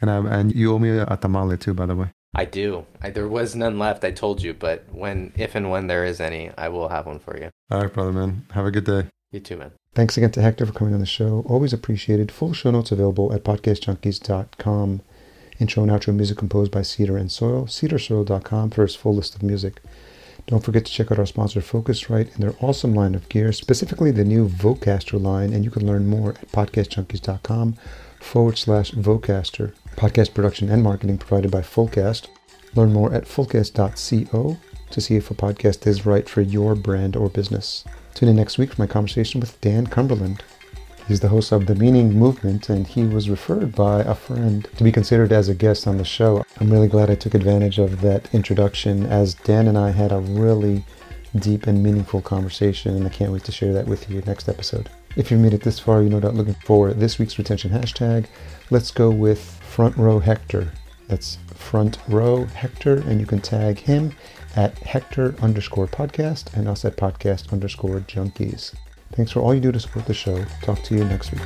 And, 0.00 0.10
I, 0.10 0.16
and 0.38 0.54
you 0.54 0.72
owe 0.72 0.78
me 0.78 0.88
a 0.88 1.18
tamale 1.18 1.58
too, 1.58 1.74
by 1.74 1.84
the 1.84 1.96
way. 1.96 2.12
I 2.34 2.46
do. 2.46 2.86
I, 3.02 3.10
there 3.10 3.28
was 3.28 3.54
none 3.54 3.78
left, 3.78 4.04
I 4.04 4.10
told 4.10 4.42
you, 4.42 4.54
but 4.54 4.84
when, 4.90 5.34
if 5.36 5.54
and 5.54 5.70
when 5.70 5.86
there 5.86 6.06
is 6.06 6.18
any, 6.18 6.50
I 6.56 6.68
will 6.68 6.88
have 6.88 7.04
one 7.04 7.18
for 7.18 7.38
you. 7.38 7.50
All 7.70 7.82
right, 7.82 7.92
brother, 7.92 8.12
man. 8.12 8.46
Have 8.52 8.64
a 8.64 8.70
good 8.70 8.84
day. 8.84 9.08
You 9.32 9.40
too, 9.40 9.58
man. 9.58 9.72
Thanks 9.94 10.16
again 10.16 10.32
to 10.32 10.42
Hector 10.42 10.66
for 10.66 10.72
coming 10.72 10.92
on 10.92 11.00
the 11.00 11.06
show. 11.06 11.44
Always 11.48 11.72
appreciated. 11.72 12.32
Full 12.32 12.52
show 12.52 12.72
notes 12.72 12.90
available 12.90 13.32
at 13.32 13.44
podcastjunkies.com. 13.44 15.02
Intro 15.60 15.82
and 15.84 15.92
outro 15.92 16.12
music 16.12 16.36
composed 16.36 16.72
by 16.72 16.82
Cedar 16.82 17.16
and 17.16 17.30
Soil. 17.30 17.66
Cedarsoil.com 17.66 18.70
for 18.70 18.82
his 18.82 18.96
full 18.96 19.14
list 19.14 19.36
of 19.36 19.44
music. 19.44 19.80
Don't 20.46 20.64
forget 20.64 20.84
to 20.84 20.92
check 20.92 21.12
out 21.12 21.18
our 21.20 21.26
sponsor 21.26 21.60
Focusrite 21.60 22.34
and 22.34 22.42
their 22.42 22.56
awesome 22.60 22.92
line 22.92 23.14
of 23.14 23.28
gear, 23.28 23.52
specifically 23.52 24.10
the 24.10 24.24
new 24.24 24.48
Vocaster 24.48 25.20
line, 25.20 25.52
and 25.52 25.64
you 25.64 25.70
can 25.70 25.86
learn 25.86 26.08
more 26.08 26.30
at 26.30 26.50
podcastjunkies.com 26.50 27.76
forward 28.20 28.58
slash 28.58 28.90
Vocaster. 28.92 29.74
Podcast 29.96 30.34
production 30.34 30.68
and 30.68 30.82
marketing 30.82 31.18
provided 31.18 31.52
by 31.52 31.60
Fullcast. 31.60 32.26
Learn 32.74 32.92
more 32.92 33.14
at 33.14 33.24
fullcast.co 33.24 34.56
to 34.90 35.00
see 35.00 35.16
if 35.16 35.30
a 35.30 35.34
podcast 35.34 35.86
is 35.86 36.04
right 36.04 36.28
for 36.28 36.40
your 36.40 36.74
brand 36.74 37.14
or 37.14 37.28
business. 37.28 37.84
Tune 38.14 38.28
in 38.28 38.36
next 38.36 38.58
week 38.58 38.72
for 38.72 38.80
my 38.80 38.86
conversation 38.86 39.40
with 39.40 39.60
Dan 39.60 39.88
Cumberland. 39.88 40.44
He's 41.08 41.18
the 41.18 41.28
host 41.28 41.50
of 41.50 41.66
The 41.66 41.74
Meaning 41.74 42.16
Movement, 42.16 42.68
and 42.68 42.86
he 42.86 43.02
was 43.02 43.28
referred 43.28 43.74
by 43.74 44.02
a 44.02 44.14
friend 44.14 44.66
to 44.76 44.84
be 44.84 44.92
considered 44.92 45.32
as 45.32 45.48
a 45.48 45.54
guest 45.54 45.88
on 45.88 45.98
the 45.98 46.04
show. 46.04 46.44
I'm 46.60 46.72
really 46.72 46.86
glad 46.86 47.10
I 47.10 47.16
took 47.16 47.34
advantage 47.34 47.78
of 47.78 48.00
that 48.02 48.32
introduction 48.32 49.04
as 49.06 49.34
Dan 49.34 49.66
and 49.66 49.76
I 49.76 49.90
had 49.90 50.12
a 50.12 50.20
really 50.20 50.84
deep 51.36 51.66
and 51.66 51.82
meaningful 51.82 52.22
conversation, 52.22 52.94
and 52.94 53.04
I 53.04 53.10
can't 53.10 53.32
wait 53.32 53.44
to 53.44 53.52
share 53.52 53.72
that 53.72 53.88
with 53.88 54.08
you 54.08 54.22
next 54.22 54.48
episode. 54.48 54.88
If 55.16 55.32
you 55.32 55.36
made 55.36 55.52
it 55.52 55.62
this 55.62 55.80
far, 55.80 56.00
you 56.00 56.08
know 56.08 56.20
that 56.20 56.34
looking 56.34 56.56
for 56.64 56.94
this 56.94 57.18
week's 57.18 57.36
retention 57.36 57.72
hashtag. 57.72 58.26
Let's 58.70 58.92
go 58.92 59.10
with 59.10 59.40
Front 59.40 59.96
Row 59.96 60.20
Hector. 60.20 60.72
That's 61.08 61.38
Front 61.54 61.98
Row 62.08 62.44
Hector, 62.44 62.98
and 62.98 63.20
you 63.20 63.26
can 63.26 63.40
tag 63.40 63.78
him 63.80 64.12
at 64.56 64.78
Hector 64.78 65.34
underscore 65.40 65.86
podcast 65.86 66.54
and 66.54 66.68
us 66.68 66.84
at 66.84 66.96
podcast 66.96 67.52
underscore 67.52 68.00
junkies. 68.00 68.74
Thanks 69.12 69.32
for 69.32 69.40
all 69.40 69.54
you 69.54 69.60
do 69.60 69.72
to 69.72 69.80
support 69.80 70.06
the 70.06 70.14
show. 70.14 70.44
Talk 70.62 70.82
to 70.84 70.94
you 70.94 71.04
next 71.04 71.32
week. 71.32 71.42